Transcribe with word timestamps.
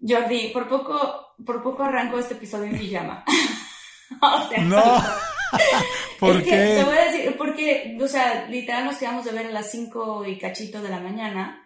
Jordi, 0.00 0.48
por 0.48 0.68
poco, 0.68 1.34
por 1.44 1.62
poco 1.62 1.82
arranco 1.82 2.18
este 2.18 2.34
episodio 2.34 2.66
en 2.66 2.78
pijama. 2.78 3.24
o 4.22 4.48
sea, 4.48 4.64
No. 4.64 4.82
¿Por 6.20 6.36
es 6.36 6.44
qué? 6.44 6.50
que 6.50 6.56
te 6.56 6.84
voy 6.84 6.96
a 6.96 7.04
decir, 7.04 7.36
porque, 7.36 7.98
o 8.00 8.08
sea, 8.08 8.46
literal 8.48 8.86
nos 8.86 8.96
quedamos 8.96 9.24
de 9.24 9.32
ver 9.32 9.46
a 9.46 9.50
las 9.50 9.70
5 9.70 10.24
y 10.26 10.38
cachito 10.38 10.82
de 10.82 10.88
la 10.88 10.98
mañana. 11.00 11.62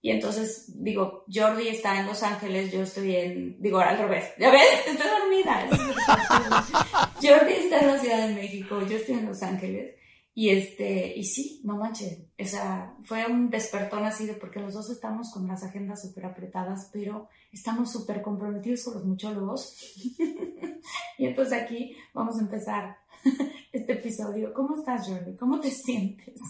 Y 0.00 0.10
entonces, 0.10 0.64
digo, 0.82 1.24
Jordi 1.32 1.68
está 1.68 2.00
en 2.00 2.06
Los 2.06 2.22
Ángeles, 2.24 2.72
yo 2.72 2.82
estoy 2.82 3.14
en, 3.14 3.62
digo, 3.62 3.78
al 3.78 3.98
revés. 3.98 4.32
¿Ya 4.38 4.50
ves? 4.50 4.86
Estoy 4.86 5.08
dormida. 5.08 5.68
Jordi 7.22 7.52
está 7.52 7.80
en 7.80 7.86
la 7.86 7.98
Ciudad 7.98 8.26
de 8.26 8.34
México, 8.34 8.80
yo 8.88 8.96
estoy 8.96 9.14
en 9.14 9.26
Los 9.26 9.42
Ángeles. 9.42 9.94
Y 10.34 10.48
este, 10.48 11.14
y 11.14 11.24
sí, 11.24 11.60
no 11.62 11.76
manches, 11.76 12.20
o 12.40 12.44
sea, 12.44 12.96
fue 13.04 13.26
un 13.26 13.50
despertón 13.50 14.04
así 14.06 14.24
de 14.26 14.32
porque 14.32 14.60
los 14.60 14.72
dos 14.72 14.88
estamos 14.88 15.30
con 15.30 15.46
las 15.46 15.62
agendas 15.62 16.00
súper 16.00 16.24
apretadas, 16.24 16.88
pero 16.90 17.28
estamos 17.52 17.92
súper 17.92 18.22
comprometidos 18.22 18.82
con 18.84 18.94
los 18.94 19.04
muchólogos. 19.04 19.76
y 21.18 21.26
entonces 21.26 21.62
aquí 21.62 21.94
vamos 22.14 22.38
a 22.38 22.40
empezar 22.40 22.96
este 23.72 23.92
episodio. 23.92 24.54
¿Cómo 24.54 24.76
estás, 24.76 25.06
Jordi? 25.06 25.36
¿Cómo 25.36 25.60
te 25.60 25.70
sientes? 25.70 26.40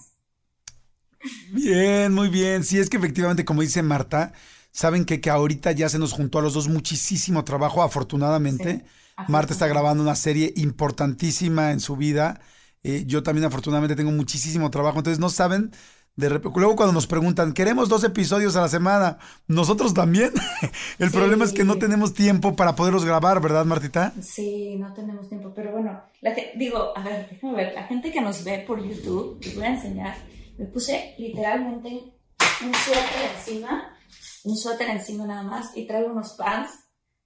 Bien, 1.52 2.12
muy 2.12 2.28
bien. 2.28 2.62
Sí, 2.62 2.78
es 2.78 2.88
que 2.88 2.98
efectivamente, 2.98 3.44
como 3.44 3.62
dice 3.62 3.82
Marta, 3.82 4.32
saben 4.70 5.04
que, 5.04 5.20
que 5.20 5.30
ahorita 5.30 5.72
ya 5.72 5.88
se 5.88 5.98
nos 5.98 6.12
juntó 6.12 6.38
a 6.38 6.42
los 6.42 6.54
dos 6.54 6.68
muchísimo 6.68 7.44
trabajo, 7.44 7.82
afortunadamente. 7.82 8.78
Sí, 8.78 9.24
Marta 9.28 9.52
está 9.52 9.66
grabando 9.66 10.02
una 10.02 10.14
serie 10.14 10.52
importantísima 10.56 11.72
en 11.72 11.80
su 11.80 11.96
vida. 11.96 12.40
Eh, 12.84 13.04
yo 13.06 13.22
también 13.22 13.44
afortunadamente 13.46 13.96
tengo 13.96 14.10
muchísimo 14.10 14.70
trabajo. 14.70 14.98
Entonces 14.98 15.18
no 15.20 15.30
saben, 15.30 15.70
de 16.16 16.28
luego 16.28 16.76
cuando 16.76 16.92
nos 16.92 17.06
preguntan, 17.06 17.52
queremos 17.52 17.88
dos 17.88 18.04
episodios 18.04 18.54
a 18.56 18.60
la 18.60 18.68
semana, 18.68 19.18
nosotros 19.46 19.94
también. 19.94 20.32
El 20.98 21.10
Sí. 21.10 21.16
problema 21.16 21.44
es 21.44 21.52
que 21.52 21.64
no 21.64 21.78
tenemos 21.78 22.12
tiempo 22.12 22.54
para 22.56 22.74
poderlos 22.76 23.04
grabar, 23.04 23.40
¿verdad, 23.40 23.64
Martita? 23.64 24.12
Sí, 24.20 24.76
no 24.76 24.92
tenemos 24.92 25.28
tiempo, 25.28 25.52
pero 25.54 25.72
bueno, 25.72 26.02
la 26.20 26.34
digo, 26.56 26.96
a 26.96 27.02
ver, 27.02 27.28
déjame 27.30 27.54
ver, 27.54 27.74
la 27.74 27.84
gente 27.84 28.10
que 28.12 28.20
nos 28.20 28.44
ve 28.44 28.64
por 28.66 28.82
YouTube, 28.86 29.38
les 29.42 29.54
voy 29.54 29.64
a 29.64 29.74
enseñar, 29.74 30.16
me 30.58 30.66
puse 30.66 31.14
literalmente 31.18 31.88
un 31.88 32.74
suéter 32.74 33.30
encima, 33.38 33.96
un 34.44 34.56
suéter 34.56 34.88
encima 34.90 35.26
nada 35.26 35.42
más, 35.44 35.70
y 35.76 35.86
traigo 35.86 36.12
unos 36.12 36.32
pants. 36.34 36.70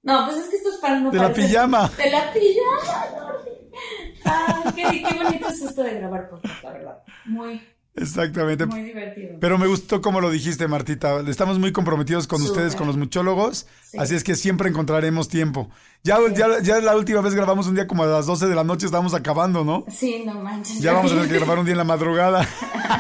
No, 0.07 0.25
pues 0.25 0.37
es 0.39 0.49
que 0.49 0.57
estos 0.57 0.77
pants 0.77 1.03
no 1.03 1.11
De 1.11 1.19
la 1.19 1.33
pijama. 1.33 1.91
De 1.99 2.11
la 2.11 2.33
pijama. 2.33 3.35
Ay, 4.25 4.73
qué, 4.75 5.03
qué 5.03 5.23
bonito 5.23 5.49
es 5.49 5.61
esto 5.61 5.83
de 5.83 5.95
grabar 5.95 6.31
podcast, 6.31 6.63
la 6.63 6.73
verdad. 6.73 6.99
Muy, 7.25 7.61
Exactamente. 7.97 8.67
muy 8.67 8.83
divertido. 8.83 9.39
Pero 9.41 9.59
me 9.59 9.67
gustó 9.67 10.01
como 10.01 10.21
lo 10.21 10.31
dijiste, 10.31 10.69
Martita. 10.69 11.21
Estamos 11.27 11.59
muy 11.59 11.73
comprometidos 11.73 12.29
con 12.29 12.41
ustedes, 12.41 12.77
con 12.77 12.87
los 12.87 12.97
muchólogos. 12.97 13.67
Sí. 13.83 13.99
Así 13.99 14.15
es 14.15 14.23
que 14.23 14.37
siempre 14.37 14.69
encontraremos 14.69 15.29
tiempo. 15.29 15.71
Ya, 16.05 16.19
ya, 16.33 16.61
ya 16.63 16.81
la 16.81 16.95
última 16.95 17.21
vez 17.21 17.35
grabamos 17.35 17.67
un 17.67 17.75
día 17.75 17.89
como 17.89 18.05
a 18.05 18.07
las 18.07 18.27
12 18.27 18.47
de 18.47 18.55
la 18.55 18.63
noche, 18.63 18.87
estábamos 18.87 19.13
acabando, 19.15 19.65
¿no? 19.65 19.85
Sí, 19.91 20.23
no 20.25 20.35
manches. 20.35 20.79
Ya 20.79 20.93
vamos 20.93 21.11
a 21.11 21.17
tener 21.17 21.31
que 21.31 21.37
grabar 21.39 21.59
un 21.59 21.65
día 21.65 21.73
en 21.73 21.79
la 21.79 21.85
madrugada. 21.85 22.47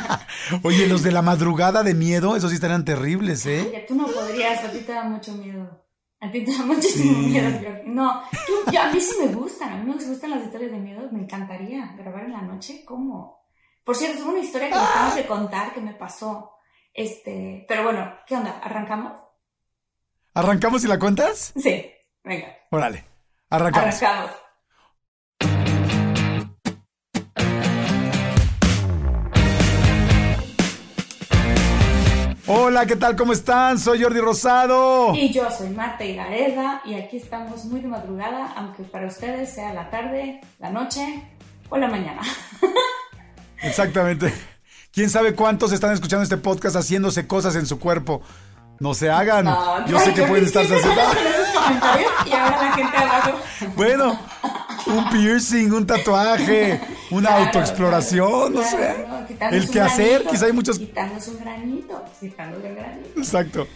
Oye, 0.64 0.88
los 0.88 1.04
de 1.04 1.12
la 1.12 1.22
madrugada 1.22 1.84
de 1.84 1.94
miedo, 1.94 2.34
esos 2.34 2.50
sí 2.50 2.56
estarían 2.56 2.84
terribles, 2.84 3.46
¿eh? 3.46 3.64
Oye, 3.68 3.84
tú 3.86 3.94
no 3.94 4.06
podrías, 4.06 4.64
a 4.64 4.72
ti 4.72 4.78
te 4.80 4.92
da 4.92 5.04
mucho 5.04 5.32
miedo. 5.34 5.85
A 6.26 6.30
ti 6.32 6.44
te 6.44 6.52
da 6.52 6.64
muchísimo 6.64 7.20
Sí. 7.22 7.26
miedo. 7.28 7.80
No, 7.84 8.22
tú- 8.46 8.70
yo- 8.72 8.80
a 8.82 8.90
mí 8.90 9.00
sí 9.00 9.14
me 9.24 9.32
gustan, 9.32 9.72
a 9.72 9.76
mí 9.76 9.84
me 9.84 9.94
gustan 10.04 10.30
las 10.30 10.44
historias 10.44 10.72
de 10.72 10.78
miedo, 10.78 11.08
me 11.12 11.20
encantaría 11.20 11.94
grabar 11.96 12.24
en 12.24 12.32
la 12.32 12.42
noche, 12.42 12.84
¿cómo? 12.84 13.46
Por 13.84 13.94
cierto, 13.94 14.18
es 14.18 14.24
una 14.24 14.38
historia 14.40 14.68
que 14.68 14.74
me 14.74 14.80
acabas 14.80 15.14
de 15.16 15.26
contar 15.26 15.72
que 15.72 15.80
me 15.80 15.94
pasó. 15.94 16.52
Este, 16.92 17.64
pero 17.68 17.84
bueno, 17.84 18.12
¿qué 18.26 18.34
onda? 18.36 18.58
¿Arrancamos? 18.62 19.20
¿Arrancamos 20.34 20.84
y 20.84 20.88
la 20.88 20.98
cuentas? 20.98 21.52
Sí, 21.56 21.90
venga, 22.24 22.48
Órale, 22.70 23.04
arrancamos. 23.50 24.02
arrancamos. 24.02 24.30
Hola, 32.48 32.86
¿qué 32.86 32.94
tal? 32.94 33.16
¿Cómo 33.16 33.32
están? 33.32 33.78
Soy 33.78 34.00
Jordi 34.02 34.20
Rosado. 34.20 35.14
Y 35.14 35.32
yo 35.32 35.50
soy 35.50 35.70
Marta 35.70 36.04
Higareda 36.04 36.80
y 36.84 36.94
aquí 36.94 37.16
estamos 37.16 37.64
muy 37.64 37.80
de 37.80 37.88
madrugada, 37.88 38.52
aunque 38.56 38.84
para 38.84 39.06
ustedes 39.08 39.52
sea 39.52 39.72
la 39.74 39.90
tarde, 39.90 40.40
la 40.60 40.70
noche 40.70 41.24
o 41.68 41.76
la 41.76 41.88
mañana. 41.88 42.22
Exactamente. 43.62 44.32
¿Quién 44.92 45.10
sabe 45.10 45.34
cuántos 45.34 45.72
están 45.72 45.92
escuchando 45.92 46.22
este 46.22 46.36
podcast 46.36 46.76
haciéndose 46.76 47.26
cosas 47.26 47.56
en 47.56 47.66
su 47.66 47.80
cuerpo? 47.80 48.22
No 48.78 48.94
se 48.94 49.10
hagan. 49.10 49.46
No, 49.46 49.84
Yo 49.88 49.98
sé 49.98 50.14
que 50.14 50.22
pueden 50.22 50.48
siempre 50.48 50.76
haciendo. 50.78 51.00
y 52.26 52.32
ahora 52.32 52.62
la 52.62 52.72
gente 52.72 52.96
abajo. 52.96 53.30
Bueno, 53.74 54.18
un 54.86 55.10
piercing, 55.10 55.72
un 55.72 55.86
tatuaje, 55.86 56.80
una 57.10 57.28
Claro, 57.28 57.44
autoexploración, 57.46 58.54
no 58.54 58.62
sé. 58.62 59.06
El 59.50 59.68
que 59.70 59.80
hacer, 59.80 60.08
granito, 60.10 60.30
quizá 60.30 60.46
hay 60.46 60.52
muchos. 60.52 60.78
Quitarnos 60.78 61.28
un 61.28 61.38
granito, 61.38 62.04
quitarnos 62.20 62.58
un 62.64 62.74
granito. 62.74 63.08
Exacto. 63.18 63.66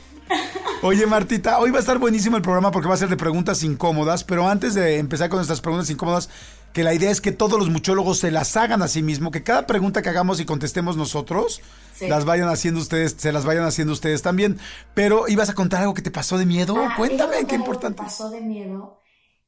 Oye, 0.83 1.07
Martita, 1.07 1.59
hoy 1.59 1.71
va 1.73 1.79
a 1.79 1.81
estar 1.81 1.99
buenísimo 1.99 2.37
el 2.37 2.43
programa 2.43 2.71
porque 2.71 2.89
va 2.89 2.95
a 2.95 2.99
ser 2.99 3.09
de 3.09 3.17
preguntas 3.17 3.63
incómodas, 3.65 4.23
pero 4.25 4.49
antes 4.49 4.75
de 4.75 4.99
empezar 4.99 5.29
con 5.29 5.39
nuestras 5.39 5.61
preguntas 5.61 5.91
incómodas, 5.91 6.31
que 6.73 6.85
la 6.85 6.95
idea 6.95 7.11
es 7.11 7.21
que 7.21 7.33
todos 7.33 7.59
los 7.59 7.69
muchólogos 7.69 8.19
se 8.21 8.31
las 8.31 8.57
hagan 8.57 8.81
a 8.81 8.87
sí 8.87 9.03
mismo, 9.03 9.33
que 9.33 9.43
cada 9.43 9.67
pregunta 9.67 10.03
que 10.03 10.09
hagamos 10.09 10.39
y 10.39 10.45
contestemos 10.45 10.97
nosotros, 10.97 11.61
Sí. 11.95 12.07
las 12.09 12.25
vayan 12.25 12.49
haciendo 12.49 12.81
ustedes, 12.81 13.17
se 13.19 13.33
las 13.33 13.45
vayan 13.45 13.65
haciendo 13.65 13.93
ustedes 13.93 14.23
también. 14.23 14.59
Pero 14.95 15.27
ibas 15.29 15.51
a 15.51 15.55
contar 15.55 15.81
algo 15.81 15.93
que 15.95 16.01
te 16.03 16.13
pasó 16.13 16.39
de 16.39 16.47
miedo, 16.47 16.77
Ah, 16.79 16.95
cuéntame, 16.97 17.39
¿te 17.39 17.47
qué 17.47 17.57
importante. 17.57 18.01
Pasó 18.01 18.31
de 18.31 18.41
miedo. 18.41 19.00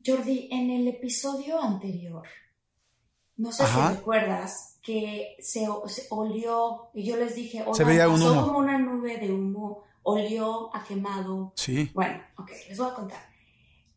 Jordi, 0.05 0.49
en 0.51 0.71
el 0.71 0.89
episodio 0.89 1.61
anterior, 1.61 2.27
no 3.37 3.53
sé 3.53 3.63
Ajá. 3.65 3.91
si 3.91 3.97
recuerdas 3.97 4.79
que 4.83 5.37
se, 5.41 5.67
se 5.87 6.07
olió, 6.11 6.91
y 6.95 7.05
yo 7.05 7.17
les 7.17 7.35
dije, 7.35 7.59
Se 7.59 7.65
"Oigan, 7.71 7.87
veía 7.89 8.09
un 8.09 8.15
pasó 8.15 8.33
humo". 8.33 8.47
como 8.47 8.59
una 8.59 8.79
nube 8.79 9.17
de 9.19 9.33
humo, 9.33 9.85
olió 10.03 10.75
a 10.75 10.83
quemado. 10.85 11.53
Sí. 11.57 11.91
Bueno, 11.95 12.21
ok, 12.39 12.51
les 12.69 12.79
voy 12.79 12.89
a 12.91 12.95
contar. 12.95 13.33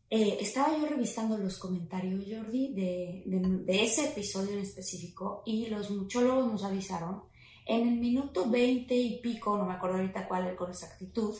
Eh, 0.08 0.38
estaba 0.40 0.76
yo 0.78 0.86
revisando 0.86 1.36
los 1.36 1.58
comentarios, 1.58 2.24
Jordi, 2.30 2.72
de, 2.74 3.24
de- 3.26 3.64
de 3.64 3.84
ese 3.84 4.04
episodio 4.10 4.52
en 4.52 4.60
específico 4.60 5.42
y 5.44 5.66
los 5.66 5.90
muchólogos 5.90 6.46
nos 6.46 6.62
avisaron, 6.62 7.24
en 7.66 7.88
el 7.88 7.96
minuto 7.98 8.48
20 8.48 8.94
y 8.94 9.20
pico, 9.20 9.58
no 9.58 9.66
me 9.66 9.74
acuerdo 9.74 9.96
ahorita 9.96 10.28
cuál 10.28 10.54
con 10.54 10.70
exactitud, 10.70 11.34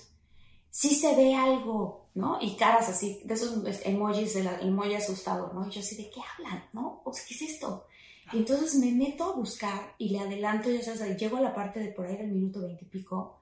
sí 0.76 0.94
se 0.94 1.16
ve 1.16 1.34
algo, 1.34 2.10
¿no? 2.12 2.36
Y 2.38 2.54
caras 2.54 2.90
así, 2.90 3.22
de 3.24 3.32
esos 3.32 3.64
emojis, 3.82 4.36
el 4.36 4.46
emoji 4.60 4.94
asustado, 4.94 5.50
¿no? 5.54 5.66
Y 5.66 5.70
yo 5.70 5.80
así, 5.80 5.96
¿de 5.96 6.10
qué 6.10 6.20
hablan, 6.20 6.68
no? 6.74 7.00
O 7.02 7.14
sea, 7.14 7.24
¿qué 7.26 7.34
es 7.34 7.40
esto? 7.54 7.86
Y 8.30 8.36
entonces 8.36 8.74
me 8.74 8.92
meto 8.92 9.24
a 9.24 9.36
buscar 9.36 9.94
y 9.96 10.10
le 10.10 10.18
adelanto, 10.18 10.70
ya 10.70 10.82
sabes, 10.82 11.16
llego 11.16 11.38
a 11.38 11.40
la 11.40 11.54
parte 11.54 11.80
de 11.80 11.92
por 11.92 12.04
ahí 12.04 12.18
del 12.18 12.30
minuto 12.30 12.60
20 12.60 12.84
y 12.84 12.88
pico 12.88 13.38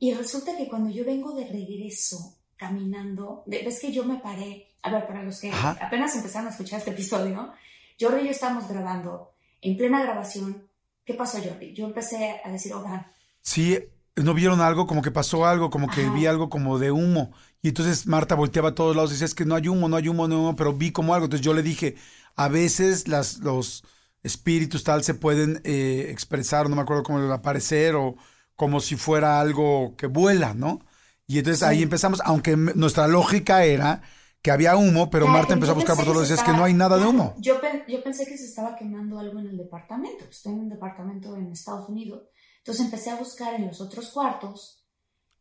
y 0.00 0.14
resulta 0.14 0.56
que 0.56 0.66
cuando 0.66 0.90
yo 0.90 1.04
vengo 1.04 1.32
de 1.32 1.46
regreso 1.46 2.38
caminando, 2.56 3.44
ves 3.46 3.78
que 3.78 3.92
yo 3.92 4.04
me 4.04 4.16
paré, 4.16 4.72
a 4.82 4.90
ver, 4.90 5.06
para 5.06 5.22
los 5.22 5.40
que 5.40 5.50
Ajá. 5.50 5.78
apenas 5.80 6.16
empezaron 6.16 6.48
a 6.48 6.50
escuchar 6.50 6.80
este 6.80 6.90
episodio, 6.90 7.52
Jordi 8.00 8.22
y 8.22 8.24
yo 8.24 8.30
estábamos 8.32 8.66
grabando, 8.66 9.30
en 9.60 9.76
plena 9.76 10.02
grabación, 10.02 10.68
¿qué 11.04 11.14
pasó 11.14 11.38
Jordi? 11.40 11.72
Yo 11.72 11.84
empecé 11.86 12.40
a 12.44 12.50
decir, 12.50 12.74
oigan, 12.74 13.06
Sí, 13.42 13.78
¿No 14.16 14.32
vieron 14.34 14.60
algo? 14.60 14.86
Como 14.86 15.02
que 15.02 15.10
pasó 15.10 15.44
algo, 15.46 15.70
como 15.70 15.88
que 15.88 16.02
Ajá. 16.02 16.14
vi 16.14 16.26
algo 16.26 16.48
como 16.48 16.78
de 16.78 16.92
humo. 16.92 17.32
Y 17.62 17.68
entonces 17.68 18.06
Marta 18.06 18.34
volteaba 18.36 18.68
a 18.70 18.74
todos 18.74 18.94
lados 18.94 19.10
y 19.10 19.14
decía, 19.14 19.24
es 19.26 19.34
que 19.34 19.44
no 19.44 19.56
hay 19.56 19.66
humo, 19.68 19.88
no 19.88 19.96
hay 19.96 20.08
humo, 20.08 20.28
no 20.28 20.34
hay 20.34 20.40
humo, 20.40 20.56
pero 20.56 20.72
vi 20.72 20.92
como 20.92 21.14
algo. 21.14 21.24
Entonces 21.26 21.44
yo 21.44 21.52
le 21.54 21.62
dije, 21.62 21.96
a 22.36 22.48
veces 22.48 23.08
las, 23.08 23.38
los 23.38 23.84
espíritus 24.22 24.84
tal 24.84 25.02
se 25.02 25.14
pueden 25.14 25.60
eh, 25.64 26.06
expresar, 26.10 26.68
no 26.70 26.76
me 26.76 26.82
acuerdo 26.82 27.02
cómo 27.02 27.18
aparecer, 27.32 27.96
o 27.96 28.14
como 28.56 28.80
si 28.80 28.96
fuera 28.96 29.40
algo 29.40 29.96
que 29.96 30.06
vuela, 30.06 30.54
¿no? 30.54 30.80
Y 31.26 31.38
entonces 31.38 31.60
Sí. 31.60 31.64
ahí 31.64 31.82
empezamos, 31.82 32.20
aunque 32.24 32.56
nuestra 32.56 33.08
lógica 33.08 33.64
era 33.64 34.02
que 34.42 34.50
había 34.50 34.76
humo, 34.76 35.10
pero 35.10 35.24
Claro, 35.24 35.38
Marta 35.38 35.54
empezó 35.54 35.72
a 35.72 35.74
buscar 35.74 35.96
por 35.96 36.04
todos 36.04 36.20
decía, 36.28 36.36
es 36.36 36.42
que 36.42 36.52
no 36.52 36.64
hay 36.64 36.74
nada 36.74 36.98
de 36.98 37.06
humo. 37.06 37.34
Yo, 37.40 37.54
yo 37.88 38.02
pensé 38.04 38.26
que 38.26 38.36
se 38.36 38.44
estaba 38.44 38.76
quemando 38.76 39.18
algo 39.18 39.40
en 39.40 39.46
el 39.48 39.56
departamento. 39.56 40.26
Estoy 40.30 40.52
en 40.52 40.58
un 40.60 40.68
departamento 40.68 41.34
en 41.34 41.50
Estados 41.50 41.88
Unidos. 41.88 42.28
Entonces 42.64 42.86
empecé 42.86 43.10
a 43.10 43.16
buscar 43.16 43.52
en 43.52 43.66
los 43.66 43.82
otros 43.82 44.08
cuartos 44.08 44.82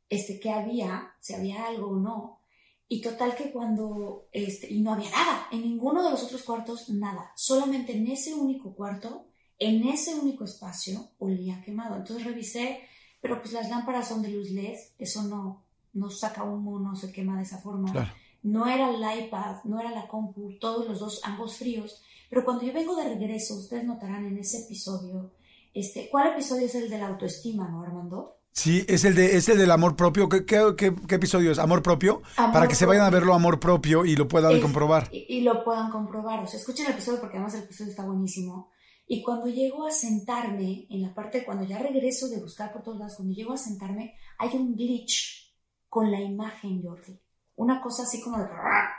este, 0.10 0.42
qué 0.42 0.50
había, 0.50 1.14
si 1.22 1.34
había 1.34 1.66
algo 1.68 1.92
o 1.92 1.96
no. 1.96 2.42
Y 2.90 3.00
total 3.00 3.34
que 3.34 3.50
cuando, 3.50 4.28
este, 4.34 4.70
y 4.74 4.81
no 4.81 4.92
había 4.92 5.10
nada, 5.10 5.48
en 5.50 5.62
ninguno 5.62 6.04
de 6.04 6.12
los 6.12 6.22
otros 6.22 6.44
cuartos, 6.44 6.90
nada. 6.90 7.31
Solamente 7.38 7.96
en 7.96 8.08
ese 8.08 8.34
único 8.34 8.75
cuarto, 8.75 9.28
en 9.58 9.88
ese 9.88 10.14
único 10.16 10.44
espacio, 10.44 11.12
olía 11.18 11.62
quemado. 11.62 11.96
Entonces 11.96 12.25
revisé, 12.25 12.81
pero 13.22 13.42
pues 13.42 13.54
las 13.54 13.70
lámparas 13.70 14.10
son 14.10 14.22
de 14.22 14.28
luz 14.28 14.52
LED, 14.52 14.78
eso 15.00 15.24
no, 15.24 15.64
no 15.94 16.10
saca 16.10 16.44
humo, 16.44 16.78
no 16.78 16.94
se 16.98 17.14
quema 17.14 17.38
de 17.38 17.44
esa 17.44 17.60
forma 17.60 17.90
Claro. 17.90 18.12
no 18.42 18.68
era 18.68 18.90
el 18.90 19.25
iPad, 19.25 19.64
no 19.64 19.80
era 19.80 19.92
la 19.92 20.10
compu, 20.10 20.60
todos 20.60 20.90
los 20.90 21.00
dos, 21.00 21.22
ambos 21.24 21.56
fríos. 21.56 22.02
Pero 22.30 22.44
cuando 22.44 22.66
yo 22.66 22.74
vengo 22.74 22.98
de 22.98 23.06
regreso, 23.16 23.56
ustedes 23.56 23.86
notarán 23.86 24.25
en 24.25 24.38
ese 24.38 24.66
episodio, 24.66 25.31
este, 25.74 26.10
¿cuál 26.12 26.34
episodio 26.34 26.66
es 26.66 26.75
el 26.75 26.90
de 26.90 26.98
la 26.98 27.08
autoestima, 27.08 27.68
no, 27.70 27.81
Armando? 27.84 28.38
Sí, 28.52 28.86
es 28.88 29.04
el, 29.04 29.16
de, 29.16 29.36
es 29.36 29.50
el 29.50 29.58
del 29.58 29.72
amor 29.72 29.96
propio. 29.96 30.30
¿Qué, 30.30 30.46
qué, 30.46 30.62
qué- 30.78 30.94
qué 31.08 31.16
episodio 31.16 31.52
es? 31.52 31.58
¿Amor 31.58 31.81
propio? 31.81 32.22
Amor 32.38 32.54
Para 32.54 32.68
que 32.68 32.75
se 32.75 32.86
vayan 32.86 33.04
a 33.04 33.08
propio. 33.08 33.20
verlo 33.22 33.34
amor 33.34 33.60
propio 33.60 34.06
y 34.06 34.16
lo 34.16 34.28
puedan 34.28 34.54
Es- 34.56 34.62
comprobar. 34.62 35.10
Y, 35.12 35.25
y 35.38 35.42
lo 35.42 35.64
puedan 35.64 35.90
comprobar. 35.90 36.44
O 36.44 36.48
sea, 36.48 36.60
escuchen 36.60 36.86
el 36.86 36.92
episodio 36.94 37.20
porque 37.20 37.38
además 37.38 37.56
el 37.56 37.64
episodio 37.64 37.90
está 37.90 38.06
buenísimo. 38.06 38.70
Y 39.08 39.24
cuando 39.24 39.48
llego 39.48 39.88
a 39.88 39.92
sentarme, 39.92 40.86
en 40.90 41.02
la 41.02 41.14
parte, 41.16 41.44
cuando 41.44 41.66
ya 41.66 41.80
regreso 41.80 42.30
de 42.30 42.40
buscar 42.40 42.72
por 42.72 42.84
todos 42.84 43.00
lados, 43.00 43.16
cuando 43.16 43.34
llego 43.34 43.54
a 43.54 43.58
sentarme, 43.58 44.16
hay 44.38 44.50
un 44.56 44.75
glitch 44.75 45.52
con 45.90 46.12
la 46.12 46.22
imagen, 46.22 46.81
Jordi. 46.84 47.20
Una 47.56 47.81
cosa 47.81 48.04
así 48.04 48.22
como 48.22 48.38
de, 48.38 48.46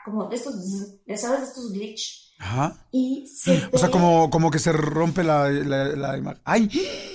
como 0.04 0.28
de 0.28 0.36
estos, 0.36 0.54
sabes, 1.16 1.40
de 1.40 1.46
estos 1.46 1.72
glitch. 1.72 2.23
Ajá. 2.38 2.86
Y 2.92 3.26
se 3.26 3.68
O 3.72 3.78
sea, 3.78 3.90
como, 3.90 4.28
como 4.30 4.50
que 4.50 4.58
se 4.58 4.72
rompe 4.72 5.22
la, 5.24 5.48
la, 5.48 5.84
la 5.88 6.16
imagen. 6.18 6.40
¡Ay! 6.44 6.68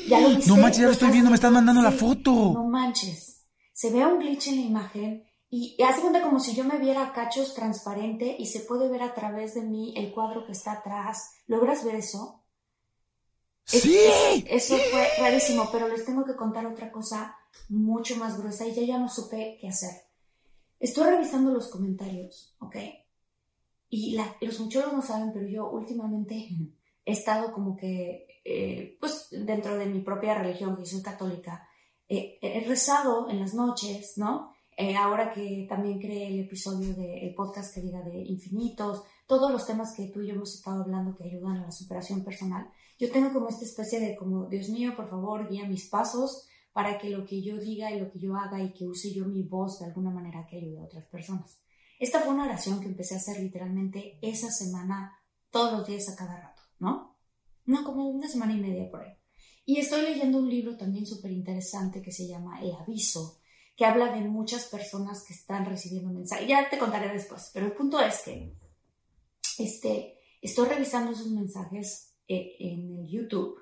¿Ya 0.08 0.20
lo 0.22 0.30
viste? 0.30 0.48
No 0.48 0.58
manches, 0.58 0.78
ya 0.78 0.84
lo 0.84 0.88
¿Lo 0.90 0.94
estoy 0.94 1.12
viendo, 1.12 1.30
me 1.30 1.36
están 1.36 1.54
mandando 1.54 1.82
la 1.82 1.92
foto. 1.92 2.32
No 2.54 2.64
manches. 2.68 3.46
Se 3.74 3.92
ve 3.92 4.06
un 4.06 4.20
glitch 4.20 4.48
en 4.48 4.56
la 4.56 4.62
imagen 4.62 5.24
y, 5.50 5.76
y 5.78 5.84
haz 5.84 5.98
de 5.98 6.02
cuenta 6.02 6.22
como 6.22 6.40
si 6.40 6.54
yo 6.56 6.64
me 6.64 6.78
viera 6.80 7.04
a 7.06 7.14
cachos 7.14 7.54
transparente 7.54 8.36
y 8.40 8.48
se 8.48 8.62
puede 8.62 8.90
ver 8.90 9.02
a 9.04 9.14
través 9.14 9.54
de 9.56 9.62
mí 9.62 9.94
el 9.98 10.12
cuadro 10.12 10.46
que 10.46 10.52
está 10.54 10.74
atrás. 10.74 11.32
¿Logras 11.48 11.84
ver 11.86 11.96
eso? 11.96 12.44
Es- 13.72 13.82
¡Sí! 13.84 13.98
es- 14.48 14.70
eso 14.72 14.78
fue 14.92 15.08
rarísimo, 15.20 15.70
pero 15.72 15.88
les 15.88 16.06
tengo 16.06 16.26
que 16.26 16.36
contar 16.36 16.66
otra 16.66 16.92
cosa 16.92 17.36
mucho 17.68 18.16
más 18.16 18.38
gruesa 18.38 18.66
y 18.68 18.74
ya 18.74 18.82
ya 18.84 18.98
no 18.98 19.10
supe 19.10 19.58
qué 19.62 19.68
hacer. 19.70 19.92
Estoy 20.80 21.06
revisando 21.12 21.52
los 21.52 21.68
comentarios, 21.68 22.56
¿ok? 22.60 22.76
Y 23.90 24.12
la- 24.16 24.36
los 24.42 24.60
muchólogos 24.60 24.94
no 24.96 25.02
saben, 25.02 25.32
pero 25.34 25.48
yo 25.48 25.70
últimamente 25.70 26.48
he 27.06 27.12
estado 27.12 27.52
como 27.52 27.76
que, 27.76 28.28
eh, 28.46 28.98
pues 29.00 29.28
dentro 29.32 29.78
de 29.78 29.88
mi 29.88 30.02
propia 30.02 30.36
religión, 30.36 30.78
que 30.78 30.86
soy 30.86 31.02
católica, 31.02 31.68
eh, 32.08 32.38
he 32.42 32.62
rezado 32.68 33.30
en 33.30 33.40
las 33.40 33.54
noches, 33.54 34.14
¿no? 34.18 34.52
Eh, 34.78 34.96
ahora 34.96 35.32
que 35.34 35.66
también 35.68 36.00
creé 36.00 36.28
el 36.28 36.40
episodio 36.40 36.94
del 36.96 37.34
podcast 37.36 37.74
que 37.74 37.82
diga 37.82 38.02
de 38.02 38.18
infinitos, 38.24 39.04
todos 39.28 39.52
los 39.52 39.66
temas 39.68 39.94
que 39.96 40.08
tú 40.08 40.22
y 40.22 40.28
yo 40.28 40.36
hemos 40.36 40.56
estado 40.56 40.84
hablando 40.84 41.16
que 41.18 41.26
ayudan 41.26 41.58
a 41.58 41.66
la 41.66 41.72
superación 41.72 42.24
personal, 42.24 42.70
yo 42.98 43.12
tengo 43.12 43.34
como 43.34 43.50
esta 43.50 43.66
especie 43.66 44.00
de 44.00 44.16
como, 44.16 44.46
Dios 44.48 44.70
mío, 44.70 44.94
por 44.96 45.10
favor, 45.10 45.50
guía 45.50 45.68
mis 45.68 45.90
pasos 45.90 46.48
para 46.72 46.98
que 46.98 47.10
lo 47.10 47.26
que 47.26 47.42
yo 47.42 47.58
diga 47.58 47.92
y 47.92 48.00
lo 48.00 48.10
que 48.10 48.20
yo 48.20 48.36
haga 48.36 48.62
y 48.64 48.72
que 48.72 48.88
use 48.88 49.14
yo 49.14 49.26
mi 49.26 49.44
voz 49.44 49.80
de 49.80 49.88
alguna 49.88 50.12
manera 50.12 50.46
que 50.48 50.58
ayude 50.58 50.80
a 50.80 50.86
otras 50.86 51.06
personas. 51.08 51.60
Esta 52.00 52.22
fue 52.22 52.34
una 52.34 52.46
oración 52.46 52.80
que 52.80 52.88
empecé 52.88 53.14
a 53.14 53.18
hacer 53.18 53.40
literalmente 53.40 54.18
esa 54.22 54.50
semana, 54.50 55.20
todos 55.52 55.74
los 55.74 55.88
días 55.88 56.08
a 56.10 56.16
cada 56.16 56.40
rato, 56.40 56.62
¿no? 56.80 57.18
No, 57.66 57.84
como 57.84 58.08
una 58.08 58.28
semana 58.28 58.54
y 58.54 58.60
media 58.60 58.90
por 58.90 59.02
ahí. 59.02 59.14
Y 59.66 59.78
estoy 59.78 60.02
leyendo 60.02 60.40
un 60.40 60.50
libro 60.50 60.78
también 60.78 61.06
súper 61.06 61.32
interesante 61.32 62.02
que 62.02 62.12
se 62.12 62.26
llama 62.26 62.62
El 62.62 62.74
Aviso, 62.74 63.40
que 63.76 63.86
habla 63.86 64.12
de 64.12 64.22
muchas 64.22 64.66
personas 64.66 65.24
que 65.24 65.34
están 65.34 65.66
recibiendo 65.66 66.10
mensajes. 66.10 66.48
Ya 66.48 66.70
te 66.70 66.80
contaré 66.80 67.14
después, 67.14 67.52
pero 67.54 67.68
el 67.68 67.74
punto 67.74 68.00
es 68.00 68.22
que 68.24 68.56
este, 69.60 70.18
estoy 70.42 70.70
revisando 70.70 71.12
esos 71.12 71.28
mensajes 71.28 72.16
eh, 72.28 72.56
en 72.60 72.98
el 72.98 73.08
YouTube 73.08 73.60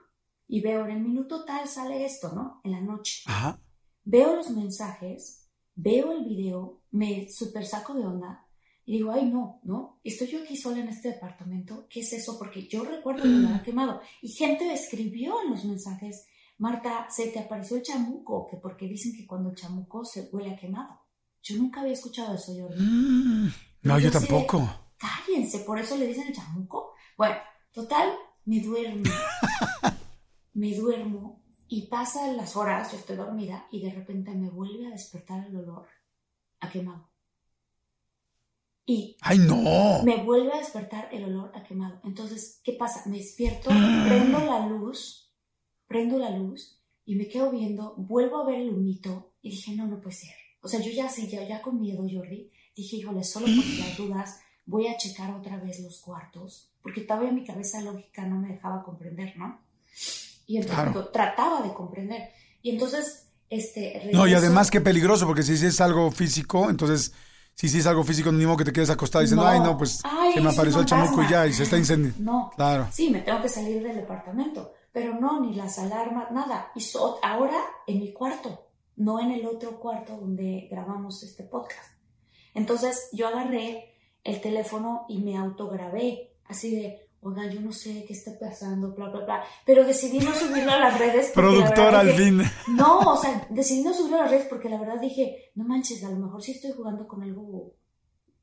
y 0.48 0.62
veo 0.62 0.86
en 0.86 0.92
el 0.92 1.02
minuto 1.02 1.44
tal 1.44 1.68
sale 1.68 2.06
esto, 2.06 2.32
¿no? 2.34 2.62
En 2.64 2.72
la 2.72 2.82
noche. 2.82 3.24
Ajá. 3.26 3.60
Veo 4.06 4.36
los 4.36 4.50
mensajes, 4.52 5.47
veo 5.78 6.12
el 6.12 6.26
video, 6.26 6.82
me 6.92 7.30
super 7.30 7.66
saco 7.66 7.94
de 7.94 8.06
onda 8.06 8.44
y 8.84 8.94
digo, 8.94 9.12
ay 9.12 9.26
no, 9.26 9.60
¿no? 9.64 10.00
Estoy 10.04 10.28
yo 10.28 10.42
aquí 10.42 10.58
sola 10.58 10.80
en 10.80 10.88
este 10.88 11.10
departamento, 11.10 11.88
¿qué 11.90 12.00
es 12.00 12.14
eso? 12.14 12.38
Porque 12.38 12.68
yo 12.68 12.84
recuerdo 12.84 13.24
que 13.24 13.30
me 13.30 13.48
había 13.48 13.64
quemado. 13.64 14.02
Y 14.22 14.30
gente 14.30 14.74
escribió 14.74 15.42
en 15.44 15.52
los 15.52 15.66
mensajes, 15.66 16.26
Marta, 16.58 17.06
se 17.10 17.28
te 17.28 17.40
apareció 17.40 17.78
el 17.78 17.84
chamuco, 17.84 18.48
que 18.50 18.58
porque 18.58 18.88
dicen 18.88 19.14
que 19.16 19.28
cuando 19.28 19.50
el 19.50 19.56
chamuco 19.56 20.06
se 20.06 20.30
huele 20.32 20.52
a 20.52 20.56
quemado. 20.56 21.02
Yo 21.44 21.58
nunca 21.58 21.82
había 21.82 21.94
escuchado 21.94 22.36
eso, 22.36 22.54
Jordi. 22.58 22.82
Mm, 22.82 23.52
no, 23.84 24.00
yo 24.00 24.10
Yo 24.10 24.12
tampoco. 24.12 24.70
Cállense, 24.98 25.60
por 25.60 25.80
eso 25.80 25.98
le 25.98 26.08
dicen 26.08 26.28
el 26.28 26.34
chamuco. 26.34 26.94
Bueno, 27.18 27.36
total, 27.72 28.14
me 28.46 28.62
duermo. 28.62 29.04
me 30.54 30.74
duermo 30.74 31.44
y 31.70 31.88
pasan 31.88 32.38
las 32.38 32.56
horas, 32.56 32.92
yo 32.92 32.98
estoy 32.98 33.18
dormida 33.18 33.68
y 33.72 33.82
de 33.82 33.92
repente 33.92 34.32
me 34.32 34.50
vuelve 34.50 34.88
a 34.88 34.92
despertar 34.92 35.46
el 35.46 35.56
olor 35.56 35.88
a 36.60 36.70
quemado. 36.70 37.10
Y 38.86 39.18
¡Ay, 39.22 39.40
no! 39.40 40.02
me 40.04 40.24
vuelve 40.24 40.54
a 40.54 40.60
despertar 40.60 41.10
el 41.12 41.26
olor 41.26 41.52
a 41.54 41.64
quemado. 41.64 42.00
Entonces, 42.06 42.62
¿qué 42.64 42.74
pasa? 42.74 43.04
Me 43.10 43.18
despierto, 43.18 43.70
prendo 44.08 44.40
la 44.40 44.66
luz, 44.66 45.34
prendo 45.88 46.18
la 46.18 46.30
luz 46.30 46.82
y 47.06 47.16
me 47.16 47.28
quedo 47.28 47.52
viendo, 47.52 47.96
vuelvo 47.98 48.38
a 48.38 48.46
ver 48.46 48.62
el 48.62 48.70
humito 48.70 49.34
y 49.42 49.50
dije, 49.50 49.76
no, 49.76 49.88
no 49.88 50.00
puede 50.00 50.16
ser. 50.16 50.36
O 50.62 50.70
sea, 50.70 50.80
yo 50.80 50.92
ya 50.92 51.10
sé, 51.10 51.28
ya, 51.28 51.46
ya 51.46 51.62
con 51.62 51.80
miedo, 51.80 52.08
Jordi, 52.10 52.50
dije, 52.76 52.98
híjole, 52.98 53.24
solo 53.24 53.48
por 53.48 53.66
las 53.80 53.98
dudas 53.98 54.40
voy 54.66 54.88
a 54.88 54.98
checar 54.98 55.34
otra 55.34 55.58
vez 55.58 55.80
los 55.80 56.00
cuartos, 56.00 56.72
porque 56.82 57.02
todavía 57.02 57.32
mi 57.32 57.46
cabeza 57.46 57.82
lógica 57.82 58.26
no 58.26 58.40
me 58.40 58.50
dejaba 58.50 58.84
comprender, 58.84 59.38
¿no? 59.38 59.60
Y 60.48 60.58
entonces 60.58 60.84
Claro. 60.86 61.10
trataba 61.10 61.62
de 61.62 61.74
comprender. 61.74 62.30
Y 62.64 62.72
entonces, 62.72 63.28
este... 63.50 64.10
No, 64.14 64.26
y 64.28 64.34
además 64.34 64.72
qué 64.72 64.82
peligroso, 64.82 65.28
porque 65.28 65.44
si 65.44 65.54
es 65.54 65.80
algo 65.82 66.10
físico, 66.10 66.70
entonces, 66.70 67.14
si 67.54 67.68
es 67.68 67.86
algo 67.86 68.04
físico, 68.04 68.32
modo 68.32 68.58
que 68.58 68.64
te 68.66 68.72
quedes 68.74 68.90
acostado 68.90 69.22
diciendo, 69.22 69.44
No. 69.44 69.50
ay, 69.50 69.60
no, 69.60 69.78
pues 69.78 70.00
Ay, 70.04 70.34
se 70.34 70.42
me 70.42 70.50
apareció 70.50 70.80
el 70.80 70.86
chamuco 70.88 71.22
y 71.22 71.30
ya, 71.30 71.46
y 71.46 71.54
se 71.54 71.64
está 71.64 71.78
incendiando. 71.78 72.20
No, 72.24 72.52
Claro. 72.56 72.88
Sí, 72.92 73.10
me 73.12 73.20
tengo 73.22 73.42
que 73.42 73.50
salir 73.50 73.84
del 73.84 73.96
departamento, 73.98 74.74
pero 74.92 75.20
no, 75.20 75.40
ni 75.42 75.54
las 75.54 75.78
alarmas, 75.80 76.32
nada. 76.32 76.72
Y 76.76 76.82
so- 76.82 77.20
ahora 77.22 77.60
en 77.86 78.00
mi 78.00 78.14
cuarto, 78.14 78.70
no 78.96 79.20
en 79.20 79.32
el 79.32 79.46
otro 79.46 79.80
cuarto 79.80 80.16
donde 80.18 80.68
grabamos 80.72 81.22
este 81.24 81.44
podcast. 81.44 81.92
Entonces 82.54 83.10
yo 83.14 83.28
agarré 83.28 83.94
el 84.24 84.42
teléfono 84.42 85.06
y 85.08 85.20
me 85.20 85.38
autograbé, 85.38 86.36
así 86.46 86.76
de, 86.76 87.07
oiga, 87.22 87.46
yo 87.48 87.62
no 87.62 87.72
sé 87.72 88.06
qué 88.06 88.14
está 88.14 88.32
pasando, 88.40 88.94
bla, 88.94 89.10
bla, 89.10 89.26
bla. 89.26 89.44
Pero 89.66 89.86
decidí 89.86 90.20
no 90.20 90.34
subirlo 90.34 90.72
a 90.72 90.80
las 90.80 91.00
redes. 91.00 91.32
porque 91.34 91.50
la 91.50 91.56
Productor 91.56 91.86
verdad 91.86 92.00
al 92.02 92.12
fin. 92.14 92.42
No, 92.76 93.00
o 93.00 93.18
sea, 93.18 93.48
decidí 93.50 93.84
no 93.84 93.94
subirlo 93.94 94.18
a 94.18 94.22
las 94.22 94.32
redes 94.32 94.48
porque 94.50 94.70
la 94.70 94.80
verdad 94.80 95.00
dije, 95.00 95.52
no 95.56 95.64
manches, 95.64 96.04
a 96.04 96.10
lo 96.10 96.18
mejor 96.18 96.42
sí 96.42 96.52
estoy 96.52 96.72
jugando 96.74 97.08
con 97.08 97.24
algo, 97.24 97.74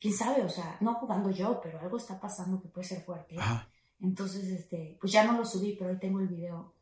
quién 0.00 0.14
sabe, 0.14 0.42
o 0.42 0.48
sea, 0.48 0.76
no 0.80 0.94
jugando 0.94 1.30
yo, 1.30 1.60
pero 1.62 1.80
algo 1.80 1.96
está 1.96 2.20
pasando 2.20 2.60
que 2.60 2.68
puede 2.68 2.86
ser 2.86 3.02
fuerte. 3.02 3.36
Ajá. 3.38 3.68
Entonces, 4.00 4.44
este, 4.48 4.98
pues 5.00 5.12
ya 5.12 5.24
no 5.24 5.32
lo 5.38 5.44
subí, 5.44 5.76
pero 5.78 5.90
ahí 5.90 5.98
tengo 5.98 6.20
el 6.20 6.28
video. 6.28 6.74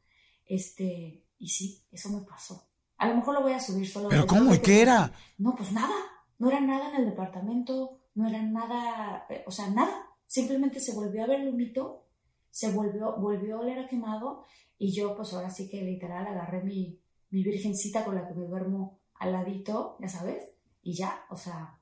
Este, 0.47 1.25
y 1.39 1.49
sí, 1.49 1.85
eso 1.91 2.09
me 2.11 2.23
pasó. 2.23 2.69
A 2.99 3.09
lo 3.09 3.17
mejor 3.17 3.35
lo 3.35 3.43
voy 3.43 3.53
a 3.53 3.61
subir 3.61 3.89
solo. 3.89 4.09
¿Pero 4.09 4.27
cómo? 4.27 4.55
¿Y 4.55 4.59
qué 4.59 4.83
era? 4.83 5.13
No, 5.39 5.55
pues 5.55 5.73
nada. 5.73 5.95
No 6.39 6.49
era 6.49 6.61
nada 6.61 6.89
en 6.91 6.97
el 6.97 7.05
departamento, 7.07 8.01
no 8.15 8.29
era 8.29 8.43
nada, 8.43 9.27
eh, 9.31 9.45
o 9.47 9.51
sea, 9.51 9.69
nada. 9.71 10.09
Simplemente 10.33 10.81
se 10.81 10.95
volvió 10.95 11.23
a 11.25 11.27
ver 11.27 11.43
el 11.43 11.49
humito, 11.51 12.07
se 12.51 12.71
volvió, 12.71 13.17
volvió 13.19 13.57
a 13.57 13.61
oler 13.61 13.81
a 13.81 13.87
quemado 13.87 14.45
y 14.79 14.91
yo 14.91 15.15
pues 15.15 15.31
ahora 15.35 15.51
sí 15.51 15.69
que 15.69 15.83
literal 15.83 16.27
agarré 16.27 16.63
mi, 16.65 16.99
mi 17.29 17.43
virgencita 17.43 18.03
con 18.03 18.15
la 18.15 18.27
que 18.27 18.33
me 18.33 18.47
duermo 18.47 18.99
al 19.17 19.33
ladito, 19.33 19.99
ya 20.01 20.09
sabes, 20.09 20.43
y 20.83 20.95
ya, 20.95 21.27
o 21.29 21.37
sea, 21.37 21.79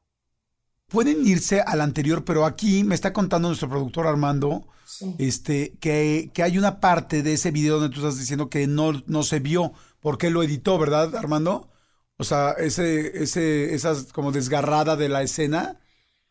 Pueden 0.88 1.24
irse 1.24 1.60
al 1.60 1.80
anterior, 1.80 2.24
pero 2.24 2.44
aquí 2.44 2.82
me 2.82 2.96
está 2.96 3.12
contando 3.12 3.46
nuestro 3.46 3.68
productor 3.68 4.08
Armando 4.08 4.66
sí. 4.84 5.14
este, 5.18 5.76
que, 5.78 6.32
que 6.34 6.42
hay 6.42 6.58
una 6.58 6.80
parte 6.80 7.22
de 7.22 7.34
ese 7.34 7.52
video 7.52 7.78
donde 7.78 7.94
tú 7.94 8.00
estás 8.00 8.18
diciendo 8.18 8.50
que 8.50 8.66
no, 8.66 9.00
no 9.06 9.22
se 9.22 9.38
vio 9.38 9.72
porque 10.00 10.28
lo 10.28 10.42
editó, 10.42 10.76
¿verdad, 10.76 11.14
Armando? 11.14 11.68
O 12.16 12.24
sea, 12.24 12.50
ese, 12.58 13.22
ese, 13.22 13.76
esas 13.76 14.12
como 14.12 14.32
desgarrada 14.32 14.96
de 14.96 15.08
la 15.08 15.22
escena 15.22 15.78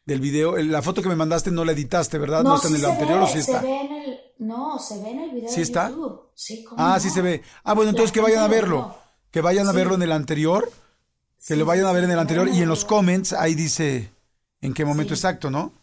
del 0.09 0.19
video. 0.19 0.57
La 0.57 0.81
foto 0.81 1.01
que 1.01 1.07
me 1.07 1.15
mandaste 1.15 1.51
no 1.51 1.63
la 1.63 1.71
editaste, 1.71 2.17
¿verdad? 2.17 2.43
No, 2.43 2.55
está 2.55 2.67
en 2.67 2.75
el 2.75 2.85
anterior 2.85 3.21
o 3.21 3.27
sí 3.27 3.37
está. 3.37 3.61
Se 3.61 3.67
ve 3.67 3.81
en 3.81 3.91
el, 3.91 4.19
no, 4.39 4.79
se 4.79 5.01
ve 5.01 5.11
en 5.11 5.19
el 5.19 5.31
video 5.31 5.49
¿Sí 5.49 5.61
está? 5.61 5.89
YouTube. 5.89 6.21
Sí, 6.33 6.63
¿cómo 6.63 6.81
ah, 6.81 6.95
no? 6.95 6.99
sí 6.99 7.09
se 7.11 7.21
ve. 7.21 7.43
Ah, 7.63 7.73
bueno, 7.75 7.91
entonces 7.91 8.11
que 8.11 8.19
vayan 8.19 8.43
a 8.43 8.47
verlo. 8.47 8.95
Que 9.31 9.41
vayan 9.41 9.67
a 9.67 9.71
verlo 9.71 9.95
en 9.95 10.01
el 10.01 10.11
anterior. 10.11 10.69
Que 11.47 11.55
lo 11.55 11.65
vayan 11.65 11.85
a 11.85 11.91
ver 11.91 12.03
en 12.03 12.11
el 12.11 12.19
anterior. 12.19 12.49
Y 12.49 12.61
en 12.61 12.67
los 12.67 12.85
comments 12.85 13.33
ahí 13.33 13.53
dice 13.53 14.11
en 14.61 14.73
qué 14.73 14.83
momento 14.83 15.13
exacto, 15.13 15.51
¿no? 15.51 15.73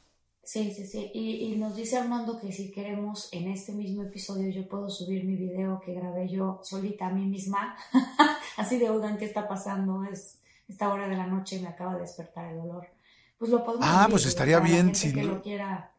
Sí, 0.42 0.72
sí, 0.76 0.86
sí. 0.86 1.10
Y, 1.12 1.52
y, 1.52 1.56
nos 1.56 1.74
dice 1.74 1.96
Armando 1.96 2.38
que 2.38 2.52
si 2.52 2.70
queremos 2.70 3.28
en 3.32 3.48
este 3.48 3.72
mismo 3.72 4.04
episodio 4.04 4.48
yo 4.50 4.68
puedo 4.68 4.88
subir 4.88 5.24
mi 5.24 5.34
video 5.34 5.80
que 5.84 5.92
grabé 5.92 6.28
yo 6.28 6.60
solita 6.62 7.06
a 7.06 7.10
mí 7.10 7.26
misma. 7.26 7.76
Así 8.56 8.78
de, 8.78 8.90
oigan, 8.90 9.18
¿qué 9.18 9.24
está 9.24 9.48
pasando? 9.48 10.04
Es 10.04 10.38
esta 10.68 10.92
hora 10.92 11.08
de 11.08 11.16
la 11.16 11.26
noche 11.26 11.60
me 11.60 11.68
acaba 11.68 11.94
de 11.94 12.00
despertar 12.00 12.52
el 12.52 12.58
dolor. 12.58 12.95
Pues 13.38 13.50
lo 13.50 13.64
podemos 13.64 13.86
Ah, 13.88 14.06
pues 14.10 14.26
estaría 14.26 14.60
bien 14.60 14.94
si 14.94 15.12
que 15.12 15.22
lo 15.22 15.42
quiera 15.42 15.92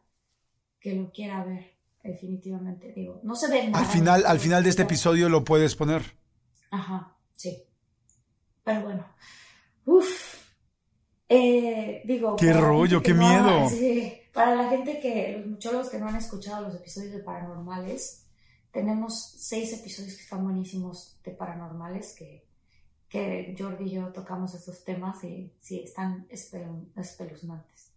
que 0.80 0.94
lo 0.94 1.10
quiera 1.10 1.44
ver, 1.44 1.76
definitivamente. 2.02 2.92
Digo, 2.92 3.20
no 3.22 3.34
se 3.34 3.48
ve 3.48 3.68
nada. 3.68 3.84
Al 3.84 3.86
final, 3.86 4.24
al 4.26 4.40
final 4.40 4.62
de 4.62 4.70
este 4.70 4.82
episodio 4.82 5.28
lo 5.28 5.44
puedes 5.44 5.74
poner. 5.74 6.02
Ajá, 6.70 7.16
sí. 7.34 7.64
Pero 8.62 8.82
bueno. 8.82 9.06
Uf. 9.86 10.36
Eh, 11.28 12.02
digo. 12.04 12.36
Qué 12.36 12.52
rollo, 12.52 13.02
qué 13.02 13.14
miedo. 13.14 13.68
Sí, 13.70 14.12
para 14.32 14.54
la 14.54 14.68
gente 14.68 15.00
que, 15.00 15.36
los 15.38 15.46
muchólogos 15.46 15.90
que 15.90 15.98
no 15.98 16.08
han 16.08 16.16
escuchado 16.16 16.66
los 16.66 16.74
episodios 16.76 17.12
de 17.12 17.20
paranormales, 17.20 18.26
tenemos 18.70 19.34
seis 19.36 19.72
episodios 19.72 20.14
que 20.14 20.22
están 20.22 20.44
buenísimos 20.44 21.20
de 21.24 21.32
paranormales 21.32 22.14
que, 22.14 22.47
que 23.08 23.56
Jordi 23.58 23.84
y 23.84 23.90
yo 23.92 24.08
tocamos 24.08 24.54
esos 24.54 24.84
temas 24.84 25.22
y 25.24 25.52
sí, 25.60 25.80
están 25.80 26.26
espeluznantes. 26.30 27.92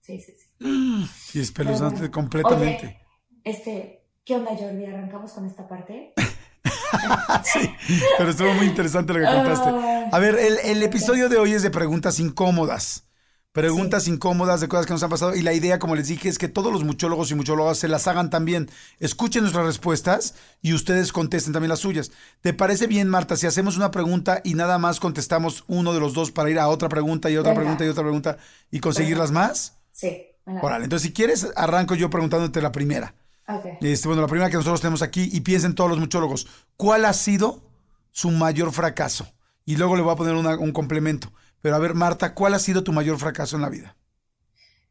Sí, 0.00 0.20
sí, 0.20 0.34
sí. 0.36 1.08
Sí, 1.26 1.40
espeluznante 1.40 2.10
completamente. 2.10 2.86
Oye, 2.86 3.00
este, 3.44 4.04
¿qué 4.24 4.36
onda 4.36 4.56
Jordi? 4.56 4.84
¿Arrancamos 4.84 5.32
con 5.32 5.46
esta 5.46 5.66
parte? 5.66 6.12
sí, 7.44 7.70
pero 8.18 8.30
estuvo 8.30 8.52
muy 8.54 8.66
interesante 8.66 9.12
lo 9.14 9.20
que 9.20 9.26
contaste. 9.26 9.70
A 10.12 10.18
ver, 10.18 10.38
el, 10.38 10.58
el 10.64 10.82
episodio 10.82 11.28
de 11.28 11.38
hoy 11.38 11.52
es 11.52 11.62
de 11.62 11.70
preguntas 11.70 12.18
incómodas. 12.20 13.08
Preguntas 13.52 14.04
sí. 14.04 14.10
incómodas 14.10 14.60
de 14.62 14.68
cosas 14.68 14.86
que 14.86 14.94
nos 14.94 15.02
han 15.02 15.10
pasado. 15.10 15.34
Y 15.34 15.42
la 15.42 15.52
idea, 15.52 15.78
como 15.78 15.94
les 15.94 16.08
dije, 16.08 16.28
es 16.28 16.38
que 16.38 16.48
todos 16.48 16.72
los 16.72 16.84
muchólogos 16.84 17.30
y 17.30 17.34
muchólogas 17.34 17.78
se 17.78 17.86
las 17.86 18.08
hagan 18.08 18.30
también. 18.30 18.70
Escuchen 18.98 19.42
nuestras 19.42 19.66
respuestas 19.66 20.34
y 20.62 20.72
ustedes 20.72 21.12
contesten 21.12 21.52
también 21.52 21.68
las 21.68 21.80
suyas. 21.80 22.12
¿Te 22.40 22.54
parece 22.54 22.86
bien, 22.86 23.08
Marta, 23.08 23.36
si 23.36 23.46
hacemos 23.46 23.76
una 23.76 23.90
pregunta 23.90 24.40
y 24.42 24.54
nada 24.54 24.78
más 24.78 25.00
contestamos 25.00 25.64
uno 25.68 25.92
de 25.92 26.00
los 26.00 26.14
dos 26.14 26.30
para 26.30 26.48
ir 26.48 26.58
a 26.58 26.68
otra 26.68 26.88
pregunta 26.88 27.30
y 27.30 27.36
otra 27.36 27.50
Venga. 27.50 27.60
pregunta 27.60 27.84
y 27.84 27.88
otra 27.88 28.02
pregunta 28.02 28.38
y 28.70 28.80
conseguirlas 28.80 29.30
Venga. 29.30 29.48
más? 29.48 29.74
Sí. 29.92 30.26
Órale, 30.44 30.84
entonces 30.84 31.06
si 31.06 31.12
quieres, 31.12 31.46
arranco 31.54 31.94
yo 31.94 32.08
preguntándote 32.10 32.62
la 32.62 32.72
primera. 32.72 33.14
Okay. 33.46 33.72
Este, 33.82 34.08
bueno, 34.08 34.22
la 34.22 34.28
primera 34.28 34.48
que 34.48 34.56
nosotros 34.56 34.80
tenemos 34.80 35.02
aquí 35.02 35.28
y 35.30 35.40
piensen 35.42 35.74
todos 35.74 35.90
los 35.90 35.98
muchólogos. 35.98 36.46
¿Cuál 36.76 37.04
ha 37.04 37.12
sido 37.12 37.62
su 38.10 38.30
mayor 38.30 38.72
fracaso? 38.72 39.28
Y 39.64 39.76
luego 39.76 39.94
le 39.94 40.02
voy 40.02 40.12
a 40.12 40.16
poner 40.16 40.34
una, 40.34 40.56
un 40.56 40.72
complemento. 40.72 41.32
Pero 41.62 41.76
a 41.76 41.78
ver, 41.78 41.94
Marta, 41.94 42.34
¿cuál 42.34 42.54
ha 42.54 42.58
sido 42.58 42.82
tu 42.82 42.92
mayor 42.92 43.18
fracaso 43.18 43.56
en 43.56 43.62
la 43.62 43.70
vida? 43.70 43.96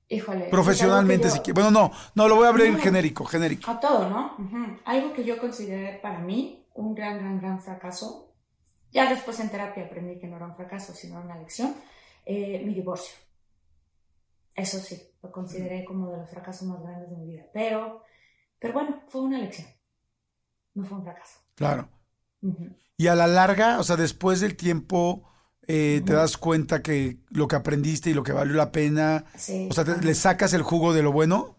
Híjole. 0.07 0.49
Profesionalmente, 0.49 1.27
yo... 1.27 1.33
si 1.33 1.39
quieres. 1.39 1.63
Bueno, 1.63 1.71
no, 1.71 1.91
no, 2.15 2.27
lo 2.27 2.35
voy 2.37 2.45
a 2.45 2.49
abrir 2.49 2.71
no, 2.71 2.79
genérico, 2.79 3.25
genérico. 3.25 3.69
A 3.69 3.79
todo, 3.79 4.09
¿no? 4.09 4.35
Uh 4.37 4.41
-huh. 4.41 4.81
Algo 4.85 5.13
que 5.13 5.23
yo 5.23 5.37
consideré 5.37 5.99
para 6.01 6.19
mí 6.19 6.65
un 6.73 6.95
gran, 6.95 7.17
gran, 7.17 7.39
gran 7.39 7.61
fracaso. 7.61 8.33
Ya 8.91 9.09
después 9.09 9.39
en 9.39 9.49
terapia 9.49 9.85
aprendí 9.85 10.19
que 10.19 10.27
no 10.27 10.37
era 10.37 10.47
un 10.47 10.55
fracaso, 10.55 10.93
sino 10.93 11.21
una 11.21 11.37
lección. 11.37 11.75
Eh, 12.25 12.61
mi 12.65 12.73
divorcio. 12.73 13.15
Eso 14.53 14.79
sí, 14.79 15.01
lo 15.23 15.31
consideré 15.31 15.85
como 15.85 16.09
de 16.09 16.17
los 16.17 16.29
fracasos 16.29 16.67
más 16.67 16.81
grandes 16.81 17.09
de 17.09 17.15
mi 17.15 17.27
vida. 17.27 17.43
Pero, 17.53 18.03
pero 18.59 18.73
bueno, 18.73 19.03
fue 19.07 19.21
una 19.21 19.39
lección. 19.39 19.67
No 20.73 20.83
fue 20.83 20.97
un 20.97 21.03
fracaso. 21.03 21.39
Claro. 21.55 21.89
Uh 22.41 22.49
-huh. 22.49 22.77
Y 22.97 23.07
a 23.07 23.15
la 23.15 23.27
larga, 23.27 23.79
o 23.79 23.83
sea, 23.83 23.95
después 23.95 24.41
del 24.41 24.55
tiempo 24.55 25.30
eh, 25.73 26.01
te 26.05 26.11
das 26.11 26.35
cuenta 26.35 26.81
que 26.81 27.19
lo 27.29 27.47
que 27.47 27.55
aprendiste 27.55 28.09
y 28.09 28.13
lo 28.13 28.23
que 28.23 28.33
valió 28.33 28.55
la 28.55 28.73
pena, 28.73 29.23
sí, 29.37 29.69
o 29.71 29.73
sea, 29.73 29.85
te, 29.85 30.01
¿le 30.01 30.13
sacas 30.15 30.53
el 30.53 30.63
jugo 30.63 30.93
de 30.93 31.01
lo 31.01 31.13
bueno? 31.13 31.55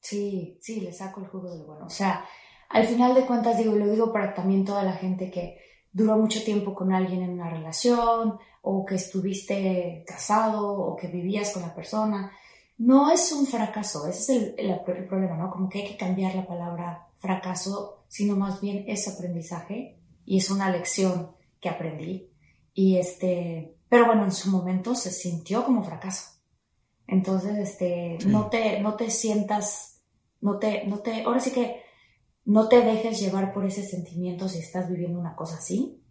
Sí, 0.00 0.58
sí, 0.62 0.80
le 0.80 0.94
saco 0.94 1.20
el 1.20 1.26
jugo 1.26 1.50
de 1.50 1.58
lo 1.58 1.66
bueno. 1.66 1.84
O 1.84 1.90
sea, 1.90 2.24
al 2.70 2.86
final 2.86 3.14
de 3.14 3.26
cuentas, 3.26 3.58
digo, 3.58 3.74
lo 3.76 3.90
digo 3.90 4.14
para 4.14 4.32
también 4.32 4.64
toda 4.64 4.82
la 4.82 4.94
gente 4.94 5.30
que 5.30 5.58
duró 5.92 6.16
mucho 6.16 6.42
tiempo 6.42 6.74
con 6.74 6.94
alguien 6.94 7.22
en 7.22 7.32
una 7.32 7.50
relación, 7.50 8.38
o 8.62 8.86
que 8.86 8.94
estuviste 8.94 10.04
casado, 10.06 10.66
o 10.66 10.96
que 10.96 11.08
vivías 11.08 11.50
con 11.50 11.60
la 11.60 11.74
persona, 11.74 12.32
no 12.78 13.12
es 13.12 13.30
un 13.30 13.46
fracaso, 13.46 14.06
ese 14.06 14.20
es 14.20 14.28
el, 14.30 14.54
el, 14.56 14.70
el 14.70 15.06
problema, 15.06 15.36
¿no? 15.36 15.50
Como 15.50 15.68
que 15.68 15.82
hay 15.82 15.88
que 15.88 15.98
cambiar 15.98 16.34
la 16.34 16.46
palabra 16.46 17.08
fracaso, 17.18 18.04
sino 18.08 18.36
más 18.36 18.62
bien 18.62 18.84
es 18.88 19.06
aprendizaje 19.06 19.98
y 20.24 20.38
es 20.38 20.50
una 20.50 20.70
lección 20.70 21.32
que 21.60 21.68
aprendí 21.68 22.29
y 22.74 22.96
este, 22.96 23.76
pero 23.88 24.06
bueno, 24.06 24.24
en 24.24 24.32
su 24.32 24.50
momento 24.50 24.94
se 24.94 25.10
sintió 25.10 25.64
como 25.64 25.82
fracaso. 25.82 26.30
Entonces, 27.06 27.58
este, 27.58 28.18
sí. 28.20 28.28
no 28.28 28.48
te, 28.48 28.80
no 28.80 28.94
te 28.94 29.10
sientas, 29.10 30.02
no 30.40 30.58
te, 30.58 30.86
no 30.86 31.00
te, 31.00 31.24
ahora 31.24 31.40
sí 31.40 31.50
que 31.50 31.82
no 32.44 32.68
te 32.68 32.82
dejes 32.82 33.20
llevar 33.20 33.52
por 33.52 33.66
ese 33.66 33.82
sentimiento 33.82 34.48
si 34.48 34.58
estás 34.58 34.88
viviendo 34.88 35.18
una 35.18 35.34
cosa 35.34 35.56
así, 35.56 36.02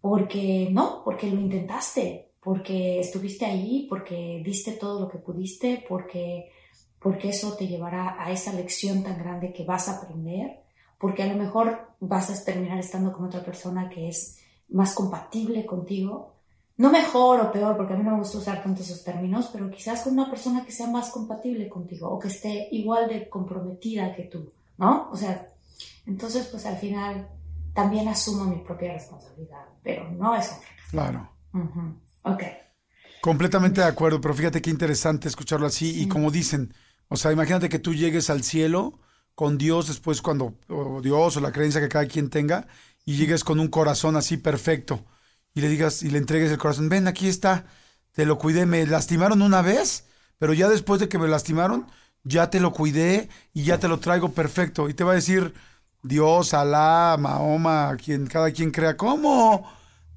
porque 0.00 0.68
no, 0.72 1.02
porque 1.04 1.30
lo 1.30 1.40
intentaste, 1.40 2.32
porque 2.42 3.00
estuviste 3.00 3.44
ahí, 3.44 3.86
porque 3.88 4.42
diste 4.44 4.72
todo 4.72 5.00
lo 5.00 5.08
que 5.08 5.18
pudiste, 5.18 5.84
porque, 5.88 6.50
porque 6.98 7.28
eso 7.28 7.54
te 7.56 7.68
llevará 7.68 8.16
a 8.22 8.32
esa 8.32 8.52
lección 8.52 9.02
tan 9.02 9.18
grande 9.18 9.52
que 9.52 9.64
vas 9.64 9.88
a 9.88 9.98
aprender, 9.98 10.62
porque 10.98 11.22
a 11.22 11.26
lo 11.26 11.36
mejor 11.36 11.94
vas 12.00 12.30
a 12.30 12.44
terminar 12.44 12.78
estando 12.78 13.12
con 13.12 13.26
otra 13.26 13.44
persona 13.44 13.88
que 13.88 14.08
es 14.08 14.39
más 14.70 14.94
compatible 14.94 15.66
contigo. 15.66 16.34
No 16.76 16.90
mejor 16.90 17.40
o 17.40 17.52
peor, 17.52 17.76
porque 17.76 17.92
a 17.92 17.96
mí 17.96 18.02
no 18.02 18.12
me 18.12 18.18
gusta 18.18 18.38
usar 18.38 18.62
tanto 18.62 18.82
esos 18.82 19.04
términos, 19.04 19.50
pero 19.52 19.70
quizás 19.70 20.02
con 20.02 20.14
una 20.14 20.30
persona 20.30 20.64
que 20.64 20.72
sea 20.72 20.86
más 20.86 21.10
compatible 21.10 21.68
contigo 21.68 22.08
o 22.08 22.18
que 22.18 22.28
esté 22.28 22.68
igual 22.72 23.08
de 23.08 23.28
comprometida 23.28 24.14
que 24.14 24.22
tú, 24.24 24.50
¿no? 24.78 25.10
O 25.10 25.16
sea, 25.16 25.46
entonces 26.06 26.46
pues 26.46 26.64
al 26.64 26.78
final 26.78 27.28
también 27.74 28.08
asumo 28.08 28.44
mi 28.44 28.62
propia 28.64 28.94
responsabilidad, 28.94 29.64
pero 29.82 30.10
no 30.10 30.34
es 30.34 30.50
un 30.50 30.58
fracaso. 30.58 30.90
Claro. 30.90 31.30
Uh 31.52 31.58
-huh. 31.58 31.94
Ok. 32.22 32.42
Completamente 33.20 33.82
de 33.82 33.86
acuerdo, 33.86 34.20
pero 34.20 34.32
fíjate 34.34 34.62
qué 34.62 34.70
interesante 34.70 35.28
escucharlo 35.28 35.66
así 35.66 35.92
sí. 35.92 36.02
y 36.02 36.08
como 36.08 36.30
dicen, 36.30 36.72
o 37.08 37.16
sea, 37.16 37.32
imagínate 37.32 37.68
que 37.68 37.78
tú 37.78 37.92
llegues 37.92 38.30
al 38.30 38.42
cielo 38.42 38.98
con 39.34 39.58
Dios 39.58 39.88
después 39.88 40.22
cuando, 40.22 40.54
o 40.68 41.00
Dios 41.02 41.36
o 41.36 41.40
la 41.40 41.52
creencia 41.52 41.80
que 41.80 41.88
cada 41.88 42.06
quien 42.06 42.30
tenga, 42.30 42.66
y 43.04 43.16
llegues 43.16 43.44
con 43.44 43.60
un 43.60 43.68
corazón 43.68 44.16
así 44.16 44.36
perfecto 44.36 45.04
y 45.54 45.60
le 45.60 45.68
digas 45.68 46.02
y 46.02 46.10
le 46.10 46.18
entregues 46.18 46.50
el 46.50 46.58
corazón, 46.58 46.88
ven, 46.88 47.08
aquí 47.08 47.28
está, 47.28 47.66
te 48.12 48.24
lo 48.24 48.38
cuidé, 48.38 48.66
me 48.66 48.86
lastimaron 48.86 49.42
una 49.42 49.62
vez, 49.62 50.06
pero 50.38 50.52
ya 50.52 50.68
después 50.68 51.00
de 51.00 51.08
que 51.08 51.18
me 51.18 51.28
lastimaron, 51.28 51.86
ya 52.22 52.50
te 52.50 52.60
lo 52.60 52.72
cuidé 52.72 53.28
y 53.52 53.64
ya 53.64 53.78
te 53.78 53.88
lo 53.88 53.98
traigo 53.98 54.32
perfecto. 54.32 54.88
Y 54.88 54.94
te 54.94 55.04
va 55.04 55.12
a 55.12 55.16
decir 55.16 55.54
Dios, 56.02 56.54
Alá, 56.54 57.16
Mahoma, 57.18 57.96
quien, 58.02 58.26
cada 58.26 58.50
quien 58.52 58.70
crea, 58.70 58.96
¿cómo? 58.96 59.70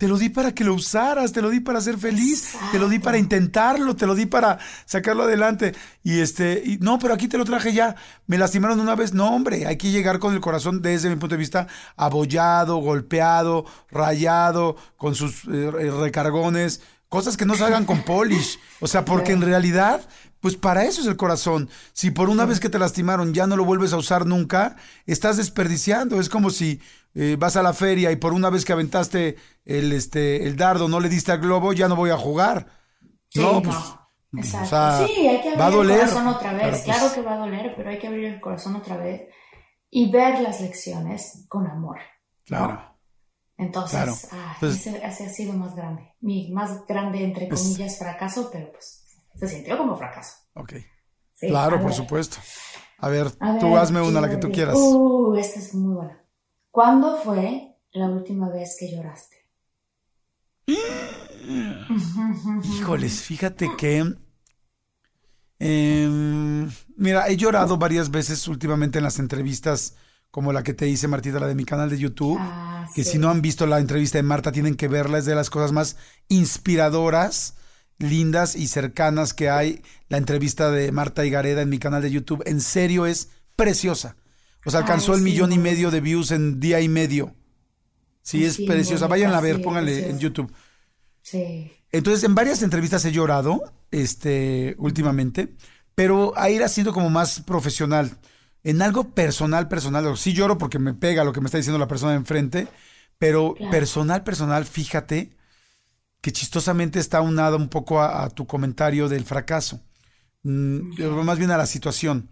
Te 0.04 0.10
lo 0.10 0.18
di 0.18 0.28
para 0.28 0.54
que 0.54 0.66
lo 0.66 0.74
usaras, 0.74 1.32
te 1.32 1.42
lo 1.42 1.50
di 1.50 1.62
para 1.62 1.80
ser 1.80 1.98
feliz, 1.98 2.44
Exacto. 2.44 2.68
te 2.74 2.78
lo 2.78 2.90
di 2.90 3.00
para 3.00 3.18
intentarlo, 3.18 3.96
te 3.96 4.06
lo 4.06 4.16
di 4.16 4.26
para 4.26 4.60
sacarlo 4.86 5.24
adelante. 5.24 5.74
Y 6.04 6.20
este, 6.20 6.62
y, 6.66 6.78
no, 6.80 7.00
pero 7.00 7.14
aquí 7.14 7.30
te 7.30 7.38
lo 7.38 7.46
traje 7.46 7.72
ya. 7.72 7.96
Me 8.28 8.38
lastimaron 8.38 8.82
una 8.82 8.96
vez. 8.96 9.14
No, 9.14 9.34
hombre, 9.34 9.66
hay 9.66 9.78
que 9.78 9.92
llegar 9.92 10.20
con 10.20 10.34
el 10.34 10.42
corazón, 10.42 10.82
desde 10.82 11.10
mi 11.10 11.16
punto 11.16 11.36
de 11.36 11.40
vista, 11.40 11.68
abollado, 11.96 12.80
golpeado, 12.80 13.64
rayado, 13.92 14.76
con 14.98 15.16
sus 15.16 15.46
eh, 15.46 15.72
recargones, 15.72 16.82
cosas 17.08 17.38
que 17.38 17.46
no 17.46 17.56
salgan 17.56 17.86
con 17.86 18.04
polish. 18.04 18.60
O 18.82 18.88
sea, 18.88 19.06
porque 19.06 19.32
en 19.32 19.42
realidad, 19.42 20.02
pues 20.42 20.58
para 20.58 20.84
eso 20.84 21.00
es 21.00 21.08
el 21.08 21.16
corazón. 21.16 21.70
Si 21.94 22.12
por 22.12 22.28
una 22.28 22.44
vez 22.44 22.60
que 22.60 22.68
te 22.68 22.78
lastimaron 22.78 23.34
ya 23.34 23.48
no 23.48 23.56
lo 23.56 23.64
vuelves 23.64 23.94
a 23.94 23.98
usar 23.98 24.26
nunca, 24.26 24.76
estás 25.06 25.38
desperdiciando. 25.38 26.20
Es 26.20 26.28
como 26.28 26.50
si 26.50 26.82
eh, 27.16 27.36
vas 27.38 27.56
a 27.56 27.64
la 27.64 27.74
feria 27.74 28.12
y 28.12 28.16
por 28.16 28.34
una 28.34 28.50
vez 28.50 28.66
que 28.66 28.74
aventaste 28.74 29.36
el, 29.66 29.92
este, 29.94 30.46
el 30.48 30.56
dardo 30.58 30.88
no 30.88 31.00
le 31.00 31.10
diste 31.10 31.32
al 31.32 31.40
globo, 31.40 31.74
ya 31.74 31.88
no 31.88 31.96
voy 31.96 32.10
a 32.10 32.18
jugar. 32.18 32.68
Sí, 33.30 33.40
no, 33.40 33.62
pues. 33.62 33.76
No. 33.76 34.04
Exacto. 34.36 34.66
O 34.66 34.70
sea, 34.70 35.08
sí, 35.08 35.28
hay 35.28 35.42
que 35.42 35.50
abrir 35.50 35.62
va 35.62 35.66
a 35.68 35.72
doler, 35.72 36.00
el 36.00 36.10
corazón 36.10 36.28
otra 36.28 36.54
vez. 36.54 36.70
Pues, 36.70 36.82
claro 36.84 37.14
que 37.14 37.22
va 37.22 37.34
a 37.34 37.38
doler, 37.38 37.74
pero 37.76 37.90
hay 37.90 38.00
que 38.00 38.08
abrir 38.08 38.26
el 38.26 38.42
corazón 38.42 38.76
otra 38.76 38.98
vez 38.98 39.30
y 39.92 40.12
ver 40.12 40.40
las 40.40 40.60
lecciones 40.60 41.46
con 41.48 41.68
amor. 41.68 42.00
Claro. 42.46 42.74
¿no? 42.74 42.94
Entonces, 43.58 43.92
claro. 43.92 44.14
Ah, 44.32 44.54
Entonces, 44.56 44.88
ese, 44.88 45.06
ese, 45.06 45.26
ha 45.26 45.30
sido 45.30 45.54
más 45.54 45.76
grande. 45.76 46.16
Mi 46.20 46.52
más 46.52 46.86
grande, 46.88 47.24
entre 47.24 47.48
comillas, 47.48 47.94
es, 47.94 48.00
fracaso, 48.00 48.50
pero 48.52 48.72
pues 48.72 49.04
se 49.36 49.48
sintió 49.48 49.78
como 49.78 49.96
fracaso. 49.96 50.36
Ok. 50.56 50.74
Sí, 51.36 51.48
claro, 51.48 51.80
por 51.80 51.94
supuesto. 51.94 52.38
A 52.98 53.10
ver, 53.10 53.28
a 53.40 53.60
tú 53.60 53.72
ver, 53.72 53.80
hazme 53.80 54.02
una, 54.02 54.22
la 54.22 54.30
que 54.30 54.38
tú 54.38 54.52
quieras. 54.52 54.76
Uh, 54.78 55.36
esta 55.36 55.60
es 55.60 55.76
muy 55.76 55.94
buena. 55.94 56.23
¿Cuándo 56.74 57.18
fue 57.24 57.78
la 57.92 58.08
última 58.08 58.50
vez 58.50 58.76
que 58.80 58.90
lloraste? 58.90 59.38
Híjoles, 62.64 63.22
fíjate 63.22 63.70
que... 63.78 64.16
Em, 65.60 66.72
mira, 66.98 67.28
he 67.28 67.38
llorado 67.38 67.78
varias 67.78 68.10
veces 68.10 68.48
últimamente 68.48 68.98
en 68.98 69.04
las 69.04 69.20
entrevistas 69.20 69.94
como 70.32 70.52
la 70.52 70.64
que 70.64 70.74
te 70.74 70.88
hice, 70.88 71.08
Martita, 71.08 71.40
la 71.40 71.46
de 71.46 71.54
mi 71.54 71.64
canal 71.64 71.92
de 71.92 72.00
YouTube. 72.00 72.40
Ah, 72.42 72.88
que 72.96 73.04
si 73.04 73.20
no 73.20 73.30
han 73.30 73.44
visto 73.44 73.68
la 73.68 73.78
entrevista 73.78 74.18
de 74.18 74.24
Marta, 74.24 74.52
tienen 74.52 74.74
que 74.74 74.88
verla. 74.88 75.20
Es 75.20 75.26
de 75.26 75.36
las 75.36 75.52
cosas 75.52 75.74
más 75.74 75.96
inspiradoras, 76.28 77.54
lindas 78.00 78.56
y 78.56 78.66
cercanas 78.66 79.36
que 79.36 79.52
hay. 79.52 79.84
La 80.10 80.18
entrevista 80.18 80.72
de 80.72 80.92
Marta 80.92 81.24
y 81.24 81.30
Gareda 81.30 81.62
en 81.62 81.70
mi 81.70 81.78
canal 81.78 82.02
de 82.02 82.10
YouTube. 82.10 82.42
En 82.48 82.62
serio, 82.62 83.06
es 83.06 83.30
preciosa. 83.56 84.16
O 84.66 84.72
sea, 84.72 84.82
alcanzó 84.82 85.14
el 85.14 85.22
millón 85.22 85.52
y 85.52 85.58
medio 85.58 85.92
de 85.92 86.02
views 86.02 86.32
en 86.32 86.60
día 86.60 86.80
y 86.82 86.90
medio. 86.90 87.36
Sí, 88.22 88.46
es 88.46 88.60
preciosa. 88.60 89.08
Vayan 89.08 89.34
a 89.34 89.42
ver, 89.42 89.62
pónganle 89.62 90.10
en 90.10 90.20
YouTube. 90.20 90.52
Sí. 91.22 91.72
Entonces, 91.92 92.24
en 92.24 92.36
varias 92.36 92.64
entrevistas 92.64 93.04
he 93.06 93.12
llorado, 93.12 93.74
este, 93.92 94.76
últimamente, 94.80 95.54
pero 95.96 96.34
a 96.38 96.50
ir 96.50 96.64
haciendo 96.64 96.94
como 96.94 97.10
más 97.10 97.42
profesional. 97.42 98.18
En 98.64 98.82
algo 98.82 99.12
personal, 99.12 99.68
personal, 99.68 100.18
sí 100.18 100.34
lloro 100.34 100.58
porque 100.58 100.80
me 100.80 100.94
pega 100.94 101.24
lo 101.24 101.34
que 101.34 101.42
me 101.42 101.48
está 101.48 101.58
diciendo 101.58 101.78
la 101.78 101.88
persona 101.88 102.14
de 102.14 102.18
enfrente, 102.18 102.68
pero 103.20 103.56
personal, 103.70 104.24
personal, 104.24 104.66
fíjate 104.66 105.36
que 106.22 106.32
chistosamente 106.32 107.00
está 107.00 107.20
unado 107.20 107.58
un 107.58 107.68
poco 107.68 108.02
a, 108.02 108.30
tu 108.30 108.48
comentario 108.48 109.10
del 109.10 109.26
fracaso, 109.26 109.82
mm, 110.44 111.04
más 111.24 111.38
bien 111.38 111.52
a 111.52 111.58
la 111.58 111.66
situación. 111.66 112.30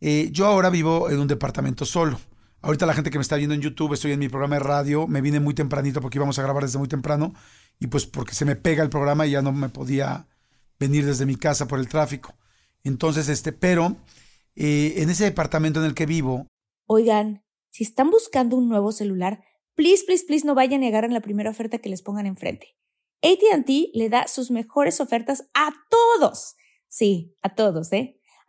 Eh, 0.00 0.28
yo 0.32 0.46
ahora 0.46 0.70
vivo 0.70 1.10
en 1.10 1.18
un 1.18 1.28
departamento 1.28 1.84
solo. 1.84 2.18
Ahorita 2.62 2.86
la 2.86 2.94
gente 2.94 3.10
que 3.10 3.18
me 3.18 3.22
está 3.22 3.36
viendo 3.36 3.54
en 3.54 3.60
YouTube, 3.60 3.94
estoy 3.94 4.12
en 4.12 4.18
mi 4.18 4.28
programa 4.28 4.56
de 4.56 4.60
radio, 4.60 5.06
me 5.06 5.20
vine 5.20 5.40
muy 5.40 5.54
tempranito 5.54 6.00
porque 6.00 6.18
íbamos 6.18 6.38
a 6.38 6.42
grabar 6.42 6.62
desde 6.62 6.78
muy 6.78 6.88
temprano 6.88 7.32
y 7.78 7.86
pues 7.86 8.04
porque 8.06 8.34
se 8.34 8.44
me 8.44 8.56
pega 8.56 8.82
el 8.82 8.90
programa 8.90 9.26
y 9.26 9.30
ya 9.30 9.40
no 9.42 9.52
me 9.52 9.70
podía 9.70 10.26
venir 10.78 11.06
desde 11.06 11.24
mi 11.26 11.36
casa 11.36 11.66
por 11.66 11.78
el 11.78 11.88
tráfico. 11.88 12.34
Entonces, 12.84 13.28
este, 13.28 13.52
pero 13.52 13.96
eh, 14.56 14.94
en 14.98 15.08
ese 15.08 15.24
departamento 15.24 15.80
en 15.80 15.86
el 15.86 15.94
que 15.94 16.06
vivo. 16.06 16.46
Oigan, 16.86 17.44
si 17.70 17.84
están 17.84 18.10
buscando 18.10 18.56
un 18.56 18.68
nuevo 18.68 18.92
celular, 18.92 19.42
please, 19.74 20.04
please, 20.04 20.24
please 20.26 20.46
no 20.46 20.54
vayan 20.54 20.82
a 20.82 20.84
negar 20.84 21.04
en 21.04 21.14
la 21.14 21.20
primera 21.20 21.50
oferta 21.50 21.78
que 21.78 21.88
les 21.88 22.02
pongan 22.02 22.26
enfrente. 22.26 22.76
ATT 23.22 23.94
le 23.94 24.08
da 24.08 24.26
sus 24.28 24.50
mejores 24.50 25.00
ofertas 25.00 25.48
a 25.54 25.72
todos. 25.88 26.56
Sí, 26.88 27.36
a 27.42 27.54
todos, 27.54 27.92
¿eh? 27.92 28.19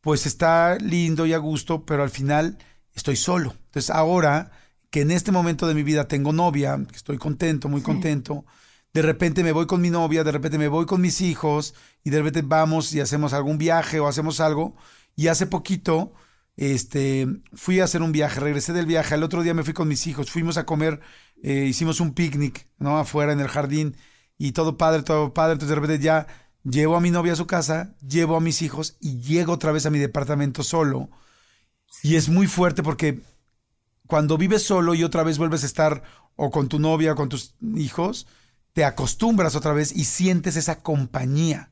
pues 0.00 0.26
está 0.26 0.76
lindo 0.76 1.26
y 1.26 1.32
a 1.32 1.38
gusto, 1.38 1.84
pero 1.84 2.02
al 2.02 2.10
final 2.10 2.58
estoy 2.94 3.16
solo. 3.16 3.54
Entonces 3.66 3.90
ahora 3.90 4.52
que 4.90 5.02
en 5.02 5.10
este 5.10 5.32
momento 5.32 5.66
de 5.66 5.74
mi 5.74 5.82
vida 5.82 6.08
tengo 6.08 6.32
novia, 6.32 6.78
estoy 6.94 7.18
contento, 7.18 7.68
muy 7.68 7.82
contento, 7.82 8.44
de 8.92 9.02
repente 9.02 9.44
me 9.44 9.52
voy 9.52 9.66
con 9.66 9.80
mi 9.80 9.90
novia, 9.90 10.24
de 10.24 10.32
repente 10.32 10.58
me 10.58 10.68
voy 10.68 10.84
con 10.86 11.00
mis 11.00 11.20
hijos 11.20 11.74
y 12.02 12.10
de 12.10 12.18
repente 12.18 12.42
vamos 12.42 12.92
y 12.92 13.00
hacemos 13.00 13.32
algún 13.32 13.56
viaje 13.56 14.00
o 14.00 14.08
hacemos 14.08 14.40
algo. 14.40 14.74
Y 15.14 15.28
hace 15.28 15.46
poquito 15.46 16.12
este, 16.56 17.26
fui 17.54 17.80
a 17.80 17.84
hacer 17.84 18.02
un 18.02 18.12
viaje, 18.12 18.40
regresé 18.40 18.72
del 18.72 18.86
viaje, 18.86 19.14
el 19.14 19.22
otro 19.22 19.42
día 19.42 19.54
me 19.54 19.62
fui 19.62 19.74
con 19.74 19.88
mis 19.88 20.06
hijos, 20.06 20.30
fuimos 20.30 20.56
a 20.56 20.66
comer, 20.66 21.00
eh, 21.42 21.66
hicimos 21.68 22.00
un 22.00 22.14
picnic, 22.14 22.66
¿no? 22.78 22.98
Afuera 22.98 23.32
en 23.32 23.40
el 23.40 23.48
jardín 23.48 23.96
y 24.38 24.52
todo 24.52 24.76
padre, 24.76 25.02
todo 25.02 25.32
padre, 25.32 25.54
entonces 25.54 25.70
de 25.70 25.80
repente 25.80 26.04
ya 26.04 26.26
llevo 26.64 26.96
a 26.96 27.00
mi 27.00 27.10
novia 27.10 27.32
a 27.32 27.36
su 27.36 27.46
casa, 27.46 27.94
llevo 28.06 28.36
a 28.36 28.40
mis 28.40 28.62
hijos 28.62 28.96
y 29.00 29.20
llego 29.20 29.52
otra 29.52 29.72
vez 29.72 29.86
a 29.86 29.90
mi 29.90 29.98
departamento 29.98 30.62
solo. 30.62 31.08
Y 32.02 32.16
es 32.16 32.28
muy 32.28 32.46
fuerte 32.46 32.82
porque 32.82 33.20
cuando 34.06 34.38
vives 34.38 34.62
solo 34.62 34.94
y 34.94 35.04
otra 35.04 35.22
vez 35.22 35.38
vuelves 35.38 35.62
a 35.62 35.66
estar 35.66 36.02
o 36.36 36.50
con 36.50 36.68
tu 36.68 36.78
novia 36.78 37.12
o 37.12 37.16
con 37.16 37.28
tus 37.28 37.54
hijos, 37.76 38.26
te 38.72 38.84
acostumbras 38.84 39.54
otra 39.56 39.72
vez 39.72 39.92
y 39.92 40.04
sientes 40.04 40.56
esa 40.56 40.80
compañía. 40.80 41.70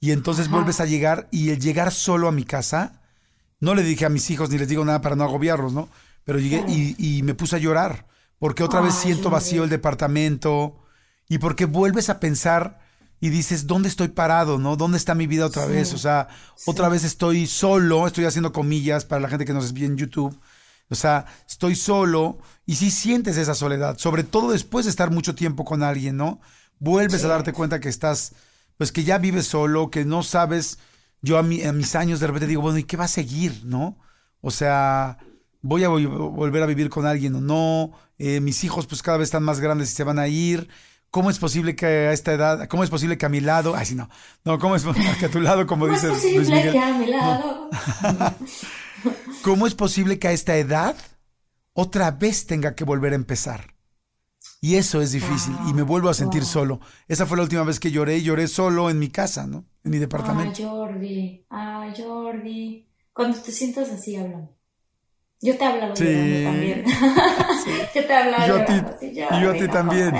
Y 0.00 0.12
entonces 0.12 0.48
vuelves 0.48 0.80
a 0.80 0.86
llegar 0.86 1.28
y 1.30 1.50
el 1.50 1.60
llegar 1.60 1.92
solo 1.92 2.28
a 2.28 2.32
mi 2.32 2.44
casa, 2.44 3.02
no 3.60 3.74
le 3.74 3.82
dije 3.82 4.04
a 4.04 4.10
mis 4.10 4.30
hijos 4.30 4.50
ni 4.50 4.58
les 4.58 4.68
digo 4.68 4.84
nada 4.84 5.00
para 5.00 5.16
no 5.16 5.24
agobiarlos, 5.24 5.72
¿no? 5.72 5.88
Pero 6.24 6.38
llegué 6.38 6.64
y, 6.68 7.22
me 7.22 7.34
puse 7.34 7.56
a 7.56 7.60
llorar 7.60 8.06
porque 8.38 8.62
otra 8.62 8.80
vez 8.80 8.94
siento 8.94 9.30
vacío 9.30 9.64
el 9.64 9.70
departamento 9.70 10.78
y 11.28 11.38
porque 11.38 11.64
vuelves 11.64 12.10
a 12.10 12.20
pensar 12.20 12.80
y 13.20 13.30
dices, 13.30 13.66
¿dónde 13.66 13.88
estoy 13.88 14.08
parado? 14.08 14.58
¿No? 14.58 14.76
¿Dónde 14.76 14.98
está 14.98 15.14
mi 15.14 15.26
vida 15.26 15.46
otra 15.46 15.66
vez? 15.66 15.94
O 15.94 15.98
sea, 15.98 16.28
otra 16.66 16.88
vez 16.88 17.04
estoy 17.04 17.46
solo, 17.46 18.06
estoy 18.06 18.24
haciendo 18.24 18.52
comillas 18.52 19.04
para 19.04 19.20
la 19.20 19.28
gente 19.28 19.44
que 19.44 19.54
nos 19.54 19.72
ve 19.72 19.86
en 19.86 19.96
YouTube. 19.96 20.38
O 20.88 20.94
sea, 20.94 21.26
estoy 21.48 21.74
solo 21.74 22.38
y 22.64 22.76
sí 22.76 22.90
sientes 22.90 23.36
esa 23.36 23.54
soledad, 23.54 23.98
sobre 23.98 24.22
todo 24.22 24.52
después 24.52 24.84
de 24.84 24.90
estar 24.90 25.10
mucho 25.10 25.34
tiempo 25.34 25.64
con 25.64 25.82
alguien, 25.82 26.16
¿no? 26.16 26.40
Vuelves 26.78 27.24
a 27.24 27.28
darte 27.28 27.52
cuenta 27.52 27.80
que 27.80 27.88
estás, 27.88 28.34
pues 28.76 28.92
que 28.92 29.02
ya 29.02 29.18
vives 29.18 29.46
solo, 29.46 29.90
que 29.90 30.04
no 30.04 30.22
sabes, 30.22 30.78
yo 31.22 31.38
a, 31.38 31.40
a 31.40 31.42
mis 31.42 31.94
años 31.96 32.20
de 32.20 32.26
repente 32.28 32.46
digo, 32.46 32.62
bueno, 32.62 32.78
¿y 32.78 32.84
qué 32.84 32.96
va 32.96 33.04
a 33.04 33.08
seguir, 33.08 33.62
no? 33.64 33.98
O 34.40 34.50
sea, 34.50 35.18
voy 35.62 35.82
a 35.82 35.88
volver 35.88 36.62
a 36.62 36.66
vivir 36.66 36.88
con 36.88 37.06
alguien 37.06 37.34
o 37.34 37.40
no, 37.40 37.92
eh, 38.18 38.40
mis 38.40 38.62
hijos 38.62 38.86
pues 38.86 39.02
cada 39.02 39.18
vez 39.18 39.26
están 39.26 39.42
más 39.42 39.58
grandes 39.58 39.90
y 39.90 39.94
se 39.94 40.04
van 40.04 40.18
a 40.18 40.28
ir, 40.28 40.68
¿Cómo 41.16 41.30
es 41.30 41.38
posible 41.38 41.74
que 41.74 41.86
a 41.86 42.12
esta 42.12 42.34
edad, 42.34 42.68
cómo 42.68 42.84
es 42.84 42.90
posible 42.90 43.16
que 43.16 43.24
a 43.24 43.30
mi 43.30 43.40
lado, 43.40 43.74
ay, 43.74 43.86
sí, 43.86 43.94
no, 43.94 44.10
no, 44.44 44.58
¿cómo 44.58 44.76
es 44.76 44.84
que 45.18 45.24
a 45.24 45.30
tu 45.30 45.40
lado, 45.40 45.66
como 45.66 45.86
dices 45.86 46.10
¿Cómo 46.10 46.18
es 46.18 46.34
posible 46.34 46.72
que 46.72 46.78
a 46.78 46.92
mi 46.92 47.06
lado? 47.06 47.70
¿Cómo 49.42 49.66
es 49.66 49.74
posible 49.74 50.18
que 50.18 50.28
a 50.28 50.32
esta 50.32 50.58
edad 50.58 50.94
otra 51.72 52.10
vez 52.10 52.44
tenga 52.44 52.74
que 52.74 52.84
volver 52.84 53.14
a 53.14 53.16
empezar? 53.16 53.72
Y 54.60 54.74
eso 54.74 55.00
es 55.00 55.12
difícil 55.12 55.56
y 55.66 55.72
me 55.72 55.80
vuelvo 55.80 56.10
a 56.10 56.14
sentir 56.14 56.44
solo. 56.44 56.80
Esa 57.08 57.24
fue 57.24 57.38
la 57.38 57.44
última 57.44 57.62
vez 57.62 57.80
que 57.80 57.90
lloré, 57.90 58.20
lloré 58.20 58.46
solo 58.46 58.90
en 58.90 58.98
mi 58.98 59.08
casa, 59.08 59.46
¿no? 59.46 59.64
En 59.84 59.92
mi 59.92 59.96
departamento. 59.96 60.58
Ay, 60.58 60.64
Jordi, 60.66 61.46
ay, 61.48 61.94
Jordi. 61.96 62.88
Cuando 63.14 63.38
te 63.38 63.52
sientas 63.52 63.88
así, 63.88 64.16
hablan. 64.16 64.50
Yo 65.40 65.56
te 65.56 65.64
he 65.64 65.66
hablado 65.66 65.96
sí. 65.96 66.42
también. 66.44 66.84
yo 67.94 68.04
te 68.04 68.12
he 68.12 68.16
hablado 68.16 68.46
yo 68.46 68.56
a 68.60 68.64
ti, 68.66 68.72
y 69.00 69.42
yo 69.42 69.50
a 69.50 69.54
ti 69.54 69.68
también 69.68 70.14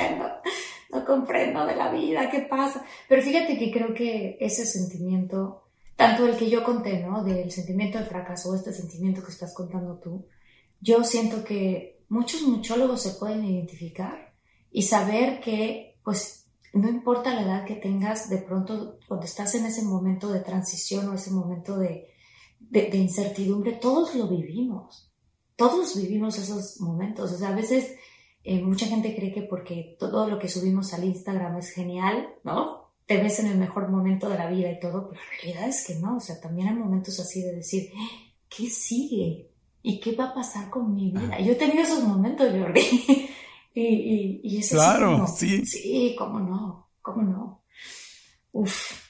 no 0.90 1.04
comprendo 1.04 1.66
de 1.66 1.76
la 1.76 1.90
vida, 1.90 2.30
¿qué 2.30 2.40
pasa? 2.40 2.84
Pero 3.08 3.22
fíjate 3.22 3.58
que 3.58 3.72
creo 3.72 3.94
que 3.94 4.36
ese 4.40 4.66
sentimiento, 4.66 5.64
tanto 5.96 6.26
el 6.26 6.36
que 6.36 6.50
yo 6.50 6.62
conté, 6.64 7.00
¿no? 7.00 7.24
Del 7.24 7.50
sentimiento 7.50 7.98
de 7.98 8.04
fracaso, 8.04 8.54
este 8.54 8.72
sentimiento 8.72 9.22
que 9.22 9.32
estás 9.32 9.54
contando 9.54 9.98
tú, 9.98 10.26
yo 10.80 11.02
siento 11.04 11.44
que 11.44 12.00
muchos 12.08 12.42
muchólogos 12.42 13.02
se 13.02 13.18
pueden 13.18 13.44
identificar 13.44 14.34
y 14.70 14.82
saber 14.82 15.40
que, 15.40 15.98
pues, 16.04 16.46
no 16.72 16.88
importa 16.88 17.34
la 17.34 17.42
edad 17.42 17.64
que 17.64 17.76
tengas, 17.76 18.28
de 18.28 18.38
pronto, 18.38 18.98
cuando 19.08 19.24
estás 19.24 19.54
en 19.54 19.64
ese 19.66 19.82
momento 19.82 20.30
de 20.30 20.40
transición 20.40 21.08
o 21.08 21.14
ese 21.14 21.30
momento 21.30 21.78
de, 21.78 22.08
de, 22.60 22.90
de 22.90 22.98
incertidumbre, 22.98 23.72
todos 23.72 24.14
lo 24.14 24.28
vivimos. 24.28 25.10
Todos 25.56 25.96
vivimos 25.96 26.38
esos 26.38 26.80
momentos. 26.80 27.32
O 27.32 27.38
sea, 27.38 27.48
a 27.48 27.54
veces 27.54 27.96
eh, 28.46 28.62
mucha 28.62 28.86
gente 28.86 29.14
cree 29.16 29.32
que 29.32 29.42
porque 29.42 29.96
todo 29.98 30.28
lo 30.28 30.38
que 30.38 30.48
subimos 30.48 30.94
al 30.94 31.02
Instagram 31.04 31.56
es 31.56 31.70
genial, 31.70 32.28
¿no? 32.44 32.92
Te 33.04 33.16
ves 33.20 33.40
en 33.40 33.48
el 33.48 33.58
mejor 33.58 33.88
momento 33.88 34.28
de 34.28 34.38
la 34.38 34.48
vida 34.48 34.70
y 34.70 34.78
todo, 34.78 35.08
pero 35.08 35.20
la 35.20 35.42
realidad 35.42 35.68
es 35.68 35.84
que 35.84 35.96
no, 35.96 36.16
o 36.16 36.20
sea, 36.20 36.40
también 36.40 36.68
hay 36.68 36.74
momentos 36.74 37.18
así 37.18 37.42
de 37.42 37.56
decir, 37.56 37.90
¿qué 38.48 38.68
sigue? 38.68 39.50
¿Y 39.82 39.98
qué 40.00 40.12
va 40.12 40.26
a 40.26 40.34
pasar 40.34 40.70
con 40.70 40.94
mi 40.94 41.10
vida? 41.10 41.40
Yo 41.40 41.52
he 41.52 41.56
tenido 41.56 41.82
esos 41.82 42.04
momentos, 42.04 42.48
Jordi. 42.50 42.80
Y, 43.78 43.82
y, 43.82 44.40
y 44.42 44.56
eso 44.56 44.76
Claro, 44.76 45.26
sí. 45.26 45.58
sí. 45.66 45.66
Sí, 45.66 46.16
cómo 46.16 46.40
no, 46.40 46.88
cómo 47.02 47.22
no. 47.22 47.62
Uf. 48.52 49.05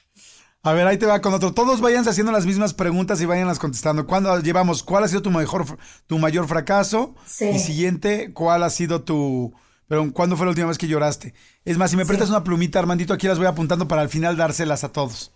A 0.63 0.73
ver, 0.73 0.85
ahí 0.87 0.97
te 0.97 1.05
va 1.05 1.21
con 1.21 1.33
otro. 1.33 1.53
Todos 1.53 1.79
váyanse 1.81 2.09
haciendo 2.09 2.31
las 2.31 2.45
mismas 2.45 2.73
preguntas 2.73 3.21
y 3.21 3.25
váyanlas 3.25 3.59
contestando. 3.59 4.05
¿Cuándo 4.05 4.37
llevamos? 4.41 4.83
¿Cuál 4.83 5.03
ha 5.05 5.07
sido 5.07 5.21
tu 5.21 5.31
mejor, 5.31 5.65
tu 6.07 6.17
mayor 6.19 6.47
fracaso? 6.47 7.15
Sí. 7.25 7.45
Y 7.49 7.59
siguiente, 7.59 8.33
¿cuál 8.33 8.63
ha 8.63 8.69
sido 8.69 9.03
tu... 9.03 9.53
Pero, 9.87 10.11
¿cuándo 10.11 10.35
fue 10.35 10.45
la 10.45 10.49
última 10.49 10.67
vez 10.67 10.77
que 10.77 10.87
lloraste? 10.89 11.33
Es 11.63 11.77
más, 11.77 11.91
si 11.91 11.95
me 11.95 12.03
Sí. 12.03 12.07
prestas 12.09 12.29
una 12.29 12.43
plumita, 12.43 12.79
Armandito, 12.79 13.13
aquí 13.13 13.27
las 13.27 13.37
voy 13.37 13.47
apuntando 13.47 13.87
para 13.87 14.01
al 14.01 14.09
final 14.09 14.35
dárselas 14.35 14.83
a 14.83 14.91
todos. 14.91 15.31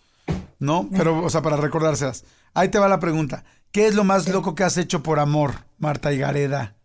¿No? 0.60 0.90
Pero, 0.92 1.24
o 1.24 1.30
sea, 1.30 1.42
para 1.42 1.56
recordárselas. 1.56 2.26
Ahí 2.54 2.68
te 2.68 2.78
va 2.80 2.90
la 2.90 3.00
pregunta. 3.00 3.46
¿Qué 3.72 3.88
es 3.88 3.96
lo 3.96 4.04
más 4.04 4.28
loco 4.28 4.54
que 4.54 4.66
has 4.66 4.76
hecho 4.78 5.02
por 5.02 5.20
amor, 5.20 5.66
Marta 5.78 6.12
Higareda? 6.12 6.76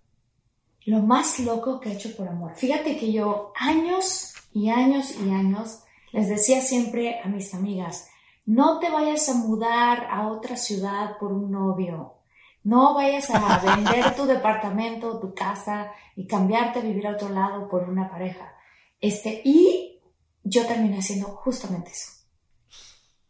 Lo 0.85 1.01
más 1.01 1.41
loco 1.41 1.81
que 1.81 1.91
he 1.91 1.95
hecho 1.95 2.15
por 2.17 2.29
amor. 2.29 2.53
Fíjate 2.55 2.97
que 2.97 3.13
yo 3.13 3.53
años 3.59 4.35
y 4.53 4.71
años 4.71 5.07
y 5.21 5.31
años 5.31 5.81
les 6.13 6.29
decía 6.29 6.61
siempre 6.61 7.21
a 7.25 7.27
mis 7.29 7.53
amigas, 7.53 8.07
no 8.47 8.79
te 8.79 8.91
vayas 8.91 9.29
a 9.29 9.35
mudar 9.35 10.07
a 10.11 10.29
otra 10.29 10.57
ciudad 10.57 11.19
por 11.19 11.33
un 11.33 11.51
novio. 11.51 12.15
No 12.63 12.95
vayas 12.95 13.29
a 13.31 13.59
vender 13.65 14.15
tu 14.15 14.25
departamento 14.25 15.21
tu 15.21 15.35
casa 15.35 15.93
y 16.15 16.27
cambiarte 16.27 16.79
a 16.79 16.83
vivir 16.83 17.07
a 17.07 17.13
otro 17.13 17.29
lado 17.29 17.69
por 17.69 17.89
una 17.89 18.09
pareja. 18.09 18.55
Este, 19.01 19.43
y 19.45 20.01
yo 20.43 20.67
terminé 20.67 20.99
haciendo 20.99 21.27
justamente 21.27 21.91
eso. 21.91 22.13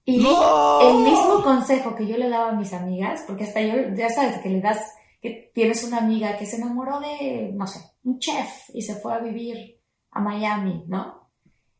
Y 0.05 0.19
¡No! 0.19 0.81
el 0.89 0.99
mismo 0.99 1.43
consejo 1.43 1.97
que 1.97 2.07
yo 2.07 2.17
le 2.17 2.29
daba 2.29 2.51
a 2.51 2.55
mis 2.55 2.73
amigas, 2.73 3.25
porque 3.27 3.45
hasta 3.45 3.61
yo, 3.61 3.75
ya 3.95 4.09
sabes, 4.09 4.39
que 4.39 4.51
le 4.51 4.61
das, 4.61 4.79
que 5.21 5.51
tienes 5.53 5.83
una 5.83 5.99
amiga 5.99 6.39
que 6.39 6.47
se 6.47 6.57
enamoró 6.57 7.01
de, 7.01 7.51
no 7.55 7.67
sé, 7.67 7.81
un 8.05 8.21
chef 8.21 8.71
y 8.73 8.83
se 8.83 8.95
fue 8.95 9.15
a 9.15 9.19
vivir 9.19 9.81
a 10.13 10.21
Miami, 10.21 10.85
¿no? 10.87 11.26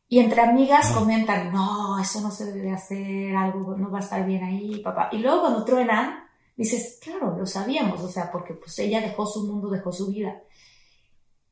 Y 0.09 0.19
entre 0.19 0.41
amigas 0.41 0.91
comentan, 0.91 1.51
no, 1.51 1.99
eso 1.99 2.21
no 2.21 2.31
se 2.31 2.51
debe 2.51 2.71
hacer, 2.71 3.35
algo 3.35 3.75
no 3.75 3.91
va 3.91 3.99
a 3.99 4.01
estar 4.01 4.25
bien 4.25 4.43
ahí, 4.43 4.79
papá. 4.81 5.09
Y 5.11 5.17
luego 5.17 5.41
cuando 5.41 5.65
truenan, 5.65 6.23
dices, 6.55 6.99
claro, 7.01 7.37
lo 7.37 7.45
sabíamos, 7.45 8.01
o 8.01 8.09
sea, 8.09 8.31
porque 8.31 8.53
pues 8.53 8.79
ella 8.79 9.01
dejó 9.01 9.25
su 9.25 9.45
mundo, 9.45 9.69
dejó 9.69 9.91
su 9.91 10.07
vida. 10.07 10.41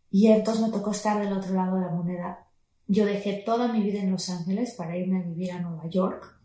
Y 0.10 0.28
entonces 0.28 0.66
me 0.66 0.72
tocó 0.72 0.92
estar 0.92 1.20
del 1.20 1.34
otro 1.34 1.54
lado 1.54 1.76
de 1.76 1.82
la 1.82 1.92
moneda. 1.92 2.48
Yo 2.88 3.06
dejé 3.06 3.44
toda 3.46 3.68
mi 3.68 3.82
vida 3.82 4.00
en 4.00 4.12
Los 4.12 4.30
Ángeles 4.30 4.74
para 4.78 4.96
irme 4.96 5.20
a 5.20 5.24
vivir 5.24 5.52
a 5.52 5.60
Nueva 5.60 5.90
York 5.90 6.40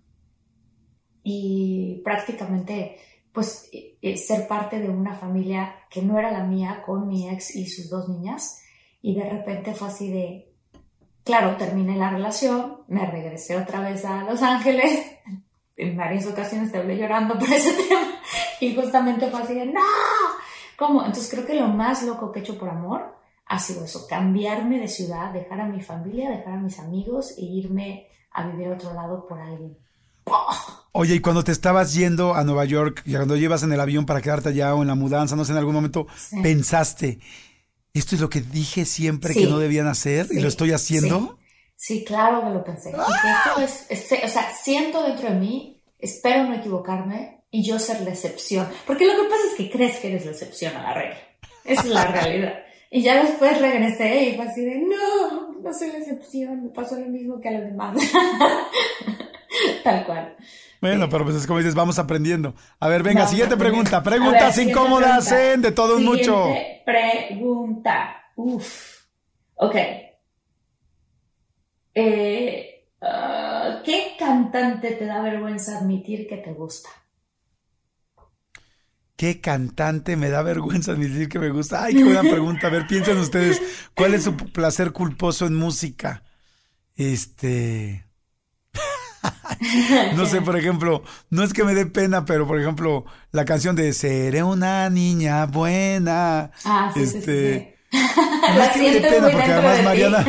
y 1.22 2.00
prácticamente 2.02 2.96
pues 3.32 3.68
eh, 3.72 3.98
eh, 4.02 4.16
ser 4.16 4.48
parte 4.48 4.78
de 4.78 4.88
una 4.88 5.14
familia 5.14 5.74
que 5.90 6.02
no 6.02 6.18
era 6.18 6.32
la 6.32 6.44
mía 6.44 6.82
con 6.84 7.06
mi 7.06 7.28
ex 7.28 7.54
y 7.54 7.66
sus 7.66 7.88
dos 7.90 8.08
niñas 8.08 8.62
y 9.02 9.14
de 9.14 9.28
repente 9.28 9.74
fue 9.74 9.88
así 9.88 10.10
de 10.10 10.49
claro 11.24 11.56
terminé 11.56 11.96
la 11.96 12.11
relación 12.11 12.78
me 12.88 13.06
regresé 13.06 13.56
otra 13.56 13.80
vez 13.80 14.04
a 14.04 14.24
Los 14.24 14.42
Ángeles 14.42 15.02
en 15.76 15.96
varias 15.96 16.26
ocasiones 16.26 16.72
te 16.72 16.78
hablé 16.78 16.96
llorando 16.98 17.38
por 17.38 17.48
ese 17.48 17.72
tema 17.88 18.06
y 18.61 18.74
justamente 18.74 19.28
fue 19.30 19.42
así 19.42 19.54
de 19.54 19.66
no 19.66 19.80
¿cómo? 20.76 21.00
entonces 21.04 21.30
creo 21.30 21.46
que 21.46 21.54
lo 21.54 21.68
más 21.68 22.02
loco 22.02 22.33
que 22.33 22.40
he 22.40 22.42
hecho 22.42 22.59
por 22.59 22.68
amor 22.68 23.16
ha 23.46 23.59
sido 23.59 23.85
eso 23.85 24.06
cambiarme 24.09 24.78
de 24.78 24.88
ciudad 24.88 25.33
dejar 25.33 25.61
a 25.61 25.66
mi 25.66 25.80
familia 25.80 26.30
dejar 26.30 26.54
a 26.54 26.59
mis 26.59 26.78
amigos 26.78 27.33
e 27.38 27.42
irme 27.44 28.06
a 28.33 28.46
vivir 28.46 28.68
a 28.68 28.74
otro 28.74 28.94
lado 28.94 29.26
por 29.26 29.40
alguien 29.40 29.76
Oye, 30.92 31.16
y 31.16 31.20
cuando 31.20 31.42
te 31.42 31.52
estabas 31.52 31.94
yendo 31.94 32.35
a 32.35 32.44
Nueva 32.44 32.64
York, 32.64 33.02
y 33.04 33.14
cuando 33.14 33.37
llevas 33.37 33.62
en 33.62 33.72
el 33.72 33.80
avión 33.80 34.06
para 34.06 34.20
quedarte 34.20 34.50
allá 34.50 34.74
o 34.74 34.83
en 34.83 34.88
la 34.88 34.94
mudanza, 34.94 35.35
no 35.37 35.44
sé, 35.44 35.52
en 35.52 35.59
algún 35.59 35.74
momento, 35.74 36.06
Sí. 36.16 36.40
pensaste, 36.42 37.18
esto 37.94 38.14
es 38.14 38.20
lo 38.20 38.31
que 38.31 38.40
dije 38.40 38.85
siempre 38.85 39.35
Sí. 39.35 39.40
que 39.40 39.46
no 39.46 39.59
debían 39.59 39.87
hacer 39.88 40.26
y 40.31 40.35
Sí, 40.37 40.40
lo 40.40 40.48
estoy 40.48 40.72
haciendo. 40.72 41.38
Sí, 41.76 41.98
sí, 41.98 42.05
claro 42.05 42.42
que 42.42 42.50
lo 42.50 42.62
pensé. 42.64 42.90
Dije, 42.90 43.29
esto 43.64 43.87
es, 43.88 44.12
es- 44.12 44.24
o 44.24 44.29
sea, 44.29 44.50
siento 44.55 45.03
dentro 45.03 45.29
de 45.31 45.35
mí, 45.37 45.83
espero 45.98 46.44
no 46.44 46.55
equivocarme 46.55 47.42
y 47.50 47.64
yo 47.66 47.79
ser 47.79 48.00
la 48.03 48.11
excepción. 48.11 48.68
Porque 48.87 49.07
lo 49.07 49.14
que 49.14 49.29
pasa 49.29 49.42
es 49.50 49.55
que 49.57 49.70
crees 49.70 49.96
que 49.98 50.09
eres 50.09 50.24
la 50.24 50.33
excepción 50.33 50.76
a 50.76 50.83
la 50.83 50.94
regla. 50.94 51.16
Esa 51.64 51.81
es 51.83 51.88
la 51.88 52.05
realidad. 52.12 52.55
Y 52.92 53.03
ya 53.03 53.22
después 53.22 53.61
regresé 53.61 54.31
y 54.31 54.37
fue 54.37 54.46
así 54.46 54.64
de, 54.64 54.79
no, 54.79 55.53
no 55.61 55.72
soy 55.72 55.88
la 55.92 55.98
excepción, 55.98 56.64
me 56.64 56.68
pasó 56.70 56.96
lo 56.98 57.07
mismo 57.07 57.40
que 57.40 57.48
a 57.48 57.53
los 57.53 57.62
demás. 57.62 57.96
Tal 59.85 60.07
cual. 60.07 60.37
Bueno, 60.80 61.08
pero 61.10 61.24
pues 61.24 61.36
es 61.36 61.46
como 61.46 61.58
dices, 61.58 61.74
vamos 61.74 61.98
aprendiendo. 61.98 62.54
A 62.78 62.88
ver, 62.88 63.02
venga, 63.02 63.20
Vamos 63.20 63.30
siguiente 63.30 63.56
pregunta. 63.56 64.00
Ver, 64.00 64.14
Preguntas 64.14 64.58
incómodas 64.58 65.26
pregunta. 65.28 65.52
en 65.52 65.62
de 65.62 65.72
todo 65.72 65.96
un 65.96 66.04
mucho. 66.04 66.44
Siguiente 66.46 66.82
pregunta. 66.86 68.16
Uf. 68.36 69.02
Ok. 69.56 69.76
Eh, 71.94 72.88
ah, 73.02 73.82
¿Qué 73.84 74.14
cantante 74.18 74.92
te 74.92 75.04
da 75.04 75.20
vergüenza 75.20 75.78
admitir 75.78 76.26
que 76.26 76.38
te 76.38 76.52
gusta? 76.54 76.88
¿Qué 79.16 79.40
cantante 79.42 80.16
me 80.16 80.30
da 80.30 80.40
vergüenza 80.42 80.92
admitir 80.92 81.28
que 81.28 81.38
me 81.38 81.50
gusta? 81.50 81.84
Ay, 81.84 81.94
qué 81.94 82.04
buena 82.04 82.22
pregunta. 82.22 82.68
A 82.68 82.70
ver, 82.70 82.86
piensen 82.86 83.18
ustedes, 83.18 83.60
¿cuál 83.94 84.14
es 84.14 84.24
su 84.24 84.34
placer 84.34 84.92
culposo 84.92 85.46
en 85.46 85.56
música? 85.56 86.22
Este. 86.96 88.06
No 90.16 90.26
sé, 90.26 90.40
por 90.40 90.56
ejemplo, 90.56 91.02
no 91.30 91.42
es 91.42 91.52
que 91.52 91.64
me 91.64 91.74
dé 91.74 91.86
pena, 91.86 92.24
pero 92.24 92.46
por 92.46 92.58
ejemplo, 92.60 93.04
la 93.32 93.44
canción 93.44 93.76
de 93.76 93.92
Seré 93.92 94.42
una 94.42 94.88
niña 94.90 95.46
buena. 95.46 96.50
Ah, 96.64 96.90
sí, 96.94 97.04
sí, 97.06 97.10
sí, 97.12 97.18
este. 97.18 97.76
sí. 97.92 97.98
No 98.56 98.62
es 98.62 98.70
que 98.72 98.78
me 98.80 98.90
dé 98.90 99.00
pena, 99.00 99.28
porque 99.30 99.52
además. 99.52 99.84
Mariana, 99.84 100.26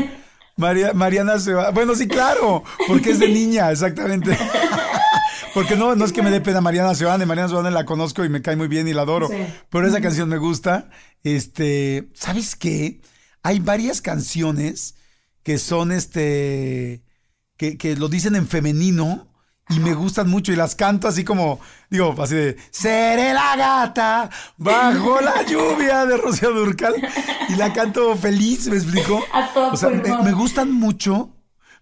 María- 0.57 0.93
Mariana 0.93 1.39
se 1.39 1.53
va. 1.53 1.71
Bueno, 1.71 1.95
sí, 1.95 2.07
claro, 2.07 2.63
porque 2.87 3.11
es 3.11 3.19
de 3.19 3.27
niña, 3.33 3.71
exactamente. 3.71 4.37
Porque 5.53 5.75
no, 5.75 5.95
no 5.97 6.05
es 6.05 6.13
que 6.13 6.21
me 6.21 6.31
dé 6.31 6.39
pena 6.39 6.61
Mariana 6.61 6.95
Seoane, 6.95 7.25
Mariana 7.25 7.49
Seoane 7.49 7.71
la 7.71 7.83
conozco 7.85 8.23
y 8.23 8.29
me 8.29 8.41
cae 8.41 8.55
muy 8.55 8.69
bien 8.69 8.87
y 8.87 8.93
la 8.93 9.01
adoro. 9.01 9.27
Sí. 9.27 9.35
Pero 9.69 9.85
esa 9.85 9.99
canción 9.99 10.29
me 10.29 10.37
gusta. 10.37 10.89
Este, 11.25 12.07
¿sabes 12.13 12.55
qué? 12.55 13.01
Hay 13.43 13.59
varias 13.59 13.99
canciones 14.01 14.95
que 15.43 15.57
son 15.57 15.91
este, 15.91 17.01
que, 17.62 17.78
que 17.78 17.95
lo 17.95 18.08
dicen 18.10 18.36
en 18.36 18.47
femenino 18.47 19.28
y 19.69 19.80
me 19.80 19.93
gustan 19.93 20.28
mucho 20.28 20.52
y 20.52 20.56
las 20.56 20.74
canto 20.74 21.08
así 21.08 21.24
como, 21.24 21.60
digo, 21.91 22.15
así 22.19 22.34
de, 22.34 22.58
seré 22.71 23.34
la 23.36 23.56
gata 23.56 24.32
bajo 24.58 25.21
la 25.21 25.43
lluvia 25.47 26.08
de 26.08 26.17
Rocío 26.17 26.50
Durcal 26.52 26.95
y 27.50 27.54
la 27.58 27.71
canto 27.71 28.15
feliz, 28.15 28.67
¿me 28.67 28.78
explico? 28.78 29.21
O 29.71 29.78
sea, 29.78 29.89
me, 29.89 30.24
me 30.24 30.32
gustan 30.32 30.71
mucho, 30.74 31.36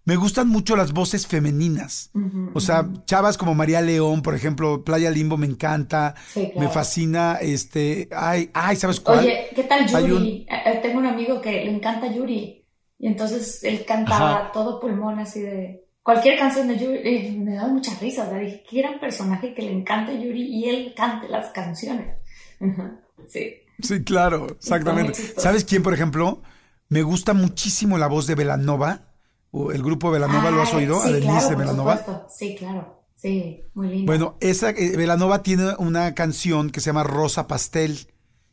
me 0.03 0.17
gustan 0.17 0.49
mucho 0.49 0.75
las 0.75 0.91
voces 0.91 1.25
femeninas. 1.27 2.11
O 2.53 2.59
sea, 2.59 2.85
chavas 3.05 3.37
como 3.37 3.55
María 3.55 3.79
León, 3.81 4.21
por 4.21 4.35
ejemplo, 4.35 4.83
Playa 4.83 5.09
Limbo 5.11 5.37
me 5.37 5.47
encanta, 5.47 6.13
Sí, 6.33 6.49
claro. 6.53 6.59
me 6.59 6.67
fascina, 6.67 7.37
este, 7.41 8.09
ay, 8.15 8.49
ay, 8.53 8.75
¿sabes 8.75 8.99
cuál? 8.99 9.19
Oye, 9.19 9.47
¿qué 9.55 9.63
tal 9.63 9.87
Yuri? 9.87 10.11
un- 10.11 10.23
Eh, 10.23 10.47
eh, 10.65 10.79
Tengo 10.83 10.99
un 10.99 11.05
amigo 11.05 11.39
que 11.41 11.51
le 11.51 11.71
encanta 11.71 12.07
Yuri. 12.13 12.58
Y 12.99 13.07
entonces 13.07 13.63
él 13.63 13.85
cantaba 13.85 14.39
Ajá. 14.41 14.51
todo 14.51 14.79
pulmón 14.79 15.19
así 15.19 15.41
de... 15.41 15.85
Cualquier 16.03 16.37
canción 16.37 16.67
de 16.67 16.77
Yuri. 16.77 17.27
y 17.27 17.37
me 17.37 17.55
da 17.55 17.67
mucha 17.67 17.93
risa. 17.99 18.25
O 18.25 18.29
sea, 18.29 18.39
dije, 18.39 18.63
qué 18.69 18.81
gran 18.81 18.99
personaje 18.99 19.53
que 19.53 19.61
le 19.61 19.71
encanta 19.71 20.11
Yuri 20.11 20.41
y 20.43 20.69
él 20.69 20.93
cante 20.95 21.29
las 21.29 21.49
canciones. 21.51 22.17
Ajá, 22.59 22.99
Sí. 23.27 23.53
Sí, 23.81 24.03
claro, 24.03 24.47
exactamente. 24.47 25.13
¿Sabes 25.37 25.63
quién, 25.63 25.81
por 25.83 25.93
ejemplo? 25.93 26.41
Me 26.89 27.01
gusta 27.03 27.33
muchísimo 27.33 27.97
la 27.97 28.07
voz 28.07 28.27
de 28.27 28.35
Velanova, 28.35 29.13
o 29.51 29.71
el 29.71 29.81
grupo 29.81 30.11
Velanova, 30.11 30.51
¿lo 30.51 30.61
has 30.61 30.73
Ay, 30.73 30.79
oído? 30.79 30.99
Sí, 31.01 31.09
a 31.09 31.11
Denise 31.13 31.31
claro, 31.31 31.49
de 31.49 31.55
Velanova. 31.55 32.27
Sí, 32.29 32.55
claro. 32.57 33.03
Sí, 33.15 33.63
muy 33.73 33.87
lindo. 33.89 34.05
Bueno, 34.05 34.37
esa 34.41 34.71
eh, 34.71 34.95
Velanova 34.97 35.43
tiene 35.43 35.75
una 35.77 36.13
canción 36.15 36.69
que 36.69 36.79
se 36.81 36.87
llama 36.87 37.03
Rosa 37.03 37.47
Pastel 37.47 38.07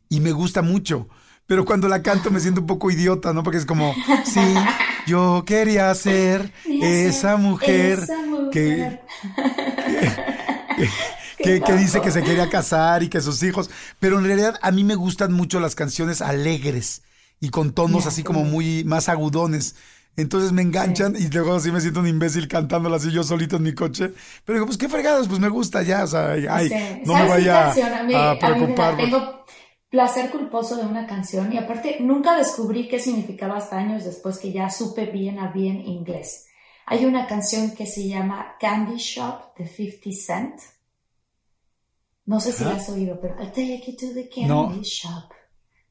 y 0.08 0.20
me 0.20 0.32
gusta 0.32 0.62
mucho. 0.62 1.08
Pero 1.46 1.64
cuando 1.64 1.86
la 1.88 2.02
canto 2.02 2.30
me 2.30 2.40
siento 2.40 2.60
un 2.62 2.66
poco 2.66 2.90
idiota, 2.90 3.32
¿no? 3.32 3.42
Porque 3.42 3.58
es 3.58 3.66
como, 3.66 3.94
sí, 4.24 4.40
yo 5.06 5.44
quería 5.46 5.94
ser 5.94 6.52
esa 6.64 7.36
mujer 7.36 8.00
esa 8.00 8.14
que, 8.16 8.28
mujer. 8.28 9.00
que, 11.38 11.60
que 11.64 11.72
dice 11.74 12.00
que 12.00 12.10
se 12.10 12.22
quería 12.22 12.48
casar 12.50 13.02
y 13.02 13.08
que 13.08 13.20
sus 13.20 13.42
hijos. 13.42 13.70
Pero 14.00 14.18
en 14.18 14.24
realidad 14.24 14.58
a 14.62 14.70
mí 14.72 14.82
me 14.84 14.94
gustan 14.96 15.32
mucho 15.32 15.60
las 15.60 15.74
canciones 15.74 16.20
alegres 16.20 17.02
y 17.40 17.50
con 17.50 17.72
tonos 17.72 18.06
así 18.06 18.22
como 18.22 18.44
muy 18.44 18.84
más 18.84 19.08
agudones. 19.08 19.76
Entonces 20.18 20.50
me 20.52 20.62
enganchan 20.62 21.14
y 21.14 21.28
luego 21.28 21.54
así 21.56 21.70
me 21.70 21.80
siento 21.80 22.00
un 22.00 22.08
imbécil 22.08 22.48
cantándolas 22.48 23.02
así 23.02 23.12
yo 23.12 23.22
solito 23.22 23.56
en 23.56 23.62
mi 23.64 23.74
coche. 23.74 24.12
Pero 24.46 24.56
digo, 24.58 24.66
pues 24.66 24.78
qué 24.78 24.88
fregados, 24.88 25.28
pues 25.28 25.40
me 25.40 25.48
gusta 25.50 25.82
ya. 25.82 26.04
O 26.04 26.06
sea, 26.06 26.30
ay, 26.32 26.68
Sí. 26.70 26.74
no 27.04 27.12
me 27.14 27.18
¿Sabes 27.28 27.44
qué 27.44 27.50
vaya? 27.50 27.70
A 27.70 27.74
mí, 27.74 27.80
a 27.82 27.86
a 27.98 28.02
mí 28.02 28.06
me 28.06 28.12
da- 28.14 28.38
preocupar. 28.38 28.96
tengo 28.96 29.44
placer 29.88 30.30
culposo 30.30 30.76
de 30.76 30.84
una 30.84 31.06
canción 31.06 31.52
y 31.52 31.58
aparte 31.58 31.98
nunca 32.00 32.36
descubrí 32.36 32.88
qué 32.88 32.98
significaba 32.98 33.56
hasta 33.56 33.76
años 33.78 34.04
después 34.04 34.38
que 34.38 34.52
ya 34.52 34.68
supe 34.70 35.06
bien 35.06 35.38
a 35.38 35.52
bien 35.52 35.80
inglés. 35.86 36.46
Hay 36.86 37.04
una 37.04 37.26
canción 37.26 37.72
que 37.74 37.86
se 37.86 38.06
llama 38.08 38.56
Candy 38.60 38.96
Shop 38.96 39.56
de 39.56 39.66
50 39.66 40.10
Cent. 40.12 40.60
No 42.24 42.40
sé 42.40 42.52
si 42.52 42.64
la 42.64 42.72
has 42.74 42.88
oído, 42.88 43.20
pero 43.20 43.36
I'll 43.40 43.50
take 43.52 43.82
you 43.86 43.96
to 43.96 44.14
the 44.14 44.28
candy 44.28 44.48
No. 44.48 44.82
shop. 44.82 45.30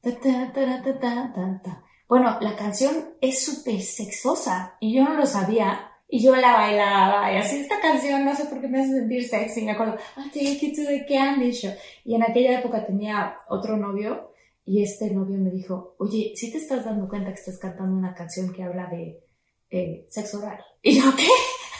Ta, 0.01 0.11
ta, 0.19 1.61
ta. 1.63 1.83
Bueno, 2.07 2.37
la 2.41 2.55
canción 2.55 3.15
es 3.21 3.43
súper 3.43 3.81
sexosa 3.81 4.77
y 4.79 4.95
yo 4.95 5.03
no 5.03 5.13
lo 5.15 5.25
sabía. 5.25 5.91
Y 6.07 6.23
yo 6.23 6.35
la 6.35 6.53
bailaba 6.53 7.33
y 7.33 7.37
así 7.37 7.59
esta 7.59 7.81
canción, 7.81 8.23
no 8.23 8.35
sé 8.35 8.45
por 8.45 8.61
qué 8.61 8.67
me 8.67 8.81
hace 8.81 8.93
sentir 8.93 9.27
sexy. 9.27 9.63
Me 9.63 9.71
acuerdo, 9.71 9.97
I'll 10.17 10.31
take 10.31 10.59
you 10.59 10.75
to 10.75 10.87
the 10.87 11.05
candy 11.07 11.51
show. 11.51 11.73
Y 12.03 12.15
en 12.15 12.23
aquella 12.23 12.59
época 12.59 12.85
tenía 12.85 13.37
otro 13.49 13.75
novio 13.75 14.31
y 14.65 14.83
este 14.83 15.11
novio 15.11 15.37
me 15.37 15.51
dijo, 15.51 15.95
oye, 15.99 16.33
¿sí 16.35 16.51
te 16.51 16.57
estás 16.57 16.85
dando 16.85 17.07
cuenta 17.07 17.29
que 17.29 17.39
estás 17.39 17.57
cantando 17.57 17.95
una 17.95 18.13
canción 18.13 18.51
que 18.53 18.63
habla 18.63 18.87
de 18.87 19.23
eh, 19.69 20.05
sexo 20.09 20.39
oral? 20.39 20.59
Y 20.81 20.99
yo, 20.99 21.03
¿qué? 21.15 21.27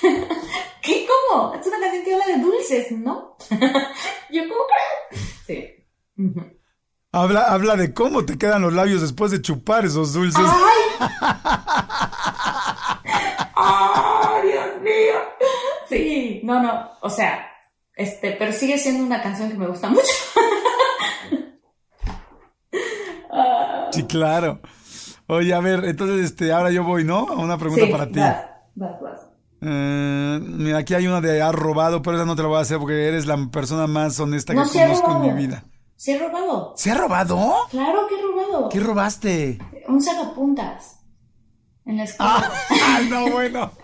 ¿Qué? 0.82 1.08
¿Cómo? 1.08 1.54
Es 1.54 1.66
una 1.68 1.80
canción 1.80 2.04
que 2.04 2.14
habla 2.14 2.28
de 2.28 2.44
dulces, 2.44 2.92
¿no? 2.92 3.38
yo, 4.32 4.44
¿cómo 4.48 4.62
crees? 4.68 5.22
Sí. 5.46 5.68
Habla, 7.12 7.46
habla 7.46 7.76
de 7.76 7.94
cómo 7.94 8.26
te 8.26 8.38
quedan 8.38 8.62
los 8.62 8.74
labios 8.74 9.02
después 9.02 9.32
de 9.32 9.42
chupar 9.42 9.86
esos 9.86 10.14
dulces. 10.14 10.44
¡Ay! 10.46 11.10
¡Ay, 13.56 14.50
Dios 14.50 14.82
mío! 14.82 15.14
Sí, 15.90 16.42
no, 16.44 16.62
no, 16.62 16.90
o 17.02 17.10
sea, 17.10 17.48
este, 17.96 18.32
pero 18.32 18.52
sigue 18.52 18.78
siendo 18.78 19.04
una 19.04 19.22
canción 19.22 19.50
que 19.50 19.58
me 19.58 19.68
gusta 19.68 19.90
mucho. 19.90 20.04
Sí, 23.92 24.04
claro. 24.04 24.60
Oye, 25.28 25.54
a 25.54 25.60
ver, 25.62 25.86
entonces, 25.86 26.26
este, 26.26 26.52
ahora 26.52 26.70
yo 26.70 26.84
voy, 26.84 27.06
¿no? 27.06 27.30
A 27.30 27.36
una 27.36 27.58
pregunta 27.58 27.86
sí, 27.86 27.92
para 27.92 28.08
ti. 28.08 28.20
vas, 28.20 28.42
vas, 28.76 29.02
vas. 29.02 29.20
Eh, 29.62 30.40
mira, 30.42 30.80
aquí 30.80 30.94
hay 30.94 31.08
una 31.08 31.22
de 31.22 31.42
has 31.42 31.56
robado, 31.56 32.02
pero 32.02 32.18
esa 32.18 32.26
no 32.26 32.36
te 32.36 32.42
la 32.42 32.50
voy 32.50 32.58
a 32.58 32.62
hacer 32.62 32.78
porque 32.78 33.08
eres 33.08 33.26
la 33.26 33.38
persona 33.52 33.88
más 33.88 34.20
honesta 34.20 34.54
que 34.54 34.66
sí 34.66 34.78
conozco 34.80 35.12
en 35.12 35.22
mi 35.22 35.48
vida. 35.48 35.64
¿Sí 35.96 36.12
he 36.12 36.20
robado? 36.20 36.74
¿Se 36.76 36.92
ha 36.92 36.96
robado? 36.96 37.54
Claro 37.72 38.06
que 38.08 38.16
he 38.16 38.22
robado. 38.22 38.70
¿Qué 38.70 38.80
robaste? 38.80 39.60
Un 39.88 40.02
sacapuntas. 40.02 41.00
En 41.86 41.98
la 41.98 42.04
escuela. 42.04 42.52
Ah, 42.70 43.00
no, 43.10 43.30
bueno. 43.30 43.72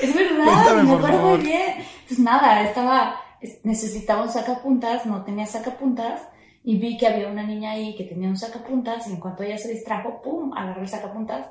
Es 0.00 0.14
verdad, 0.14 0.44
Cuéntame, 0.44 0.82
me 0.82 0.92
acuerdo 0.94 1.28
muy 1.30 1.38
bien. 1.38 1.74
Pues 2.08 2.18
nada, 2.20 2.62
estaba, 2.64 3.16
es- 3.40 3.60
necesitaba 3.64 4.22
un 4.22 4.28
sacapuntas, 4.30 5.06
no 5.06 5.22
tenía 5.24 5.46
sacapuntas, 5.46 6.20
y 6.64 6.78
vi 6.78 6.96
que 6.96 7.06
había 7.06 7.28
una 7.28 7.44
niña 7.44 7.72
ahí 7.72 7.94
que 7.96 8.04
tenía 8.04 8.28
un 8.28 8.36
sacapuntas, 8.36 9.06
y 9.06 9.12
en 9.12 9.20
cuanto 9.20 9.42
ella 9.42 9.58
se 9.58 9.72
distrajo, 9.72 10.20
¡pum! 10.22 10.52
agarré 10.54 10.82
el 10.82 10.88
sacapuntas. 10.88 11.46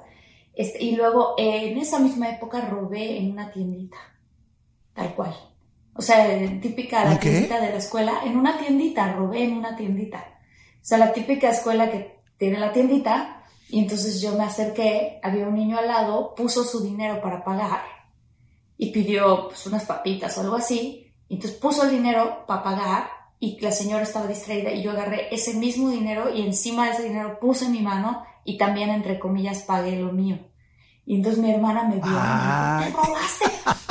Este, 0.54 0.84
y 0.84 0.96
luego, 0.96 1.36
eh, 1.38 1.72
en 1.72 1.78
esa 1.78 1.98
misma 2.00 2.30
época, 2.30 2.62
robé 2.62 3.18
en 3.18 3.32
una 3.32 3.52
tiendita, 3.52 3.98
tal 4.94 5.14
cual. 5.16 5.34
O 5.94 6.02
sea, 6.02 6.26
típica 6.62 7.04
la 7.06 7.12
¿Un 7.12 7.18
qué? 7.20 7.30
tiendita 7.30 7.60
de 7.62 7.70
la 7.70 7.78
escuela, 7.78 8.14
en 8.26 8.38
una 8.38 8.58
tiendita, 8.58 9.14
robé 9.14 9.44
en 9.46 9.54
una 9.54 9.76
tiendita. 9.78 10.20
O 10.76 10.84
sea, 10.86 10.98
la 10.98 11.14
típica 11.14 11.50
escuela 11.50 11.90
que 11.90 12.20
tiene 12.38 12.60
la 12.60 12.72
tiendita, 12.74 13.41
y 13.72 13.80
entonces 13.80 14.20
yo 14.20 14.34
me 14.36 14.44
acerqué, 14.44 15.22
había 15.24 15.48
un 15.48 15.56
niño 15.56 15.78
al 15.80 15.88
lado, 15.88 16.36
puso 16.36 16.66
su 16.66 16.84
dinero 16.84 17.22
para 17.22 17.42
pagar 17.42 17.82
y 18.78 18.92
pidió 18.92 19.48
pues, 19.48 19.66
unas 19.66 19.86
papitas 19.86 20.38
o 20.38 20.42
algo 20.42 20.58
así. 20.58 21.14
Y 21.30 21.36
entonces 21.36 21.58
puso 21.58 21.84
el 21.84 21.92
dinero 21.92 22.44
para 22.46 22.64
pagar 22.64 23.10
y 23.40 23.58
la 23.62 23.72
señora 23.72 24.04
estaba 24.04 24.28
distraída 24.28 24.72
y 24.72 24.84
yo 24.84 24.92
agarré 24.92 25.34
ese 25.34 25.54
mismo 25.54 25.90
dinero 25.90 26.30
y 26.30 26.42
encima 26.42 26.88
de 26.88 26.92
ese 26.92 27.04
dinero 27.04 27.40
puse 27.40 27.70
mi 27.70 27.80
mano 27.80 28.26
y 28.44 28.58
también 28.58 28.90
entre 28.90 29.18
comillas 29.18 29.62
pagué 29.62 29.96
lo 29.96 30.12
mío. 30.12 30.38
Y 31.06 31.16
entonces 31.16 31.42
mi 31.42 31.52
hermana 31.52 31.84
me 31.84 31.96
vio 31.96 32.04
me 32.04 32.88
dijo, 32.88 33.00
te 33.00 33.08
robaste, 33.08 33.46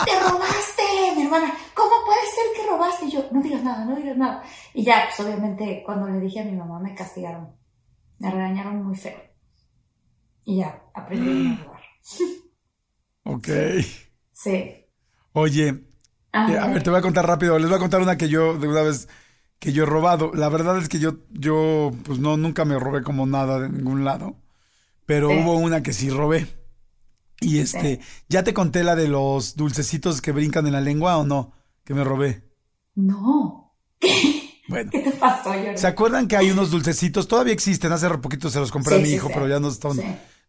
te 0.04 0.30
robaste. 0.30 0.82
Mi 1.16 1.22
hermana, 1.22 1.54
¿cómo 1.74 1.92
puede 2.04 2.20
ser 2.20 2.44
que 2.54 2.70
robaste? 2.70 3.06
Y 3.06 3.10
yo, 3.12 3.24
no 3.30 3.40
digas 3.40 3.62
nada, 3.62 3.86
no 3.86 3.96
digas 3.96 4.18
nada. 4.18 4.42
Y 4.74 4.84
ya, 4.84 5.04
pues 5.06 5.26
obviamente 5.26 5.82
cuando 5.86 6.06
le 6.06 6.20
dije 6.20 6.40
a 6.40 6.44
mi 6.44 6.52
mamá 6.52 6.78
me 6.80 6.94
castigaron, 6.94 7.56
me 8.18 8.30
regañaron 8.30 8.84
muy 8.84 8.94
feo. 8.94 9.29
Y 10.44 10.58
ya, 10.58 10.82
aprendí 10.94 11.52
a 11.52 11.64
robar. 11.64 11.80
Ok. 13.24 13.48
Sí. 14.32 14.86
Oye, 15.32 15.84
Ah, 16.32 16.46
eh, 16.50 16.58
a 16.58 16.68
ver, 16.68 16.82
te 16.82 16.90
voy 16.90 16.98
a 16.98 17.02
contar 17.02 17.26
rápido. 17.26 17.58
Les 17.58 17.68
voy 17.68 17.76
a 17.76 17.80
contar 17.80 18.00
una 18.00 18.16
que 18.16 18.28
yo, 18.28 18.56
de 18.56 18.68
una 18.68 18.82
vez, 18.82 19.08
que 19.58 19.72
yo 19.72 19.82
he 19.82 19.86
robado. 19.86 20.30
La 20.32 20.48
verdad 20.48 20.78
es 20.78 20.88
que 20.88 21.00
yo, 21.00 21.16
yo, 21.30 21.90
pues 22.04 22.20
no, 22.20 22.36
nunca 22.36 22.64
me 22.64 22.78
robé 22.78 23.02
como 23.02 23.26
nada 23.26 23.58
de 23.60 23.68
ningún 23.68 24.04
lado. 24.04 24.36
Pero 25.06 25.28
Sí. 25.28 25.36
hubo 25.38 25.54
una 25.56 25.82
que 25.82 25.92
sí 25.92 26.08
robé. 26.08 26.46
Y 27.40 27.58
este, 27.58 27.96
Sí. 27.96 28.00
¿ya 28.28 28.44
te 28.44 28.54
conté 28.54 28.84
la 28.84 28.94
de 28.94 29.08
los 29.08 29.56
dulcecitos 29.56 30.20
que 30.22 30.30
brincan 30.32 30.66
en 30.68 30.72
la 30.74 30.80
lengua 30.80 31.16
o 31.18 31.24
no? 31.24 31.52
Que 31.84 31.94
me 31.94 32.04
robé. 32.04 32.44
No. 32.94 33.74
Bueno. 34.68 34.88
¿Qué 34.92 35.00
te 35.00 35.10
pasó? 35.10 35.50
¿Se 35.74 35.88
acuerdan 35.88 36.28
que 36.28 36.36
hay 36.36 36.48
unos 36.52 36.70
dulcecitos? 36.70 37.26
Todavía 37.26 37.52
existen, 37.52 37.90
hace 37.90 38.08
poquito 38.18 38.50
se 38.50 38.60
los 38.60 38.70
compré 38.70 38.94
Sí, 38.98 39.00
a 39.00 39.04
mi 39.04 39.10
hijo, 39.14 39.28
pero 39.34 39.48
ya 39.48 39.58
no 39.58 39.66
están. 39.68 39.98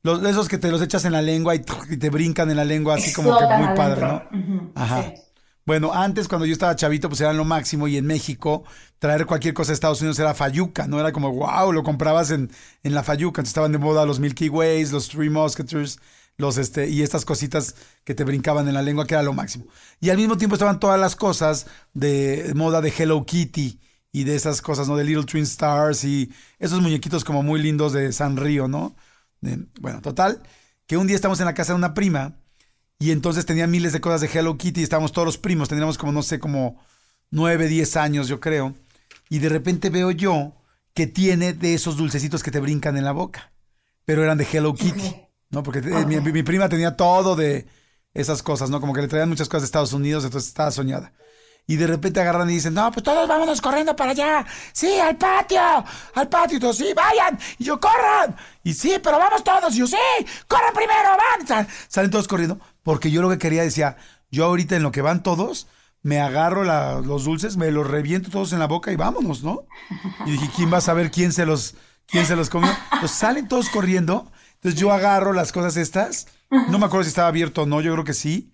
Los, 0.04 0.24
esos 0.24 0.48
que 0.48 0.58
te 0.58 0.72
los 0.72 0.82
echas 0.82 1.06
en 1.06 1.12
la 1.12 1.22
lengua 1.22 1.54
y, 1.56 1.60
te 1.60 2.10
brincan 2.10 2.50
en 2.50 2.58
la 2.58 2.66
lengua, 2.66 2.96
así 2.96 3.14
como 3.14 3.38
que 3.38 3.46
muy 3.46 3.76
padre, 3.76 4.02
¿no? 4.02 4.24
Ujú, 4.32 4.72
Ajá. 4.76 5.04
sí. 5.04 5.22
Bueno, 5.64 5.94
antes 5.94 6.28
cuando 6.28 6.46
yo 6.46 6.54
estaba 6.54 6.76
chavito, 6.76 7.08
pues 7.08 7.22
eran 7.22 7.38
lo 7.38 7.46
máximo 7.46 7.88
y 7.88 7.96
en 7.96 8.06
México 8.06 8.64
traer 8.98 9.28
cualquier 9.28 9.54
cosa 9.54 9.70
de 9.70 9.76
Estados 9.76 10.02
Unidos 10.02 10.18
era 10.18 10.34
fayuca, 10.34 10.88
¿no? 10.88 11.00
Era 11.00 11.12
como, 11.12 11.32
wow, 11.32 11.72
lo 11.72 11.84
comprabas 11.84 12.32
en, 12.32 12.50
en 12.84 12.96
la 12.96 13.04
fayuca. 13.04 13.42
Entonces 13.42 13.52
estaban 13.52 13.72
de 13.72 13.78
moda 13.78 14.06
los 14.06 14.20
Milky 14.20 14.50
Ways, 14.50 14.92
los 14.92 15.08
Three 15.08 15.30
Musketeers, 15.30 16.00
los 16.38 16.58
este, 16.58 16.90
y 16.90 17.04
estas 17.04 17.26
cositas 17.26 17.76
que 18.04 18.16
te 18.16 18.24
brincaban 18.24 18.68
en 18.68 18.74
la 18.74 18.82
lengua, 18.82 19.06
que 19.06 19.14
era 19.14 19.24
lo 19.24 19.34
máximo. 19.34 19.68
Y 20.00 20.10
al 20.10 20.18
mismo 20.18 20.36
tiempo 20.38 20.56
estaban 20.56 20.80
todas 20.80 21.00
las 21.00 21.16
cosas 21.16 21.68
de 21.94 22.52
moda 22.56 22.82
de 22.82 22.92
Hello 22.98 23.24
Kitty 23.24 23.80
y 24.12 24.24
de 24.24 24.36
esas 24.36 24.64
cosas, 24.64 24.88
¿no? 24.88 24.98
De 24.98 25.04
Little 25.04 25.26
Twin 25.26 25.44
Stars 25.44 26.04
y 26.04 26.34
esos 26.58 26.82
muñequitos 26.82 27.24
como 27.24 27.44
muy 27.44 27.62
lindos 27.62 27.94
de 27.94 28.12
San 28.12 28.36
Río, 28.36 28.68
¿no? 28.68 28.96
Bueno, 29.42 30.02
total, 30.02 30.42
que 30.88 30.98
un 30.98 31.08
día 31.08 31.16
estamos 31.16 31.40
en 31.40 31.46
la 31.46 31.54
casa 31.54 31.74
de 31.74 31.78
una 31.78 31.94
prima 31.94 32.38
y 33.00 33.12
entonces 33.12 33.46
tenía 33.46 33.68
miles 33.68 33.94
de 33.94 34.02
cosas 34.02 34.22
de 34.22 34.28
Hello 34.28 34.58
Kitty 34.58 34.82
y 34.82 34.84
estábamos 34.84 35.12
todos 35.12 35.26
los 35.26 35.38
primos, 35.38 35.70
teníamos 35.70 35.98
como, 35.98 36.12
no 36.12 36.22
sé, 36.22 36.40
como 36.40 36.80
9, 37.32 37.68
10 37.68 37.98
años, 37.98 38.28
yo 38.28 38.40
creo. 38.40 38.76
Y 39.30 39.40
de 39.40 39.50
repente 39.50 39.90
veo 39.90 40.12
yo 40.12 40.54
que 40.94 41.08
tiene 41.08 41.54
de 41.54 41.74
esos 41.74 41.98
dulcecitos 41.98 42.44
que 42.44 42.52
te 42.52 42.60
brincan 42.60 42.98
en 42.98 43.06
la 43.06 43.12
boca, 43.12 43.52
pero 44.06 44.24
eran 44.24 44.38
de 44.38 44.48
Hello 44.52 44.74
Kitty. 44.74 45.16
¿no? 45.52 45.64
Porque 45.64 45.80
eh, 45.80 46.06
mi, 46.06 46.20
mi 46.20 46.44
prima 46.44 46.70
tenía 46.70 46.96
todo 46.96 47.36
de 47.36 47.68
esas 48.14 48.42
cosas, 48.42 48.70
¿no? 48.70 48.82
Como 48.82 48.94
que 48.94 49.02
le 49.02 49.08
traían 49.08 49.30
muchas 49.30 49.48
cosas 49.48 49.64
de 49.64 49.66
Estados 49.66 49.94
Unidos, 49.94 50.24
entonces 50.24 50.50
estaba 50.50 50.72
soñada. 50.72 51.14
Y 51.68 51.78
de 51.78 51.88
repente 51.88 52.20
agarran 52.20 52.50
y 52.50 52.54
dicen, 52.56 52.74
no, 52.74 52.92
pues 52.92 53.04
todos 53.04 53.28
vámonos 53.30 53.62
corriendo 53.62 53.96
para 53.96 54.12
allá. 54.12 54.46
Sí, 54.74 55.00
al 55.00 55.18
patio, 55.18 55.62
al 56.16 56.28
patio. 56.28 56.58
Y 56.58 56.60
todos, 56.60 56.78
sí, 56.78 56.92
vayan. 56.94 57.40
Y 57.60 57.64
yo, 57.64 57.80
corran. 57.80 58.36
Y 58.64 58.74
sí, 58.74 58.96
pero 59.02 59.18
vamos 59.18 59.44
todos. 59.44 59.74
Y 59.76 59.78
yo, 59.80 59.88
sí, 59.88 59.96
corran 60.48 60.74
primero, 60.74 61.10
van. 61.12 61.48
Sal- 61.48 61.68
salen 61.88 62.12
todos 62.12 62.28
corriendo. 62.28 62.60
Porque 62.84 63.10
yo 63.10 63.22
lo 63.22 63.30
que 63.30 63.38
quería 63.38 63.62
decía, 63.64 63.96
yo 64.32 64.46
ahorita 64.46 64.76
en 64.76 64.84
lo 64.84 64.92
que 64.92 65.02
van 65.02 65.24
todos, 65.24 65.68
me 66.04 66.20
agarro 66.20 66.64
los 67.04 67.24
dulces, 67.24 67.56
me 67.58 67.72
los 67.72 67.88
reviento 67.88 68.30
todos 68.32 68.52
en 68.54 68.60
la 68.60 68.68
boca 68.68 68.92
y 68.92 68.96
vámonos, 68.98 69.44
¿no? 69.44 69.66
Y 70.26 70.32
dije, 70.32 70.50
¿quién 70.56 70.74
va 70.74 70.80
a 70.80 70.82
saber 70.82 71.10
quién 71.12 71.32
se 71.32 71.46
los, 71.46 71.76
quién 72.08 72.26
se 72.26 72.36
los 72.36 72.50
comió? 72.50 72.72
Pues 73.00 73.12
salen 73.12 73.48
todos 73.48 73.70
corriendo. 73.70 74.30
Entonces 74.56 74.78
yo 74.80 74.92
agarro 74.92 75.32
las 75.32 75.52
cosas 75.54 75.78
estas. 75.78 76.28
No 76.70 76.80
me 76.80 76.88
acuerdo 76.88 77.04
si 77.04 77.10
estaba 77.10 77.30
abierto 77.30 77.62
o 77.62 77.66
no, 77.66 77.80
yo 77.82 77.94
creo 77.94 78.04
que 78.04 78.14
sí. 78.16 78.52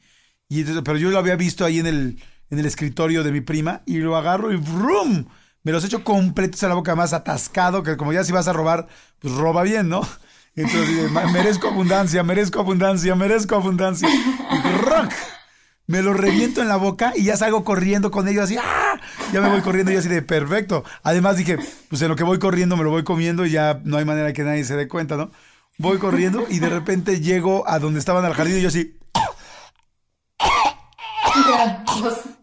Y 0.50 0.60
entonces- 0.60 0.84
pero 0.86 0.98
yo 1.00 1.10
lo 1.10 1.17
había 1.17 1.36
visto 1.36 1.65
ahí 1.65 1.80
en 1.80 1.88
el, 1.88 2.24
en 2.50 2.60
el 2.60 2.66
escritorio 2.66 3.24
de 3.24 3.32
mi 3.32 3.42
prima 3.42 3.82
y 3.86 3.98
lo 3.98 4.16
agarro 4.18 4.52
y 4.52 4.58
¡brum! 4.58 5.26
Me 5.64 5.72
los 5.72 5.84
echo 5.84 6.04
completos 6.04 6.64
a 6.64 6.70
la 6.70 6.76
boca, 6.76 6.96
más 6.96 7.14
atascado, 7.14 7.84
que 7.84 7.98
como 7.98 8.14
ya 8.14 8.24
si 8.24 8.32
vas 8.32 8.48
a 8.48 8.54
robar, 8.54 8.88
pues 9.20 9.34
roba 9.34 9.64
bien, 9.64 9.90
¿no? 9.90 10.02
Entonces 10.56 10.88
dije, 10.88 11.08
"Ma- 11.10 11.28
merezco 11.32 11.68
abundancia, 11.68 12.24
merezco 12.24 12.60
abundancia, 12.60 13.14
merezco 13.16 13.56
abundancia. 13.56 14.08
¡rock! 14.82 15.12
Me 15.86 16.02
lo 16.02 16.14
reviento 16.14 16.62
en 16.62 16.68
la 16.68 16.76
boca 16.76 17.14
y 17.16 17.24
ya 17.24 17.38
salgo 17.38 17.64
corriendo 17.64 18.12
con 18.12 18.28
ellos 18.28 18.44
así, 18.46 18.58
¡ah! 18.58 19.00
Ya 19.32 19.40
me 19.42 19.50
voy 19.50 19.62
corriendo 19.62 19.92
y 19.92 19.96
así 19.96 20.10
de 20.10 20.22
perfecto. 20.22 20.84
Además 21.04 21.38
dije, 21.38 21.58
pues 21.90 22.02
en 22.02 22.10
lo 22.10 22.16
que 22.16 22.24
voy 22.24 22.40
corriendo 22.40 22.76
me 22.76 22.84
lo 22.84 22.90
voy 22.90 23.04
comiendo 23.04 23.46
y 23.46 23.52
ya 23.52 23.80
no 23.86 23.98
hay 23.98 24.04
manera 24.06 24.34
que 24.34 24.44
nadie 24.44 24.64
se 24.66 24.76
dé 24.76 24.88
cuenta, 24.88 25.16
¿no? 25.16 25.32
Voy 25.78 25.98
corriendo 25.98 26.46
y 26.50 26.60
de 26.60 26.70
repente 26.70 27.22
llego 27.22 27.70
a 27.70 27.80
donde 27.80 28.00
estaban 28.00 28.26
al 28.26 28.34
jardín 28.34 28.58
y 28.58 28.62
yo 28.62 28.68
así, 28.70 28.97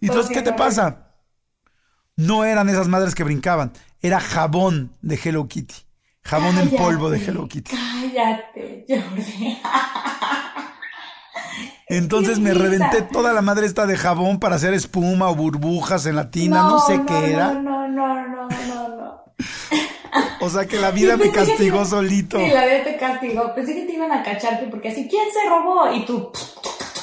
¿Y 0.00 0.06
entonces 0.06 0.32
qué 0.32 0.42
te 0.42 0.52
pasa? 0.52 1.08
No 2.16 2.44
eran 2.44 2.68
esas 2.68 2.88
madres 2.88 3.14
que 3.14 3.24
brincaban, 3.24 3.72
era 4.00 4.20
jabón 4.20 4.92
de 5.02 5.18
Hello 5.22 5.48
Kitty. 5.48 5.74
Jabón 6.22 6.58
en 6.58 6.70
polvo 6.70 7.10
de 7.10 7.18
Hello 7.18 7.48
Kitty. 7.48 7.76
Cállate, 7.76 8.86
Jordi. 8.88 9.58
Entonces 11.88 12.38
¡Qué 12.38 12.44
me 12.44 12.54
reventé 12.54 13.02
toda 13.02 13.32
la 13.32 13.42
madre 13.42 13.66
esta 13.66 13.86
de 13.86 13.96
jabón 13.96 14.40
para 14.40 14.56
hacer 14.56 14.72
espuma 14.72 15.28
o 15.28 15.34
burbujas 15.34 16.06
en 16.06 16.16
la 16.16 16.30
tina, 16.30 16.62
no, 16.62 16.80
sé 16.80 16.96
no, 16.96 17.06
qué 17.06 17.32
era. 17.32 17.52
No, 17.52 17.88
no, 17.88 17.88
no, 17.88 18.48
no, 18.48 18.48
no. 18.48 19.24
O 20.40 20.48
sea 20.48 20.66
que 20.66 20.78
la 20.78 20.90
vida 20.90 21.16
me 21.16 21.24
que 21.24 21.32
castigó 21.32 21.84
solito. 21.84 22.38
Sí, 22.38 22.48
la 22.48 22.66
vida 22.66 22.84
te 22.84 22.96
castigó. 22.96 23.54
Pensé 23.54 23.74
que 23.74 23.86
te 23.86 23.94
iban 23.94 24.12
a 24.12 24.22
cacharte 24.22 24.66
porque 24.66 24.90
así, 24.90 25.08
¿quién 25.08 25.26
se 25.32 25.48
robó? 25.48 25.92
Y 25.92 26.04
tú, 26.04 26.30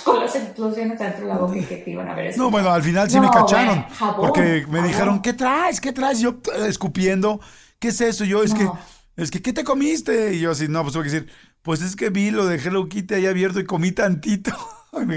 con 0.04 0.20
las 0.20 0.36
explosiones 0.36 1.00
dentro 1.00 1.22
de 1.22 1.28
la 1.28 1.38
boca 1.38 1.58
y 1.58 1.64
que 1.64 1.78
te 1.78 1.92
iban 1.92 2.10
a 2.10 2.16
ver. 2.16 2.38
No, 2.38 2.50
bueno, 2.52 2.72
al 2.72 2.84
final 2.84 3.10
sí 3.10 3.18
No, 3.18 3.24
me 3.24 3.30
cacharon. 3.30 3.86
jabón, 3.90 4.16
porque 4.22 4.66
me 4.68 4.78
jabón. 4.78 4.88
dijeron, 4.88 5.22
¿qué 5.22 5.34
traes? 5.34 5.80
¿Qué 5.82 5.92
traes? 5.92 6.20
Yo 6.20 6.40
eh, 6.56 6.68
escupiendo, 6.68 7.40
¿qué 7.80 7.90
es 7.90 8.02
eso? 8.02 8.24
Yo 8.26 8.44
es 8.44 8.54
No. 8.54 8.74
que 9.16 9.22
Es 9.24 9.30
que, 9.32 9.42
¿qué 9.42 9.54
te 9.54 9.64
comiste? 9.64 10.34
Y 10.34 10.40
yo 10.40 10.52
así, 10.52 10.68
no, 10.68 10.82
pues 10.82 10.94
tuve 10.94 11.04
que 11.04 11.10
decir, 11.12 11.30
pues 11.62 11.82
es 11.82 11.96
que 11.96 12.10
vi, 12.10 12.32
lo 12.32 12.46
dejé 12.46 12.72
lo 12.72 12.88
quite 12.90 13.16
ahí 13.16 13.26
abierto 13.28 13.60
y 13.60 13.66
comí 13.66 13.92
tantito. 13.92 14.52
Y 14.94 15.06
me 15.06 15.16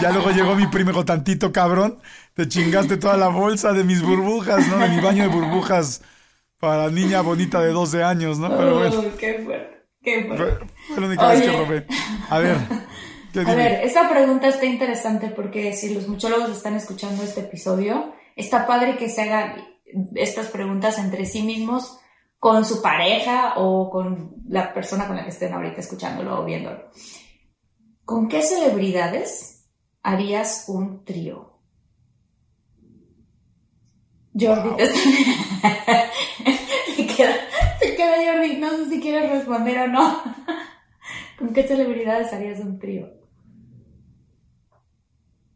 ya 0.00 0.10
luego 0.12 0.30
llegó 0.30 0.54
mi 0.56 0.66
primo, 0.66 0.92
dijo, 0.92 1.04
tantito 1.04 1.52
cabrón, 1.52 1.98
te 2.32 2.48
chingaste 2.48 2.96
toda 2.96 3.18
la 3.18 3.28
bolsa 3.28 3.74
de 3.74 3.84
mis 3.84 4.00
burbujas, 4.00 4.66
¿no? 4.68 4.78
De 4.78 4.88
mi 4.88 4.98
baño 5.02 5.24
de 5.24 5.28
burbujas 5.28 6.00
para 6.58 6.88
niña 6.90 7.20
bonita 7.20 7.60
de 7.60 7.70
12 7.70 8.02
años, 8.02 8.38
¿no? 8.38 8.48
Pero 8.48 8.78
bueno, 8.78 9.00
Uy, 9.00 9.12
qué 9.18 9.42
fuerte, 9.44 9.84
qué 10.02 10.24
fue, 10.26 10.36
fuerte. 10.38 10.66
fue 10.88 11.00
la 11.02 11.06
única 11.06 11.26
vez 11.28 11.42
que 11.42 11.52
robé. 11.58 11.86
A 12.30 12.38
ver, 12.38 12.56
¿qué 12.56 12.74
A 13.44 13.54
dime? 13.54 13.54
ver, 13.54 13.72
esta 13.84 14.08
pregunta 14.08 14.48
está 14.48 14.66
interesante 14.66 15.28
porque 15.28 15.72
si 15.72 15.94
los 15.94 16.08
muchólogos 16.08 16.50
están 16.50 16.74
escuchando 16.74 17.22
este 17.22 17.40
episodio, 17.40 18.14
está 18.36 18.66
padre 18.66 18.96
que 18.96 19.08
se 19.08 19.22
hagan 19.22 19.64
estas 20.14 20.48
preguntas 20.48 20.98
entre 20.98 21.26
sí 21.26 21.42
mismos 21.42 21.98
con 22.38 22.64
su 22.64 22.80
pareja 22.82 23.54
o 23.56 23.90
con 23.90 24.34
la 24.48 24.72
persona 24.72 25.06
con 25.06 25.16
la 25.16 25.24
que 25.24 25.30
estén 25.30 25.52
ahorita 25.52 25.80
escuchándolo 25.80 26.40
o 26.40 26.44
viéndolo. 26.44 26.90
¿Con 28.04 28.28
qué 28.28 28.42
celebridades 28.42 29.68
harías 30.02 30.64
un 30.68 31.04
trío? 31.04 31.58
Jordi, 34.38 34.76
te 34.76 34.84
está... 34.84 34.98
se, 36.96 37.06
queda, 37.06 37.34
se 37.80 37.96
queda 37.96 38.32
Jordi, 38.32 38.56
no 38.56 38.70
sé 38.70 38.88
si 38.88 39.00
quieres 39.00 39.30
responder 39.30 39.80
o 39.80 39.88
no. 39.88 40.22
¿Con 41.38 41.52
qué 41.52 41.66
celebridades 41.66 42.32
harías 42.32 42.60
un 42.60 42.78
trío? 42.78 43.17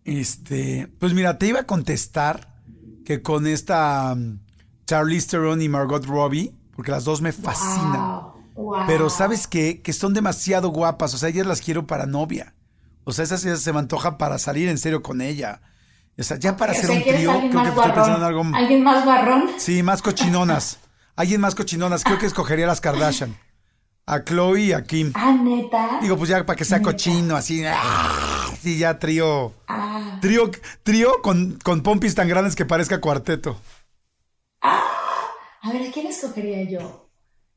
Este, 0.04 0.88
pues 0.98 1.14
mira, 1.14 1.38
te 1.38 1.46
iba 1.46 1.60
a 1.60 1.66
contestar 1.66 2.54
que 3.04 3.22
con 3.22 3.46
esta 3.46 4.12
um, 4.14 4.38
Charlize 4.86 5.28
Theron 5.28 5.62
y 5.62 5.68
Margot 5.68 6.04
Robbie, 6.04 6.54
porque 6.74 6.90
las 6.90 7.04
dos 7.04 7.20
me 7.20 7.32
fascinan. 7.32 8.00
Wow, 8.00 8.32
wow. 8.54 8.86
Pero 8.86 9.10
¿sabes 9.10 9.46
qué? 9.46 9.80
Que 9.82 9.92
son 9.92 10.14
demasiado 10.14 10.68
guapas, 10.70 11.14
o 11.14 11.18
sea, 11.18 11.28
ellas 11.28 11.46
las 11.46 11.60
quiero 11.60 11.86
para 11.86 12.06
novia. 12.06 12.54
O 13.04 13.12
sea, 13.12 13.24
esas, 13.24 13.44
esas 13.44 13.60
se 13.60 13.72
me 13.72 13.80
antoja 13.80 14.18
para 14.18 14.38
salir 14.38 14.68
en 14.68 14.78
serio 14.78 15.02
con 15.02 15.20
ella. 15.20 15.60
O 16.18 16.22
sea, 16.22 16.38
ya 16.38 16.56
para 16.56 16.72
O 16.72 16.74
hacer 16.74 16.86
sea, 16.86 16.96
un 16.96 17.02
¿quieres 17.02 17.20
trío, 17.22 17.50
creo 17.50 17.62
que 17.62 17.68
estoy 17.68 17.92
pensando 17.92 18.18
en 18.18 18.24
algo... 18.24 18.42
¿Alguien 18.54 18.82
más 18.84 19.04
barrón? 19.04 19.50
Sí, 19.56 19.82
más 19.82 20.02
cochinonas. 20.02 20.78
Alguien 21.16 21.40
más 21.40 21.54
cochinonas. 21.54 22.04
Creo 22.04 22.18
que 22.18 22.26
escogería 22.26 22.66
las 22.66 22.80
Kardashian. 22.80 23.36
A 24.06 24.24
Chloe 24.24 24.60
y 24.60 24.72
a 24.72 24.82
Kim. 24.84 25.12
Ah, 25.14 25.32
neta. 25.32 25.98
Digo, 26.02 26.16
pues 26.16 26.28
ya 26.30 26.44
para 26.44 26.56
que 26.56 26.64
sea 26.64 26.78
Neta. 26.78 26.90
cochino, 26.90 27.36
así. 27.36 27.62
¡ah! 27.64 28.50
Sí, 28.60 28.78
ya 28.78 28.98
trío. 28.98 29.52
Ah, 29.68 30.18
Trío, 30.20 30.50
trío 30.82 31.22
con, 31.22 31.58
con 31.64 31.82
pompis 31.82 32.14
tan 32.14 32.28
grandes 32.28 32.54
que 32.56 32.64
parezca 32.64 33.00
cuarteto. 33.00 33.60
a 34.60 35.72
ver, 35.72 35.88
¿a 35.88 35.92
quién 35.92 36.06
escogería 36.08 36.62
yo? 36.68 37.08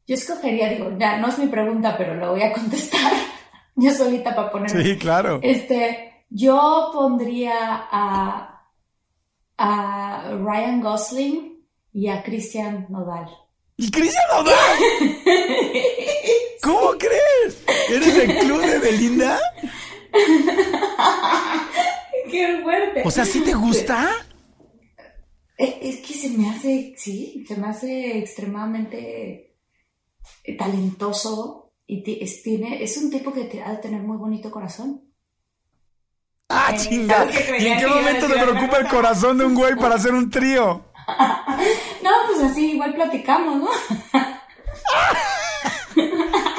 Yo 0.07 0.15
escogería, 0.15 0.69
digo, 0.69 0.91
ya 0.99 1.17
no 1.17 1.27
es 1.29 1.39
mi 1.39 1.47
pregunta, 1.47 1.95
pero 1.97 2.13
lo 2.15 2.31
voy 2.31 2.43
a 2.43 2.53
contestar 2.53 3.11
yo 3.75 3.91
solita 3.91 4.35
para 4.35 4.51
poner. 4.51 4.69
Sí, 4.69 4.97
claro. 4.97 5.39
Este, 5.41 6.25
yo 6.29 6.91
pondría 6.93 7.53
a, 7.91 8.69
a 9.57 10.31
Ryan 10.43 10.81
Gosling 10.81 11.65
y 11.93 12.07
a 12.09 12.21
Christian 12.23 12.85
Nodal. 12.89 13.29
¿Y 13.77 13.91
Cristian 13.91 14.23
Nodal? 14.31 14.77
¿Cómo 16.63 16.91
crees? 16.97 17.61
¿Eres 17.89 18.15
del 18.15 18.37
club 18.39 18.61
de 18.61 18.79
Belinda? 18.79 19.39
¡Qué 22.31 22.59
fuerte! 22.63 23.03
O 23.05 23.11
sea, 23.11 23.25
¿sí 23.25 23.41
te 23.41 23.53
gusta? 23.53 24.09
Es, 25.57 25.97
que 25.97 26.13
se 26.13 26.29
me 26.29 26.49
hace, 26.49 26.93
sí, 26.97 27.45
se 27.47 27.55
me 27.57 27.67
hace 27.67 28.17
extremadamente 28.17 29.55
talentoso 30.57 31.73
y 31.87 32.03
es, 32.23 32.43
tiene, 32.43 32.83
es 32.83 32.97
un 32.97 33.09
tipo 33.09 33.31
que 33.31 33.45
te- 33.45 33.61
ha 33.61 33.71
de 33.71 33.77
tener 33.77 34.01
muy 34.01 34.17
bonito 34.17 34.51
corazón. 34.51 35.01
¡Ah, 36.49 36.71
Eh, 36.73 36.77
chinga! 36.77 37.17
¿sabes 37.17 37.37
qué 37.37 37.57
¿Y 37.63 37.67
en 37.67 37.79
qué 37.79 37.87
momento 37.87 38.27
te 38.27 38.33
preocupa 38.33 38.77
el 38.77 38.87
corazón 38.87 39.37
de 39.37 39.45
un 39.45 39.55
güey 39.55 39.75
para 39.75 39.95
hacer 39.95 40.13
un 40.13 40.29
trío? 40.29 40.85
No, 41.07 42.11
pues 42.27 42.51
así 42.51 42.71
igual 42.73 42.93
platicamos, 42.93 43.57
¿no? 43.57 43.69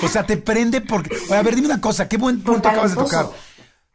O 0.03 0.09
sea, 0.09 0.25
te 0.25 0.37
prende 0.37 0.81
porque... 0.81 1.17
Oye, 1.29 1.37
a 1.37 1.43
ver, 1.43 1.55
dime 1.55 1.67
una 1.69 1.81
cosa. 1.81 2.09
Qué 2.09 2.17
buen 2.17 2.43
punto 2.43 2.69
acabas 2.69 2.93
de 2.93 2.97
tocar. 2.97 3.29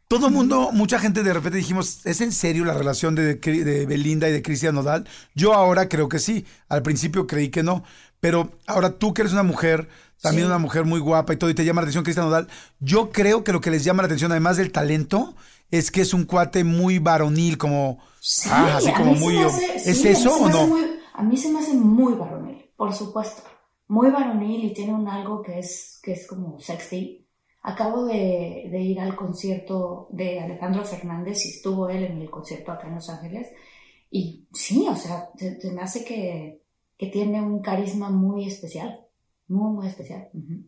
Todo 0.08 0.28
el 0.28 0.34
mundo, 0.34 0.72
mucha 0.74 1.00
gente 1.00 1.24
de 1.24 1.34
repente 1.34 1.58
dijimos, 1.58 2.06
¿es 2.06 2.20
en 2.22 2.34
serio 2.34 2.66
la 2.66 2.74
relación 2.74 3.16
de, 3.16 3.36
Belinda 3.88 4.28
y 4.28 4.34
de 4.34 4.42
Cristian 4.42 4.76
Nodal? 4.76 5.08
Yo 5.36 5.54
ahora 5.54 5.88
creo 5.88 6.10
que 6.10 6.20
sí. 6.20 6.46
Al 6.68 6.82
principio 6.82 7.28
creí 7.28 7.50
que 7.50 7.64
no. 7.64 7.84
Pero 8.20 8.52
ahora 8.68 8.98
tú 8.98 9.14
que 9.14 9.22
eres 9.22 9.34
una 9.34 9.44
mujer, 9.44 9.88
también 10.22 10.48
Sí. 10.48 10.50
una 10.50 10.60
mujer 10.60 10.86
muy 10.86 11.00
guapa 11.00 11.34
y 11.34 11.38
todo, 11.38 11.50
y 11.50 11.54
te 11.54 11.66
llama 11.66 11.82
la 11.82 11.86
atención 11.86 12.04
Cristian 12.04 12.26
Nodal, 12.26 12.48
yo 12.80 13.12
creo 13.12 13.44
que 13.44 13.54
lo 13.54 13.62
que 13.62 13.72
les 13.72 13.84
llama 13.84 14.04
la 14.04 14.08
atención, 14.08 14.32
además 14.32 14.58
del 14.58 14.72
talento, 14.72 15.36
es 15.72 15.90
que 15.92 16.02
es 16.02 16.14
un 16.14 16.26
cuate 16.26 16.64
muy 16.64 17.00
varonil, 17.00 17.58
como... 17.58 18.00
Sí, 18.20 18.50
ah, 18.52 18.78
así 18.78 18.92
como 18.94 19.14
muy... 19.16 19.36
hace- 19.36 19.90
¿Es 19.90 19.98
sí, 19.98 20.08
eso 20.10 20.36
o 20.36 20.50
no? 20.50 20.68
muy- 20.68 21.00
a 21.14 21.24
mí 21.24 21.38
se 21.38 21.52
me 21.52 21.60
hace 21.60 21.74
muy 21.74 22.14
varonil, 22.14 22.70
por 22.76 22.94
supuesto. 22.94 23.44
Muy 23.88 24.10
varonil 24.12 24.64
y 24.66 24.74
tiene 24.74 24.94
un 24.94 25.08
algo 25.08 25.42
que 25.42 25.60
es, 25.60 26.00
que 26.04 26.14
es 26.14 26.28
como 26.28 26.60
sexy. 26.60 27.28
Acabo 27.64 28.06
de, 28.06 28.68
de 28.72 28.80
ir 28.80 29.00
al 29.00 29.16
concierto 29.16 30.08
de 30.12 30.40
Alejandro 30.40 30.84
Fernández 30.86 31.46
y 31.46 31.50
estuvo 31.50 31.90
él 31.90 32.04
en 32.06 32.22
el 32.22 32.30
concierto 32.30 32.72
acá 32.72 32.88
en 32.88 32.96
Los 32.96 33.10
Ángeles. 33.10 33.48
Y 34.10 34.48
sí, 34.54 34.88
o 34.90 34.96
sea, 34.96 35.30
se, 35.38 35.72
me 35.72 35.82
hace 35.82 36.04
que, 36.04 36.64
que 36.98 37.08
tiene 37.08 37.42
un 37.42 37.62
carisma 37.62 38.10
muy 38.10 38.48
especial. 38.48 39.06
Muy, 39.48 39.72
muy 39.74 39.88
especial. 39.88 40.30
Ujú. 40.34 40.64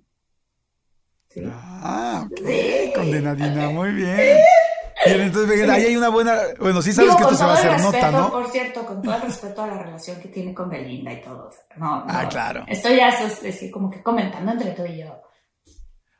Sí. 1.29 1.41
Ah, 1.51 2.27
ok, 2.27 2.37
Sí. 2.45 2.91
condenadina, 2.95 3.69
muy 3.69 3.91
bien. 3.93 4.37
Bien, 5.05 5.21
entonces 5.21 5.69
ahí 5.69 5.85
hay 5.85 5.95
una 5.97 6.09
buena... 6.09 6.37
Bueno, 6.59 6.81
sí 6.81 6.93
sabes 6.93 7.11
Digo, 7.11 7.17
que 7.17 7.33
esto 7.33 7.37
se 7.37 7.43
va 7.45 7.51
a 7.51 7.53
hacer 7.55 7.71
nota, 7.81 7.91
respeto, 7.91 8.11
¿no? 8.11 8.31
Por 8.31 8.49
cierto, 8.49 8.85
con 8.85 9.01
todo 9.01 9.15
el 9.15 9.21
respeto 9.21 9.63
a 9.63 9.67
la 9.67 9.77
relación 9.83 10.19
que 10.21 10.27
tiene 10.29 10.53
con 10.53 10.69
Belinda 10.69 11.11
y 11.13 11.21
todo. 11.21 11.47
o 11.47 11.51
sea, 11.51 11.61
no, 11.77 12.03
Ah, 12.07 12.23
no, 12.23 12.29
claro. 12.29 12.63
Estoy 12.67 12.97
ya 12.97 13.09
es 13.09 13.71
como 13.71 13.89
que 13.89 14.01
comentando 14.01 14.51
entre 14.51 14.71
tú 14.71 14.85
y 14.85 14.99
yo. 14.99 15.07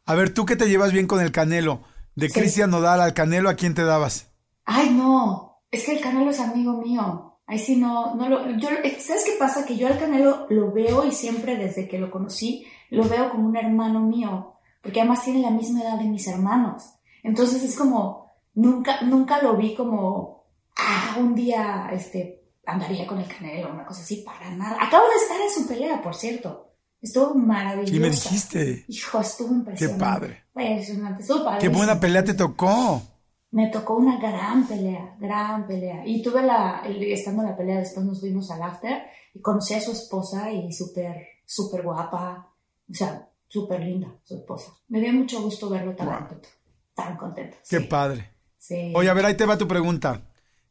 A 0.06 0.16
ver, 0.16 0.34
tú 0.34 0.46
que 0.46 0.56
te 0.56 0.68
llevas 0.68 0.92
bien 0.92 1.08
con 1.08 1.22
el 1.22 1.32
Canelo, 1.32 1.82
de 2.16 2.30
Sí. 2.30 2.40
Cristian 2.40 2.70
Nodal 2.72 3.00
al 3.02 3.14
Canelo, 3.14 3.50
¿a 3.50 3.56
quién 3.56 3.74
te 3.74 3.84
dabas? 3.84 4.32
Ay, 4.66 4.90
no, 4.90 5.62
es 5.72 5.84
que 5.86 5.94
el 5.94 6.02
Canelo 6.02 6.30
es 6.32 6.40
amigo 6.40 6.74
mío. 6.82 7.40
Ahí 7.46 7.60
sí 7.60 7.76
no, 7.76 8.16
no 8.16 8.30
lo, 8.30 8.50
yo, 8.58 8.70
¿sabes 9.00 9.24
qué 9.26 9.34
pasa? 9.38 9.66
Que 9.66 9.76
yo 9.78 9.88
al 9.88 10.00
Canelo 10.00 10.48
lo 10.50 10.72
veo 10.72 11.06
y 11.06 11.12
siempre 11.12 11.58
desde 11.58 11.88
que 11.88 12.00
lo 12.00 12.10
conocí, 12.10 12.66
lo 12.90 13.04
veo 13.04 13.30
como 13.30 13.48
un 13.48 13.58
hermano 13.58 14.00
mío, 14.00 14.56
porque 14.82 15.02
además 15.02 15.24
tiene 15.24 15.42
la 15.42 15.50
misma 15.50 15.82
edad 15.82 15.98
de 16.00 16.06
mis 16.06 16.26
hermanos. 16.28 16.84
Entonces 17.22 17.62
es 17.64 17.76
como, 17.78 18.23
nunca, 18.56 19.02
nunca 19.02 19.42
lo 19.42 19.56
vi 19.58 19.76
como, 19.76 20.46
ah, 20.78 21.16
un 21.20 21.36
día, 21.36 21.90
este, 21.92 22.44
andaría 22.66 23.06
con 23.08 23.20
el 23.20 23.28
Canelo, 23.28 23.72
una 23.74 23.86
cosa 23.86 24.02
así, 24.02 24.18
para 24.26 24.50
nada. 24.56 24.78
Acabo 24.82 25.06
de 25.08 25.16
estar 25.16 25.40
en 25.42 25.50
su 25.52 25.68
pelea, 25.68 26.02
por 26.02 26.16
cierto. 26.16 26.70
Estuvo 27.02 27.36
maravilloso. 27.36 27.94
Y 27.96 28.00
me 28.00 28.10
dijiste, 28.10 28.86
Hijo, 28.88 29.20
estuvo 29.20 29.54
impresionante. 29.54 30.04
padre. 30.04 30.44
Impresionante, 30.56 31.22
estuvo 31.22 31.46
qué 31.60 31.68
buena 31.68 32.00
pelea 32.00 32.24
te 32.24 32.34
tocó. 32.34 33.02
Me 33.52 33.68
tocó 33.68 33.98
una 33.98 34.18
gran 34.20 34.66
pelea, 34.66 35.16
gran 35.20 35.68
pelea. 35.68 36.02
Y 36.08 36.24
tuve 36.24 36.42
la, 36.44 36.82
estando 36.88 37.44
en 37.44 37.50
la 37.50 37.58
pelea, 37.58 37.80
después 37.80 38.06
nos 38.06 38.20
fuimos 38.22 38.50
al 38.52 38.64
after 38.64 39.04
y 39.34 39.42
conocí 39.42 39.74
a 39.74 39.82
su 39.82 39.92
esposa 39.92 40.50
y 40.52 40.72
súper, 40.72 41.28
súper 41.46 41.84
guapa. 41.84 42.50
O 42.90 42.94
sea, 42.94 43.30
súper 43.48 43.82
linda 43.82 44.08
su 44.24 44.36
esposa. 44.38 44.72
Me 44.88 45.00
dio 45.02 45.14
mucho 45.14 45.42
gusto 45.42 45.70
verlo 45.70 45.94
tan 45.96 46.08
Wow. 46.08 46.18
contento. 46.20 46.50
Tan 46.96 47.18
contento. 47.18 47.58
Qué 47.70 47.80
sí, 47.80 47.86
padre. 47.86 48.33
Sí. 48.64 48.94
Oye, 48.96 49.10
a 49.10 49.14
ver, 49.14 49.26
ahí 49.26 49.36
te 49.36 49.46
va 49.46 49.58
tu 49.58 49.68
pregunta. 49.68 50.22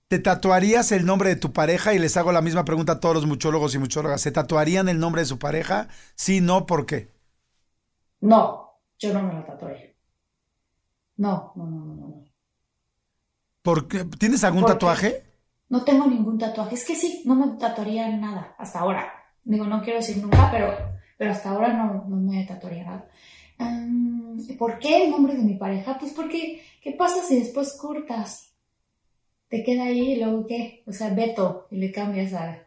¿Te 0.08 0.18
tatuarías 0.18 0.92
el 0.92 1.06
nombre 1.06 1.30
de 1.30 1.36
tu 1.36 1.52
pareja? 1.52 1.94
Y 1.94 1.98
les 1.98 2.16
hago 2.16 2.32
la 2.32 2.42
misma 2.42 2.64
pregunta 2.64 2.92
a 2.92 3.00
todos 3.00 3.14
los 3.14 3.26
muchólogos 3.26 3.74
y 3.74 3.78
muchólogas. 3.78 4.20
¿Se 4.20 4.32
tatuarían 4.32 4.88
el 4.88 4.98
nombre 4.98 5.22
de 5.22 5.26
su 5.26 5.38
pareja? 5.38 5.88
Sí, 6.14 6.40
no, 6.40 6.66
¿por 6.66 6.86
qué? 6.86 7.08
No, 8.20 8.80
yo 8.98 9.12
no 9.12 9.22
me 9.22 9.34
lo 9.34 9.44
tatué. 9.44 9.96
No, 11.16 11.52
no, 11.56 11.64
no, 11.64 11.84
no, 11.84 11.94
no. 11.94 12.24
¿Por 13.62 13.88
qué? 13.88 14.04
¿Tienes 14.04 14.44
algún 14.44 14.64
tatuaje? 14.64 15.24
No 15.68 15.82
tengo 15.84 16.06
ningún 16.06 16.38
tatuaje. 16.38 16.74
Es 16.74 16.84
que 16.84 16.94
sí, 16.94 17.22
no 17.24 17.34
me 17.34 17.56
tatuaría 17.58 18.08
nada 18.16 18.54
hasta 18.58 18.80
ahora. 18.80 19.12
Digo, 19.44 19.66
no 19.66 19.82
quiero 19.82 20.00
decir 20.00 20.18
nunca, 20.18 20.50
pero, 20.50 20.76
pero 21.16 21.30
hasta 21.32 21.50
ahora 21.50 21.72
no, 21.72 22.04
no 22.08 22.16
me 22.16 22.44
tatuaría 22.44 22.84
nada. 22.84 23.08
¿Por 24.58 24.78
qué 24.78 25.04
el 25.04 25.10
nombre 25.10 25.34
de 25.34 25.42
mi 25.42 25.54
pareja? 25.54 25.98
Pues 25.98 26.12
porque, 26.12 26.62
¿qué 26.82 26.92
pasa 26.92 27.22
si 27.22 27.38
después 27.38 27.74
cortas? 27.74 28.52
Te 29.48 29.62
queda 29.62 29.84
ahí 29.84 30.12
y 30.12 30.16
luego 30.16 30.46
qué? 30.46 30.82
O 30.86 30.92
sea, 30.92 31.10
Beto, 31.10 31.66
y 31.70 31.76
le 31.76 31.92
cambias 31.92 32.32
a, 32.32 32.66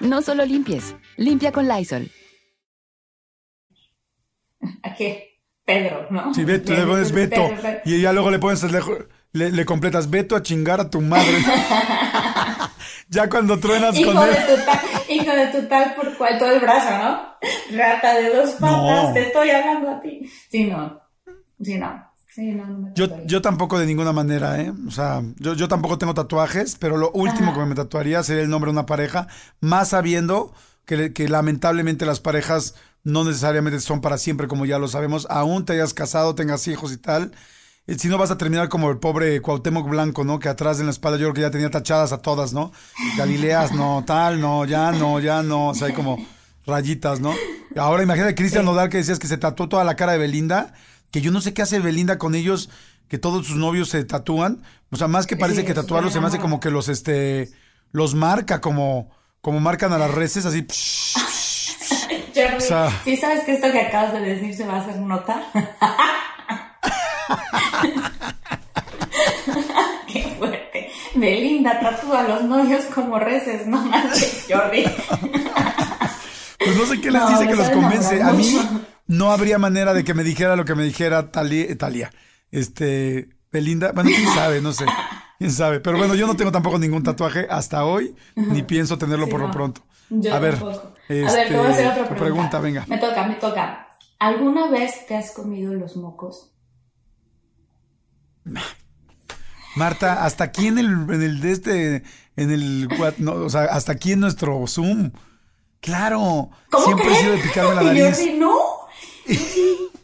No 0.00 0.22
solo 0.22 0.44
limpies, 0.44 0.94
limpia 1.16 1.52
con 1.52 1.68
Lysol. 1.68 2.10
¿A 4.82 4.94
qué? 4.94 5.38
Pedro, 5.64 6.06
¿no? 6.10 6.34
Sí, 6.34 6.44
Beto, 6.44 6.72
le 6.72 6.84
pones 6.84 7.12
Beto. 7.12 7.48
Y 7.84 8.00
ya 8.00 8.12
luego 8.12 8.30
le 8.30 8.38
pones, 8.38 8.64
le, 9.32 9.50
le 9.50 9.64
completas 9.64 10.10
Beto 10.10 10.34
a 10.36 10.42
chingar 10.42 10.80
a 10.80 10.90
tu 10.90 11.00
madre. 11.00 11.38
ya 13.08 13.28
cuando 13.28 13.58
truenas 13.60 13.96
hijo 13.96 14.12
con 14.12 14.28
él. 14.28 14.34
De 14.34 14.56
tu 14.56 14.64
tal, 14.64 14.80
hijo 15.08 15.32
de 15.32 15.46
tu 15.48 15.68
tal 15.68 15.94
por 15.94 16.16
cual 16.16 16.38
todo 16.38 16.50
el 16.50 16.60
brazo, 16.60 16.90
¿no? 16.98 17.78
Rata 17.78 18.14
de 18.18 18.34
dos 18.34 18.50
patas, 18.52 19.04
No. 19.08 19.12
te 19.12 19.20
estoy 19.26 19.50
hablando 19.50 19.90
a 19.90 20.00
ti. 20.00 20.28
Sí, 20.50 20.64
no. 20.64 21.00
Sí, 21.62 21.78
no. 21.78 22.09
Sí, 22.34 22.52
no, 22.52 22.66
no 22.66 22.78
me 22.78 22.92
Yo, 22.94 23.08
yo 23.26 23.42
tampoco 23.42 23.78
de 23.78 23.86
ninguna 23.86 24.12
manera, 24.12 24.60
¿eh? 24.60 24.72
O 24.86 24.90
sea, 24.90 25.22
yo, 25.38 25.54
yo 25.54 25.66
tampoco 25.68 25.98
tengo 25.98 26.14
tatuajes, 26.14 26.76
pero 26.78 26.96
lo 26.96 27.10
último 27.12 27.50
Ajá. 27.50 27.60
que 27.60 27.66
me 27.66 27.74
tatuaría 27.74 28.22
sería 28.22 28.42
el 28.42 28.50
nombre 28.50 28.68
de 28.68 28.72
una 28.72 28.86
pareja, 28.86 29.26
más 29.60 29.88
sabiendo 29.88 30.52
que, 30.84 31.12
que 31.12 31.28
lamentablemente 31.28 32.06
las 32.06 32.20
parejas 32.20 32.74
no 33.02 33.24
necesariamente 33.24 33.80
son 33.80 34.00
para 34.00 34.18
siempre, 34.18 34.46
como 34.46 34.64
ya 34.66 34.78
lo 34.78 34.86
sabemos, 34.86 35.26
aún 35.30 35.64
te 35.64 35.72
hayas 35.72 35.94
casado, 35.94 36.34
tengas 36.34 36.68
hijos 36.68 36.92
y 36.92 36.98
tal. 36.98 37.32
eh, 37.86 37.96
Si 37.98 38.08
no 38.08 38.18
vas 38.18 38.30
a 38.30 38.38
terminar 38.38 38.68
como 38.68 38.90
el 38.90 38.98
pobre 38.98 39.40
Cuauhtémoc 39.42 39.88
Blanco, 39.88 40.22
¿no? 40.24 40.38
Que 40.38 40.48
atrás 40.48 40.78
en 40.78 40.86
la 40.86 40.92
espalda 40.92 41.18
yo 41.18 41.24
creo 41.26 41.34
que 41.34 41.40
ya 41.42 41.50
tenía 41.50 41.70
tachadas 41.70 42.12
a 42.12 42.18
todas, 42.18 42.52
¿no? 42.52 42.72
Galileas, 43.16 43.72
no, 43.72 44.04
tal, 44.06 44.40
no, 44.40 44.64
ya 44.66 44.92
no, 44.92 45.18
ya 45.18 45.42
no. 45.42 45.68
O 45.70 45.74
sea, 45.74 45.88
hay 45.88 45.94
como 45.94 46.18
rayitas, 46.66 47.20
¿no? 47.20 47.34
Ahora 47.76 48.02
imagínate 48.02 48.32
a 48.32 48.34
Cristian 48.36 48.64
Nodal 48.64 48.88
que 48.88 48.98
decías 48.98 49.18
que 49.18 49.26
se 49.28 49.38
tatuó 49.38 49.68
toda 49.68 49.84
la 49.84 49.96
cara 49.96 50.12
de 50.12 50.18
Belinda, 50.18 50.74
que 51.10 51.20
yo 51.20 51.30
no 51.30 51.40
sé 51.40 51.54
qué 51.54 51.62
hace 51.62 51.78
Belinda 51.80 52.18
con 52.18 52.34
ellos, 52.34 52.70
que 53.08 53.18
todos 53.18 53.46
sus 53.46 53.56
novios 53.56 53.88
se 53.88 54.04
tatúan. 54.04 54.62
O 54.90 54.96
sea, 54.96 55.08
más 55.08 55.26
que 55.26 55.36
parece 55.36 55.60
Sí, 55.60 55.66
que 55.66 55.74
tatuarlos 55.74 56.12
se 56.12 56.20
me 56.20 56.26
hace 56.28 56.38
como 56.38 56.60
que 56.60 56.70
los, 56.70 56.88
este, 56.88 57.50
los 57.92 58.14
marca 58.14 58.60
como, 58.60 59.10
como 59.40 59.60
marcan 59.60 59.92
a 59.92 59.98
las 59.98 60.10
reses, 60.12 60.46
así. 60.46 60.66
O 62.56 62.60
sea- 62.60 62.90
¿sí 63.04 63.16
sabes 63.18 63.44
que 63.44 63.52
esto 63.54 63.70
que 63.70 63.80
acabas 63.80 64.14
de 64.14 64.20
decir 64.20 64.54
se 64.56 64.66
va 64.66 64.76
a 64.76 64.80
hacer 64.80 64.96
nota? 64.98 65.42
Qué 70.06 70.22
fuerte. 70.38 70.90
Belinda 71.14 71.78
tatúa 71.80 72.20
a 72.20 72.28
los 72.28 72.44
novios 72.44 72.84
como 72.94 73.18
reces, 73.18 73.66
no 73.66 73.78
manches, 73.84 74.46
Jordi. 74.48 74.84
Pues 76.58 76.76
no 76.76 76.86
sé 76.86 77.00
qué 77.00 77.10
les 77.10 77.22
No, 77.22 77.28
dice 77.30 77.46
que 77.48 77.56
los 77.56 77.70
convence. 77.70 78.22
A 78.22 78.32
mí 78.32 78.50
mucho. 78.50 78.80
No 79.10 79.32
habría 79.32 79.58
manera 79.58 79.92
de 79.92 80.04
que 80.04 80.14
me 80.14 80.22
dijera 80.24 80.56
lo 80.56 80.64
que 80.64 80.74
me 80.74 80.84
dijera 80.84 81.30
Talia. 81.32 82.10
Este, 82.50 83.28
Belinda, 83.52 83.92
bueno, 83.92 84.10
quién 84.14 84.28
sabe, 84.34 84.60
no 84.60 84.72
sé. 84.72 84.86
Quién 85.38 85.50
sabe. 85.50 85.80
Pero 85.80 85.98
bueno, 85.98 86.14
yo 86.14 86.26
no 86.26 86.36
tengo 86.36 86.52
tampoco 86.52 86.78
ningún 86.78 87.02
tatuaje 87.02 87.46
hasta 87.50 87.84
hoy, 87.84 88.14
ni 88.36 88.62
pienso 88.62 88.98
tenerlo 88.98 89.26
Sí, 89.26 89.30
por 89.30 89.40
lo 89.40 89.50
pronto. 89.50 89.82
Yo 90.10 90.34
a 90.34 90.38
ver, 90.38 90.54
este, 91.08 91.26
a 91.26 91.32
ver, 91.32 91.48
te 91.48 91.56
voy 91.56 91.66
a 91.66 91.70
hacer 91.70 91.86
otra 91.86 92.02
pregunta. 92.08 92.24
pregunta, 92.24 92.60
venga. 92.60 92.84
Me 92.88 92.98
toca, 92.98 93.26
me 93.26 93.34
toca. 93.34 93.88
¿Alguna 94.18 94.68
vez 94.68 95.06
te 95.06 95.16
has 95.16 95.30
comido 95.32 95.72
los 95.74 95.96
mocos? 95.96 96.52
Marta, 99.76 100.24
hasta 100.24 100.44
aquí 100.44 100.66
en 100.66 100.78
el, 100.78 100.86
en 100.86 101.22
el 101.22 101.40
de 101.40 101.52
este, 101.52 102.02
en 102.36 102.50
el, 102.50 102.88
no, 103.18 103.32
o 103.34 103.48
sea, 103.50 103.62
hasta 103.64 103.92
aquí 103.92 104.12
en 104.12 104.20
nuestro 104.20 104.66
Zoom. 104.66 105.12
Claro, 105.80 106.50
¿Cómo 106.70 106.84
siempre 106.84 107.06
he 107.12 107.14
sido 107.16 107.32
de 107.32 107.38
picarme 107.38 107.74
la 107.74 107.82
Y 107.94 107.98
yo 107.98 108.04
nariz. 108.04 108.18
así, 108.18 108.36
no. 108.38 108.58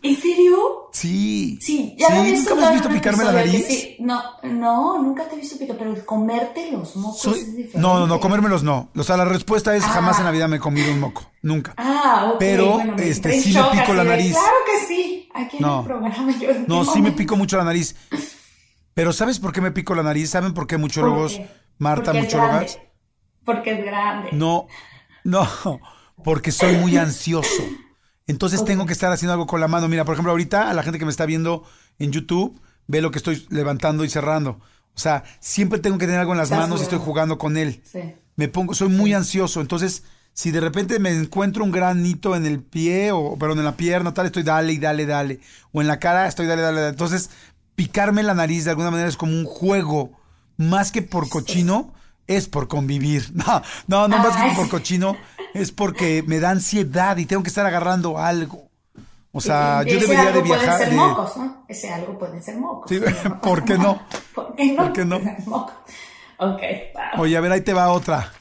¿En 0.03 0.17
serio? 0.21 0.89
Sí. 0.93 1.59
Sí, 1.61 1.95
ya 1.99 2.09
¿Nunca 2.11 2.55
me 2.55 2.65
has 2.65 2.73
visto 2.75 2.89
picarme 2.89 3.25
la 3.25 3.33
nariz? 3.33 3.67
sí. 3.67 3.97
No, 3.99 4.23
no, 4.45 5.03
nunca 5.03 5.29
te 5.29 5.35
he 5.35 5.39
visto 5.39 5.59
picar, 5.59 5.77
pero 5.77 5.95
comerte 6.07 6.71
los 6.71 6.95
mocos 6.97 7.21
Soy- 7.21 7.41
es 7.41 7.47
diferente. 7.57 7.79
No, 7.79 7.99
no, 7.99 8.07
no, 8.07 8.21
comérmelos 8.21 8.63
no. 8.63 8.89
O 8.97 9.03
sea, 9.03 9.17
la 9.17 9.25
respuesta 9.25 9.75
es 9.75 9.83
Ah. 9.85 9.89
jamás 9.89 10.19
en 10.19 10.25
la 10.27 10.31
vida 10.31 10.47
me 10.49 10.57
he 10.57 10.61
comido 10.61 10.93
un 10.93 11.01
moco. 11.01 11.23
Nunca. 11.43 11.75
Ah, 11.77 12.31
ok. 12.33 12.37
Pero, 12.39 12.73
bueno, 12.75 12.95
este, 12.99 13.41
sí 13.41 13.53
me 13.53 13.65
pico 13.81 13.95
la 13.95 14.05
de, 14.05 14.11
nariz. 14.11 14.33
Claro 14.33 14.57
que 14.67 14.87
sí. 14.87 15.29
Aquí 15.35 15.57
en 15.57 15.63
No. 15.63 15.81
el 15.81 15.87
programa 15.87 16.39
yo. 16.39 16.51
¿en 16.51 16.65
No, 16.69 16.85
sí 16.85 17.03
me 17.03 17.13
pico 17.13 17.37
mucho 17.37 17.57
la 17.57 17.65
nariz. 17.65 17.97
Pero 18.95 19.13
¿sabes 19.13 19.39
por 19.39 19.53
qué 19.53 19.61
me 19.61 19.73
pico 19.73 19.95
la 19.95 20.03
nariz? 20.03 20.31
¿Saben 20.31 20.55
por 20.55 20.67
qué 20.67 20.77
muchólogos, 20.79 21.35
¿Por 21.37 21.47
qué? 21.47 21.53
Marta, 21.79 22.05
Porque 22.13 22.21
muchólogas? 22.23 22.79
Porque 23.45 23.73
es 23.73 23.85
grande. 23.85 24.31
No, 24.33 24.67
no, 25.25 25.47
porque 26.25 26.53
soy 26.53 26.77
muy 26.77 26.97
ansioso. 26.97 27.63
Entonces 28.27 28.65
tengo 28.65 28.87
que 28.87 28.93
estar 28.93 29.13
haciendo 29.13 29.33
algo 29.33 29.47
con 29.47 29.61
la 29.61 29.69
mano. 29.69 29.89
Mira, 29.89 30.05
por 30.05 30.15
ejemplo, 30.15 30.33
ahorita 30.33 30.69
a 30.69 30.75
la 30.75 30.83
gente 30.83 30.99
que 30.99 31.05
me 31.05 31.11
está 31.11 31.27
viendo 31.27 31.65
en 31.99 32.11
YouTube, 32.13 32.61
ve 32.89 33.01
lo 33.01 33.11
que 33.11 33.19
estoy 33.19 33.47
levantando 33.51 34.05
y 34.05 34.09
cerrando. 34.09 34.61
O 34.95 34.99
sea, 34.99 35.25
siempre 35.41 35.79
tengo 35.79 35.99
que 35.99 36.07
tener 36.07 36.21
algo 36.21 36.33
en 36.33 36.39
las 36.39 36.47
Estás 36.51 36.61
manos 36.61 36.81
y 36.81 36.85
estoy 36.85 36.99
jugando. 36.99 37.39
con 37.39 37.57
él. 37.57 37.83
Sí. 37.85 38.01
Me 38.37 38.49
pongo, 38.49 38.75
soy 38.75 38.89
muy 38.89 39.15
ansioso. 39.15 39.61
Entonces, 39.61 40.03
si 40.33 40.51
de 40.51 40.61
repente 40.61 40.99
me 40.99 41.11
encuentro 41.11 41.65
un 41.65 41.71
granito 41.71 42.35
en 42.35 42.47
el 42.47 42.61
pie, 42.61 43.13
o 43.13 43.37
perdón, 43.39 43.59
en 43.59 43.65
la 43.65 43.77
pierna, 43.77 44.13
tal, 44.13 44.27
estoy 44.27 44.43
dale 44.43 44.73
y 44.73 44.79
dale, 44.79 45.07
dale. 45.07 45.41
O 45.73 45.81
en 45.81 45.87
la 45.87 45.99
cara, 45.99 46.27
estoy 46.27 46.47
dale, 46.47 46.63
dale, 46.63 46.81
dale. 46.81 46.91
Entonces, 46.91 47.31
picarme 47.75 48.23
la 48.23 48.35
nariz 48.35 48.65
de 48.65 48.71
alguna 48.71 48.91
manera 48.91 49.09
es 49.09 49.17
como 49.17 49.33
un 49.33 49.45
juego. 49.45 50.13
Más 50.57 50.91
que 50.93 51.03
por 51.03 51.29
cochino, 51.29 51.95
es 52.27 52.49
por 52.49 52.67
convivir. 52.69 53.33
No, 53.35 53.63
no, 53.87 54.09
no 54.09 54.19
más 54.19 54.37
que 54.37 54.57
por 54.57 54.69
cochino, 54.69 55.17
es 55.61 55.73
porque 55.73 56.23
me 56.27 56.39
da 56.41 56.51
ansiedad 56.51 57.17
y 57.17 57.27
tengo 57.27 57.43
que 57.43 57.49
estar 57.49 57.67
agarrando 57.67 58.19
algo. 58.19 58.69
O 59.33 59.41
sea, 59.41 59.83
yo 59.83 59.99
debería 59.99 60.33
de 60.33 60.43
viajar. 60.43 60.77
Pueden 60.79 60.79
ser 60.79 60.91
de- 60.91 60.97
mocos, 60.97 61.37
¿no? 61.37 61.65
Ese 61.69 61.91
algo 61.91 62.19
pueden 62.19 62.43
ser 62.43 62.57
mocos. 62.57 62.89
Sí, 62.89 63.01
no 63.01 63.07
pasa 63.07 63.41
¿por 63.41 63.65
qué 63.65 63.77
no? 63.79 64.03
¿Por 64.35 64.55
qué 64.57 64.73
no? 64.73 64.77
¿Por 64.85 64.93
qué 64.93 65.05
no? 65.05 65.21
Mocos. 65.47 65.75
Ok, 66.39 66.61
wow. 66.95 67.23
Oye, 67.23 67.37
a 67.37 67.41
ver, 67.41 67.53
ahí 67.53 67.61
te 67.63 67.73
va 67.75 67.89
otra. 67.91 68.33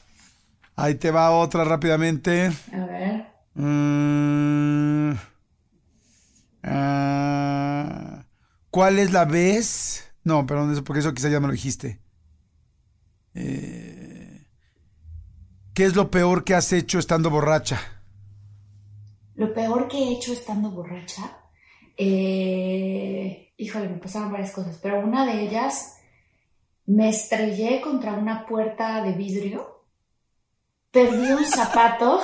Ahí 0.76 0.94
te 0.96 1.10
va 1.10 1.30
otra 1.30 1.64
rápidamente. 1.64 2.52
A 2.72 2.84
ver. 2.86 3.26
Mm, 3.54 5.12
ah, 6.62 8.24
¿Cuál 8.70 8.98
es 8.98 9.12
la 9.12 9.24
vez? 9.24 10.04
No, 10.24 10.44
perdón, 10.46 10.72
eso 10.72 10.84
porque 10.84 11.00
eso 11.00 11.14
quizá 11.14 11.28
ya 11.28 11.40
me 11.40 11.46
lo 11.46 11.52
dijiste. 11.52 12.00
Eh, 13.34 13.95
¿Qué 15.76 15.84
es 15.84 15.94
lo 15.94 16.10
peor 16.10 16.42
que 16.42 16.54
has 16.54 16.72
hecho 16.72 16.98
estando 16.98 17.28
borracha? 17.28 17.78
Lo 19.34 19.52
peor 19.52 19.88
que 19.88 19.98
he 19.98 20.12
hecho 20.12 20.32
estando 20.32 20.70
borracha, 20.70 21.36
eh, 21.98 23.52
híjole, 23.58 23.90
me 23.90 23.98
pasaron 23.98 24.32
varias 24.32 24.52
cosas, 24.52 24.78
pero 24.82 25.00
una 25.00 25.26
de 25.26 25.42
ellas 25.42 25.98
me 26.86 27.10
estrellé 27.10 27.82
contra 27.82 28.14
una 28.14 28.46
puerta 28.46 29.02
de 29.02 29.12
vidrio, 29.12 29.84
perdí 30.90 31.30
un 31.32 31.44
zapato, 31.44 32.22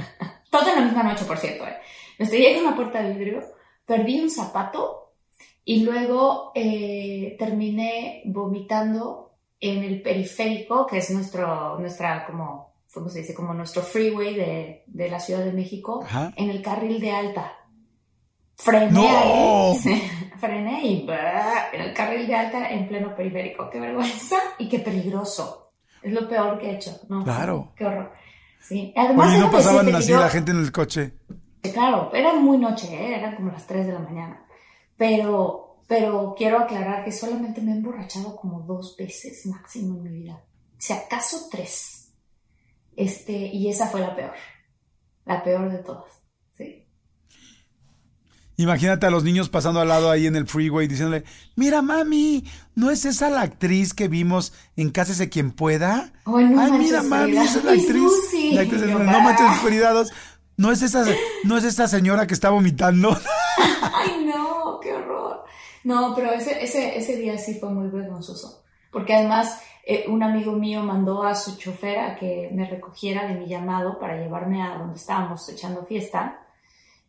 toda 0.50 0.72
en 0.72 0.78
la 0.78 0.84
misma 0.86 1.02
noche, 1.02 1.26
por 1.26 1.36
cierto, 1.36 1.66
eh. 1.66 1.76
me 2.18 2.24
estrellé 2.24 2.54
con 2.54 2.68
una 2.68 2.74
puerta 2.74 3.02
de 3.02 3.12
vidrio, 3.12 3.42
perdí 3.84 4.18
un 4.18 4.30
zapato 4.30 5.12
y 5.62 5.84
luego 5.84 6.52
eh, 6.54 7.36
terminé 7.38 8.22
vomitando 8.24 9.34
en 9.60 9.84
el 9.84 10.00
periférico, 10.00 10.86
que 10.86 10.96
es 10.96 11.10
nuestro, 11.10 11.78
nuestra 11.78 12.24
como 12.24 12.72
¿cómo 12.94 13.08
se 13.08 13.18
dice? 13.18 13.34
Como 13.34 13.52
nuestro 13.52 13.82
freeway 13.82 14.34
de, 14.34 14.84
de 14.86 15.10
la 15.10 15.18
Ciudad 15.20 15.44
de 15.44 15.52
México, 15.52 16.00
Ajá. 16.04 16.32
en 16.36 16.48
el 16.50 16.62
carril 16.62 17.00
de 17.00 17.10
alta. 17.12 17.52
Frené 18.56 18.90
¡No! 18.92 19.02
ahí, 19.72 19.76
sí, 19.78 20.02
frené 20.38 20.86
y 20.86 21.06
¡bah! 21.06 21.70
en 21.72 21.80
el 21.82 21.92
carril 21.92 22.26
de 22.26 22.34
alta 22.36 22.70
en 22.70 22.86
pleno 22.86 23.14
periférico. 23.16 23.68
¡Qué 23.68 23.80
vergüenza 23.80 24.36
y 24.58 24.68
qué 24.68 24.78
peligroso! 24.78 25.72
Es 26.02 26.12
lo 26.12 26.28
peor 26.28 26.58
que 26.58 26.70
he 26.70 26.74
hecho, 26.76 26.98
¿no? 27.08 27.24
Claro. 27.24 27.72
¡Qué 27.76 27.84
horror! 27.84 28.12
Sí, 28.60 28.94
además 28.96 29.30
Oye, 29.30 29.38
no 29.40 29.50
pasaban 29.50 29.94
así 29.94 30.12
yo- 30.12 30.20
la 30.20 30.28
gente 30.30 30.52
en 30.52 30.58
el 30.60 30.70
coche. 30.72 31.14
Claro, 31.72 32.10
era 32.14 32.34
muy 32.34 32.58
noche, 32.58 32.86
¿eh? 32.94 33.16
eran 33.18 33.36
como 33.36 33.50
las 33.50 33.66
3 33.66 33.86
de 33.86 33.92
la 33.94 33.98
mañana. 34.00 34.46
Pero, 34.96 35.78
pero 35.88 36.34
quiero 36.36 36.58
aclarar 36.60 37.04
que 37.04 37.10
solamente 37.12 37.60
me 37.60 37.72
he 37.72 37.74
emborrachado 37.76 38.36
como 38.36 38.60
dos 38.60 38.96
veces 38.96 39.44
máximo 39.46 39.96
en 39.96 40.02
mi 40.04 40.10
vida. 40.10 40.40
Si 40.78 40.92
acaso 40.92 41.48
tres. 41.50 42.03
Este, 42.96 43.32
y 43.32 43.68
esa 43.68 43.88
fue 43.88 44.00
la 44.00 44.14
peor. 44.14 44.32
La 45.24 45.42
peor 45.42 45.70
de 45.70 45.78
todas. 45.78 46.12
Sí. 46.56 46.86
Imagínate 48.56 49.06
a 49.06 49.10
los 49.10 49.24
niños 49.24 49.48
pasando 49.48 49.80
al 49.80 49.88
lado 49.88 50.10
ahí 50.10 50.26
en 50.26 50.36
el 50.36 50.46
freeway 50.46 50.86
diciéndole, 50.86 51.24
mira 51.56 51.82
mami, 51.82 52.44
¿no 52.76 52.90
es 52.90 53.04
esa 53.04 53.28
la 53.28 53.40
actriz 53.40 53.94
que 53.94 54.06
vimos 54.06 54.52
en 54.76 54.90
Cásese 54.90 55.28
quien 55.28 55.50
pueda? 55.50 56.12
Ay, 56.24 56.44
no 56.44 56.60
Ay, 56.60 56.72
mira 56.72 57.02
mami, 57.02 57.36
esa 57.36 57.58
es 57.58 57.64
la 57.64 57.72
actriz. 57.72 57.90
Lucy. 57.90 58.52
La 58.52 58.60
actriz 58.62 58.82
yo, 58.82 58.98
no 58.98 59.20
manches, 59.20 59.46
"Ah". 59.48 59.58
Frida 59.62 59.90
dos. 59.92 60.12
No 60.56 60.70
es 60.70 60.82
esa, 60.82 61.04
no 61.42 61.58
es 61.58 61.64
esta 61.64 61.88
señora 61.88 62.28
que 62.28 62.34
está 62.34 62.50
vomitando. 62.50 63.10
Ay, 63.92 64.24
no, 64.24 64.78
qué 64.80 64.92
horror. 64.92 65.42
No, 65.82 66.14
pero 66.14 66.30
ese, 66.32 66.62
ese, 66.62 66.96
ese 66.96 67.16
día 67.16 67.36
sí 67.38 67.54
fue 67.58 67.70
muy 67.70 67.88
vergonzoso. 67.88 68.62
Porque 68.92 69.14
además, 69.14 69.58
eh, 69.86 70.06
un 70.08 70.22
amigo 70.22 70.52
mío 70.52 70.82
mandó 70.82 71.22
a 71.22 71.34
su 71.34 71.56
chofer 71.56 71.98
a 71.98 72.16
que 72.16 72.50
me 72.52 72.68
recogiera 72.68 73.26
de 73.26 73.34
mi 73.34 73.46
llamado 73.46 73.98
para 73.98 74.16
llevarme 74.16 74.62
a 74.62 74.78
donde 74.78 74.96
estábamos 74.96 75.46
echando 75.48 75.84
fiesta. 75.84 76.40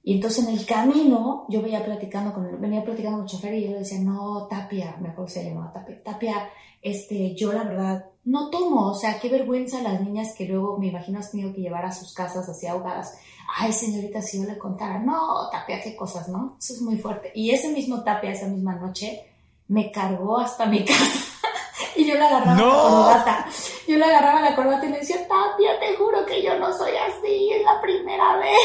Y 0.03 0.15
entonces 0.15 0.45
en 0.45 0.53
el 0.53 0.65
camino 0.65 1.45
yo 1.49 1.61
venía 1.61 1.83
platicando 1.83 2.33
con 2.33 2.45
él, 2.45 2.57
venía 2.57 2.83
platicando 2.83 3.17
con 3.17 3.25
el 3.25 3.31
chofer 3.31 3.53
y 3.55 3.63
yo 3.63 3.71
le 3.71 3.79
decía, 3.79 3.99
no, 3.99 4.45
Tapia, 4.47 4.97
me 4.99 5.09
acuerdo 5.09 5.25
que 5.25 5.31
se 5.31 5.49
llamaba 5.49 5.73
Tapia, 5.73 6.03
Tapia, 6.03 6.49
este, 6.81 7.33
yo 7.33 7.51
la 7.51 7.63
verdad 7.63 8.05
no 8.25 8.49
tomo, 8.49 8.89
o 8.89 8.93
sea, 8.93 9.19
qué 9.19 9.29
vergüenza 9.29 9.81
las 9.81 10.01
niñas 10.01 10.33
que 10.37 10.45
luego 10.45 10.77
me 10.77 10.87
imagino 10.87 11.19
has 11.19 11.31
tenido 11.31 11.53
que 11.53 11.61
llevar 11.61 11.85
a 11.85 11.91
sus 11.91 12.13
casas 12.13 12.47
así 12.49 12.67
ahogadas. 12.67 13.17
Ay, 13.57 13.71
señorita, 13.71 14.21
si 14.21 14.39
yo 14.39 14.43
le 14.43 14.57
contara, 14.57 14.99
no, 14.99 15.49
Tapia, 15.51 15.81
qué 15.81 15.95
cosas, 15.95 16.27
¿no? 16.27 16.57
Eso 16.59 16.73
es 16.73 16.81
muy 16.81 16.97
fuerte. 16.97 17.31
Y 17.33 17.51
ese 17.51 17.69
mismo 17.69 18.03
Tapia, 18.03 18.31
esa 18.31 18.47
misma 18.47 18.75
noche, 18.75 19.21
me 19.67 19.91
cargó 19.91 20.37
hasta 20.37 20.65
mi 20.65 20.83
casa. 20.85 21.24
Y 22.05 22.09
yo 22.09 22.13
le 22.15 22.25
agarraba 22.25 22.55
¡No! 22.55 22.65
la 22.67 23.13
corbata. 23.23 23.45
Yo 23.87 23.97
le 23.97 24.05
agarraba 24.05 24.41
la 24.41 24.55
corbata 24.55 24.85
y 24.85 24.89
le 24.89 24.99
decía, 24.99 25.17
Tapia, 25.27 25.79
te 25.79 25.95
juro 25.97 26.25
que 26.25 26.41
yo 26.43 26.57
no 26.59 26.71
soy 26.77 26.91
así, 26.95 27.49
es 27.51 27.63
la 27.63 27.81
primera 27.81 28.37
vez. 28.37 28.57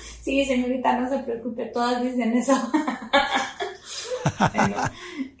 sí, 0.22 0.44
señorita, 0.44 0.98
no 0.98 1.08
se 1.08 1.18
preocupe, 1.18 1.66
todas 1.66 2.02
dicen 2.02 2.36
eso. 2.36 2.52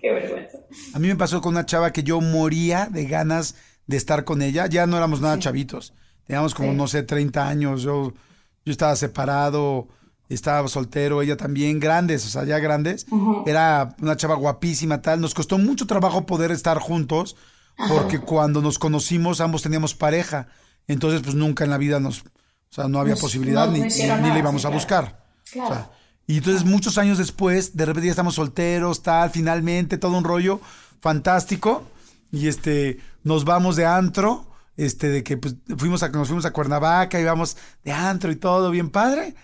Qué 0.00 0.12
vergüenza. 0.12 0.58
A 0.94 0.98
mí 0.98 1.08
me 1.08 1.16
pasó 1.16 1.40
con 1.40 1.54
una 1.54 1.66
chava 1.66 1.92
que 1.92 2.02
yo 2.02 2.20
moría 2.20 2.86
de 2.90 3.06
ganas 3.06 3.56
de 3.86 3.96
estar 3.96 4.24
con 4.24 4.42
ella. 4.42 4.66
Ya 4.66 4.86
no 4.86 4.96
éramos 4.96 5.20
nada 5.20 5.34
Sí. 5.36 5.40
chavitos. 5.42 5.94
Teníamos 6.26 6.54
como, 6.54 6.70
Sí. 6.70 6.76
no 6.76 6.86
sé, 6.86 7.02
30 7.02 7.48
años. 7.48 7.82
Yo, 7.82 8.12
yo 8.64 8.72
estaba 8.72 8.96
separado, 8.96 9.88
estaba 10.28 10.66
soltero, 10.68 11.22
ella 11.22 11.36
también, 11.36 11.80
grandes, 11.80 12.24
o 12.26 12.28
sea, 12.28 12.44
ya 12.44 12.58
grandes. 12.58 13.06
Era 13.46 13.94
una 14.00 14.16
chava 14.16 14.34
guapísima, 14.34 15.02
tal. 15.02 15.20
Nos 15.20 15.34
costó 15.34 15.58
mucho 15.58 15.86
trabajo 15.86 16.26
poder 16.26 16.50
estar 16.50 16.78
juntos 16.78 17.36
porque 17.88 18.18
cuando 18.20 18.62
nos 18.62 18.78
conocimos 18.78 19.40
ambos 19.40 19.62
teníamos 19.62 19.94
pareja. 19.94 20.48
Entonces, 20.88 21.20
pues 21.22 21.34
nunca 21.34 21.64
en 21.64 21.70
la 21.70 21.78
vida 21.78 22.00
nos... 22.00 22.20
O 22.20 22.74
sea, 22.74 22.88
no 22.88 22.98
había 22.98 23.12
Nos- 23.14 23.20
posibilidad 23.20 23.66
no- 23.66 23.72
ni, 23.72 23.80
no 23.80 24.16
ni- 24.18 24.30
le 24.32 24.38
íbamos 24.40 24.62
sí, 24.62 24.66
a 24.66 24.70
claro. 24.70 24.74
buscar. 24.74 25.24
Claro. 25.52 25.70
O 25.70 25.74
sea, 25.74 25.90
y 26.26 26.38
entonces 26.38 26.64
muchos 26.64 26.98
años 26.98 27.18
después, 27.18 27.76
de 27.76 27.84
repente 27.86 28.06
ya 28.06 28.12
estamos 28.12 28.34
solteros, 28.34 29.02
tal, 29.02 29.30
finalmente, 29.30 29.98
todo 29.98 30.16
un 30.18 30.24
rollo 30.24 30.60
fantástico. 31.00 31.84
Y 32.32 32.48
este, 32.48 32.98
nos 33.22 33.44
vamos 33.44 33.76
de 33.76 33.86
antro, 33.86 34.46
este, 34.76 35.08
de 35.08 35.22
que 35.22 35.36
pues 35.36 35.54
fuimos 35.76 36.02
a, 36.02 36.08
nos 36.08 36.26
fuimos 36.28 36.44
a 36.46 36.52
Cuernavaca, 36.52 37.20
íbamos 37.20 37.56
de 37.84 37.92
antro 37.92 38.32
y 38.32 38.36
todo, 38.36 38.70
bien 38.70 38.90
padre. 38.90 39.34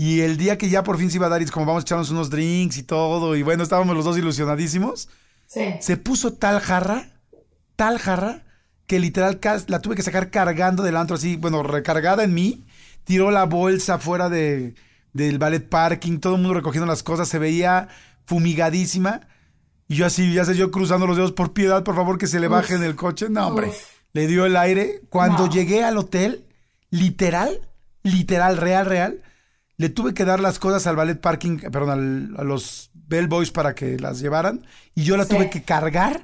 Y 0.00 0.20
el 0.20 0.36
día 0.36 0.56
que 0.56 0.68
ya 0.70 0.84
por 0.84 0.96
fin 0.96 1.10
se 1.10 1.16
iba 1.16 1.26
a 1.26 1.28
dar, 1.28 1.42
y 1.42 1.44
es 1.44 1.50
como 1.50 1.66
vamos 1.66 1.82
a 1.82 1.84
echarnos 1.84 2.10
unos 2.10 2.30
drinks 2.30 2.76
y 2.78 2.84
todo, 2.84 3.34
y 3.34 3.42
bueno, 3.42 3.64
estábamos 3.64 3.96
los 3.96 4.04
dos 4.04 4.16
ilusionadísimos. 4.16 5.08
Sí. 5.48 5.74
Se 5.80 5.96
puso 5.96 6.32
tal 6.34 6.60
jarra, 6.60 7.10
tal 7.74 7.98
jarra, 7.98 8.44
que 8.86 9.00
literal 9.00 9.40
la 9.66 9.80
tuve 9.80 9.96
que 9.96 10.02
sacar 10.02 10.30
cargando 10.30 10.84
del 10.84 10.96
antro 10.96 11.16
así, 11.16 11.34
bueno, 11.36 11.62
recargada 11.64 12.22
en 12.22 12.32
mí. 12.32 12.64
Tiró 13.02 13.30
la 13.32 13.44
bolsa 13.44 13.98
fuera 13.98 14.28
de, 14.28 14.74
del 15.12 15.38
ballet 15.38 15.68
parking, 15.68 16.20
todo 16.20 16.36
el 16.36 16.42
mundo 16.42 16.54
recogiendo 16.54 16.86
las 16.86 17.02
cosas, 17.02 17.28
se 17.28 17.40
veía 17.40 17.88
fumigadísima. 18.24 19.22
Y 19.88 19.96
yo 19.96 20.06
así, 20.06 20.32
ya 20.32 20.44
sé, 20.44 20.54
yo 20.54 20.70
cruzando 20.70 21.06
los 21.08 21.16
dedos, 21.16 21.32
por 21.32 21.52
piedad, 21.54 21.82
por 21.82 21.96
favor, 21.96 22.18
que 22.18 22.26
se 22.28 22.38
le 22.38 22.46
baje 22.46 22.74
en 22.74 22.84
el 22.84 22.94
coche. 22.94 23.28
No, 23.30 23.48
hombre, 23.48 23.68
Uf. 23.68 23.76
le 24.12 24.26
dio 24.28 24.46
el 24.46 24.56
aire. 24.56 25.00
Cuando 25.10 25.46
No. 25.46 25.52
llegué 25.52 25.82
al 25.82 25.96
hotel, 25.96 26.44
literal, 26.90 27.68
literal, 28.02 28.58
real, 28.58 28.86
real, 28.86 29.22
le 29.78 29.88
tuve 29.88 30.12
que 30.12 30.24
dar 30.26 30.40
las 30.40 30.58
cosas 30.58 30.86
al 30.86 30.96
ballet 30.96 31.18
parking, 31.20 31.58
perdón, 31.72 31.90
al- 31.90 32.34
a 32.40 32.44
los 32.44 32.90
bellboys 32.92 33.50
para 33.50 33.74
que 33.74 33.98
las 33.98 34.20
llevaran. 34.20 34.66
Y 34.94 35.04
yo 35.04 35.16
la 35.16 35.24
Sí. 35.24 35.34
tuve 35.34 35.48
que 35.50 35.62
cargar 35.62 36.20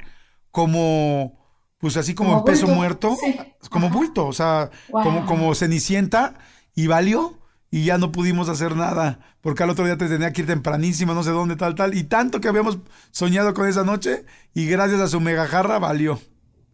como, 0.51 1.39
pues 1.79 1.97
así 1.97 2.15
como, 2.15 2.31
Como 2.31 2.41
en 2.41 2.45
peso 2.45 2.67
bulto, 2.67 2.77
muerto, 2.77 3.17
sí. 3.21 3.37
como 3.71 3.87
Ajá. 3.87 3.97
bulto, 3.97 4.27
o 4.27 4.33
sea, 4.33 4.71
Wow. 4.89 5.03
como, 5.03 5.27
como 5.27 5.55
cenicienta, 5.55 6.35
y 6.75 6.87
valió. 6.87 7.39
Y 7.71 7.87
ya 7.87 7.99
no 7.99 8.13
pudimos 8.13 8.49
hacer 8.49 8.77
nada, 8.77 9.19
porque 9.41 9.65
al 9.65 9.71
otro 9.71 9.85
día 9.85 9.99
te 9.99 10.07
tenía 10.09 10.33
que 10.33 10.43
ir 10.43 10.47
tempranísimo, 10.47 11.13
no 11.13 11.25
sé 11.25 11.31
dónde, 11.31 11.57
tal, 11.57 11.75
tal. 11.75 11.93
Y 11.95 12.05
tanto 12.05 12.41
que 12.41 12.47
habíamos 12.47 12.79
soñado 13.11 13.53
con 13.53 13.67
esa 13.69 13.83
noche, 13.83 14.25
y 14.55 14.67
gracias 14.67 15.01
a 15.01 15.09
su 15.09 15.19
mega 15.21 15.49
jarra 15.49 15.81
valió. 15.81 16.21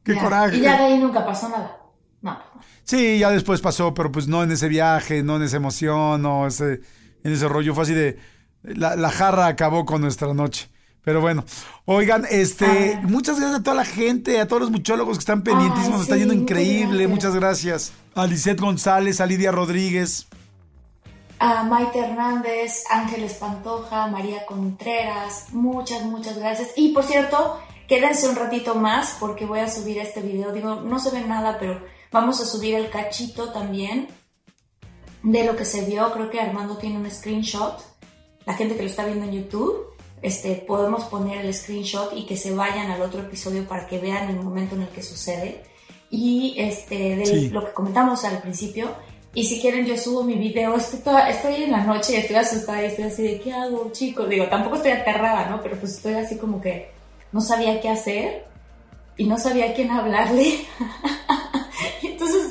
¡Qué 0.05 0.15
Ya. 0.15 0.21
coraje! 0.23 0.59
Y 0.59 0.61
ya 0.61 0.77
de 0.77 0.85
ahí 0.85 0.99
nunca 0.99 1.25
pasó 1.25 1.49
nada. 1.49 1.75
No. 2.21 2.39
Sí, 2.91 3.19
ya 3.21 3.31
después 3.31 3.61
pasó, 3.61 3.95
pero 3.95 4.11
pues 4.11 4.27
no 4.27 4.43
en 4.43 4.51
ese 4.51 4.67
viaje, 4.69 5.23
no 5.23 5.37
en 5.37 5.43
esa 5.45 5.59
emoción, 5.59 6.23
no 6.23 6.47
ese, 6.49 6.81
en 7.23 7.33
ese 7.33 7.47
rollo. 7.47 7.73
Fue 7.73 7.85
así 7.85 7.95
de. 7.95 8.19
La, 8.65 8.97
la 8.97 9.11
jarra 9.11 9.47
acabó 9.47 9.85
con 9.87 10.01
nuestra 10.01 10.35
noche. 10.35 10.69
Pero 11.05 11.21
bueno, 11.21 11.45
oigan, 11.85 12.27
este, 12.29 12.95
Ah. 12.97 13.01
muchas 13.05 13.39
gracias 13.39 13.61
a 13.61 13.63
toda 13.63 13.77
la 13.77 13.85
gente, 13.85 14.41
a 14.41 14.49
todos 14.49 14.61
los 14.63 14.71
muchólogos 14.73 15.17
que 15.19 15.21
están 15.23 15.43
pendientísimos, 15.43 15.87
Ay, 15.87 15.93
nos 15.93 16.03
está 16.03 16.15
sí, 16.15 16.21
yendo 16.21 16.35
increíble, 16.35 16.89
gracias. 17.07 17.11
muchas 17.11 17.35
gracias. 17.37 17.93
A 18.17 18.27
Lisette 18.27 18.61
González, 18.61 19.21
a 19.21 19.27
Lidia 19.27 19.53
Rodríguez, 19.53 20.27
A 21.39 21.63
Maite 21.63 22.01
Hernández, 22.01 22.85
Ángeles 22.91 23.35
Pantoja, 23.35 24.09
María 24.09 24.45
Contreras, 24.47 25.47
muchas, 25.53 26.03
muchas 26.03 26.37
gracias. 26.37 26.69
Y 26.77 26.93
por 26.93 27.05
cierto, 27.05 27.59
quédense 27.89 28.29
un 28.29 28.37
ratito 28.37 28.75
más 28.75 29.17
porque 29.21 29.47
voy 29.47 29.61
a 29.61 29.69
subir 29.71 29.99
este 29.99 30.21
video. 30.21 30.53
Digo, 30.53 30.83
no 30.83 30.99
se 30.99 31.11
ve 31.13 31.23
nada, 31.27 31.57
pero 31.59 31.81
vamos 32.13 32.41
a 32.41 32.47
subir 32.47 32.75
el 32.75 32.91
cachito 32.91 33.51
también 33.53 34.09
de 35.23 35.45
lo 35.45 35.57
que 35.57 35.65
se 35.65 35.85
vio. 35.85 36.11
Creo 36.13 36.31
que 36.31 36.41
Armando 36.41 36.77
tiene 36.77 36.97
un 36.99 37.11
screenshot. 37.11 37.79
La 38.47 38.55
gente 38.55 38.75
que 38.77 38.83
lo 38.83 38.89
está 38.89 39.05
viendo 39.05 39.27
en 39.27 39.33
YouTube, 39.33 39.87
este, 40.23 40.55
podemos 40.57 41.05
poner 41.05 41.45
el 41.45 41.53
screenshot 41.55 42.13
y 42.17 42.27
que 42.27 42.37
se 42.37 42.55
vayan 42.55 42.91
al 42.91 43.03
otro 43.03 43.21
episodio 43.21 43.65
para 43.67 43.87
que 43.87 43.99
vean 43.99 44.29
el 44.31 44.37
momento 44.37 44.75
en 44.75 44.83
el 44.83 44.89
que 44.89 45.03
sucede. 45.03 45.63
Y 46.11 46.55
este, 46.59 47.17
de 47.17 47.27
Sí. 47.27 47.49
lo 47.51 47.65
que 47.65 47.73
comentamos 47.73 48.25
al 48.25 48.41
principio. 48.43 48.89
Y 49.33 49.45
si 49.45 49.61
quieren, 49.61 49.87
yo 49.87 49.97
subo 49.97 50.25
mi 50.25 50.35
video. 50.35 50.75
Estoy, 50.75 51.01
toda- 51.01 51.29
estoy 51.31 51.63
en 51.63 51.71
la 51.71 51.85
noche 51.85 52.15
y 52.15 52.17
estoy 52.17 52.35
asustada 52.37 52.83
y 52.83 52.87
estoy 52.87 53.05
así 53.05 53.23
de, 53.23 53.41
¿qué 53.41 53.53
hago, 53.53 53.91
chicos? 53.93 54.29
Digo, 54.29 54.49
tampoco 54.49 54.77
estoy 54.77 54.91
aterrada, 54.91 55.49
¿no? 55.49 55.63
Pero 55.63 55.79
pues 55.79 55.93
estoy 55.95 56.15
así 56.15 56.37
como 56.37 56.61
que 56.61 56.91
no 57.31 57.41
sabía 57.41 57.81
qué 57.81 57.89
hacer 57.91 58.47
y 59.17 59.27
no 59.27 59.39
sabía 59.39 59.67
a 59.71 59.75
quién 59.75 59.91
hablarle. 59.93 60.67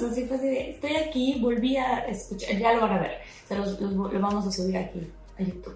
Así 0.09 0.25
fue 0.25 0.37
así 0.37 0.47
de, 0.47 0.69
estoy 0.71 0.95
aquí, 0.95 1.39
volví 1.41 1.77
a 1.77 1.99
escuchar, 2.07 2.57
ya 2.57 2.73
lo 2.73 2.81
van 2.81 2.93
a 2.93 2.99
ver. 2.99 3.11
Se 3.47 3.55
los, 3.55 3.79
los- 3.79 3.93
lo 4.13 4.19
vamos 4.19 4.47
a 4.47 4.51
subir 4.51 4.77
aquí 4.77 4.99
a 5.37 5.43
YouTube. 5.43 5.75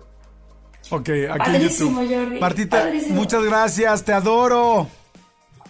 ok, 0.91 1.09
aquí 1.09 1.11
en 1.19 1.38
Padrísimo, 1.38 2.01
YouTube. 2.03 2.15
Jordi. 2.23 2.39
Martita, 2.39 2.79
Padrísimo. 2.81 3.15
muchas 3.15 3.43
gracias, 3.43 4.03
te 4.03 4.13
adoro. 4.13 4.88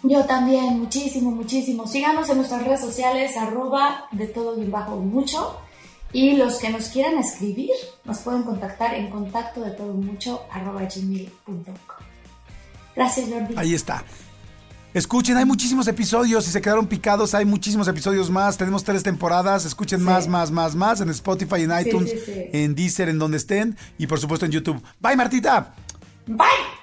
Yo 0.05 0.25
también, 0.25 0.79
muchísimo, 0.79 1.31
muchísimo. 1.31 1.87
Síganos 1.87 2.29
en 2.29 2.37
nuestras 2.37 2.63
redes 2.65 2.81
sociales, 2.81 3.37
arroba 3.37 4.05
de 4.11 4.27
todo 4.27 4.55
bien 4.55 4.69
bajo 4.71 4.97
mucho. 4.97 5.57
Y 6.11 6.33
los 6.35 6.57
que 6.59 6.69
nos 6.69 6.89
quieran 6.89 7.17
escribir, 7.17 7.71
nos 8.03 8.19
pueden 8.19 8.43
contactar 8.43 8.93
en 8.95 9.09
contacto 9.09 9.61
de 9.61 9.71
todo 9.71 9.93
mucho, 9.93 10.43
arroba 10.51 10.81
gmail.com. 10.83 11.63
Gracias, 12.95 13.29
Jordi. 13.29 13.55
Ahí 13.57 13.73
está. 13.73 14.03
Escuchen, 14.93 15.37
hay 15.37 15.45
muchísimos 15.45 15.87
episodios. 15.87 16.45
Si 16.45 16.51
se 16.51 16.61
quedaron 16.61 16.87
picados, 16.87 17.33
hay 17.33 17.45
muchísimos 17.45 17.87
episodios 17.87 18.29
más. 18.29 18.57
Tenemos 18.57 18.83
tres 18.83 19.01
temporadas. 19.03 19.65
Escuchen 19.65 19.99
Sí. 19.99 20.05
más, 20.05 20.27
más, 20.27 20.51
más, 20.51 20.75
más 20.75 21.01
en 21.01 21.09
Spotify, 21.09 21.63
en 21.63 21.71
iTunes, 21.79 22.11
sí, 22.11 22.17
sí. 22.25 22.31
en 22.53 22.75
Deezer, 22.75 23.09
en 23.09 23.17
donde 23.19 23.37
estén. 23.37 23.75
Y 23.97 24.07
por 24.07 24.19
supuesto 24.19 24.45
en 24.45 24.51
YouTube. 24.51 24.81
Bye, 24.99 25.15
Martita. 25.15 25.73
Bye. 26.27 26.82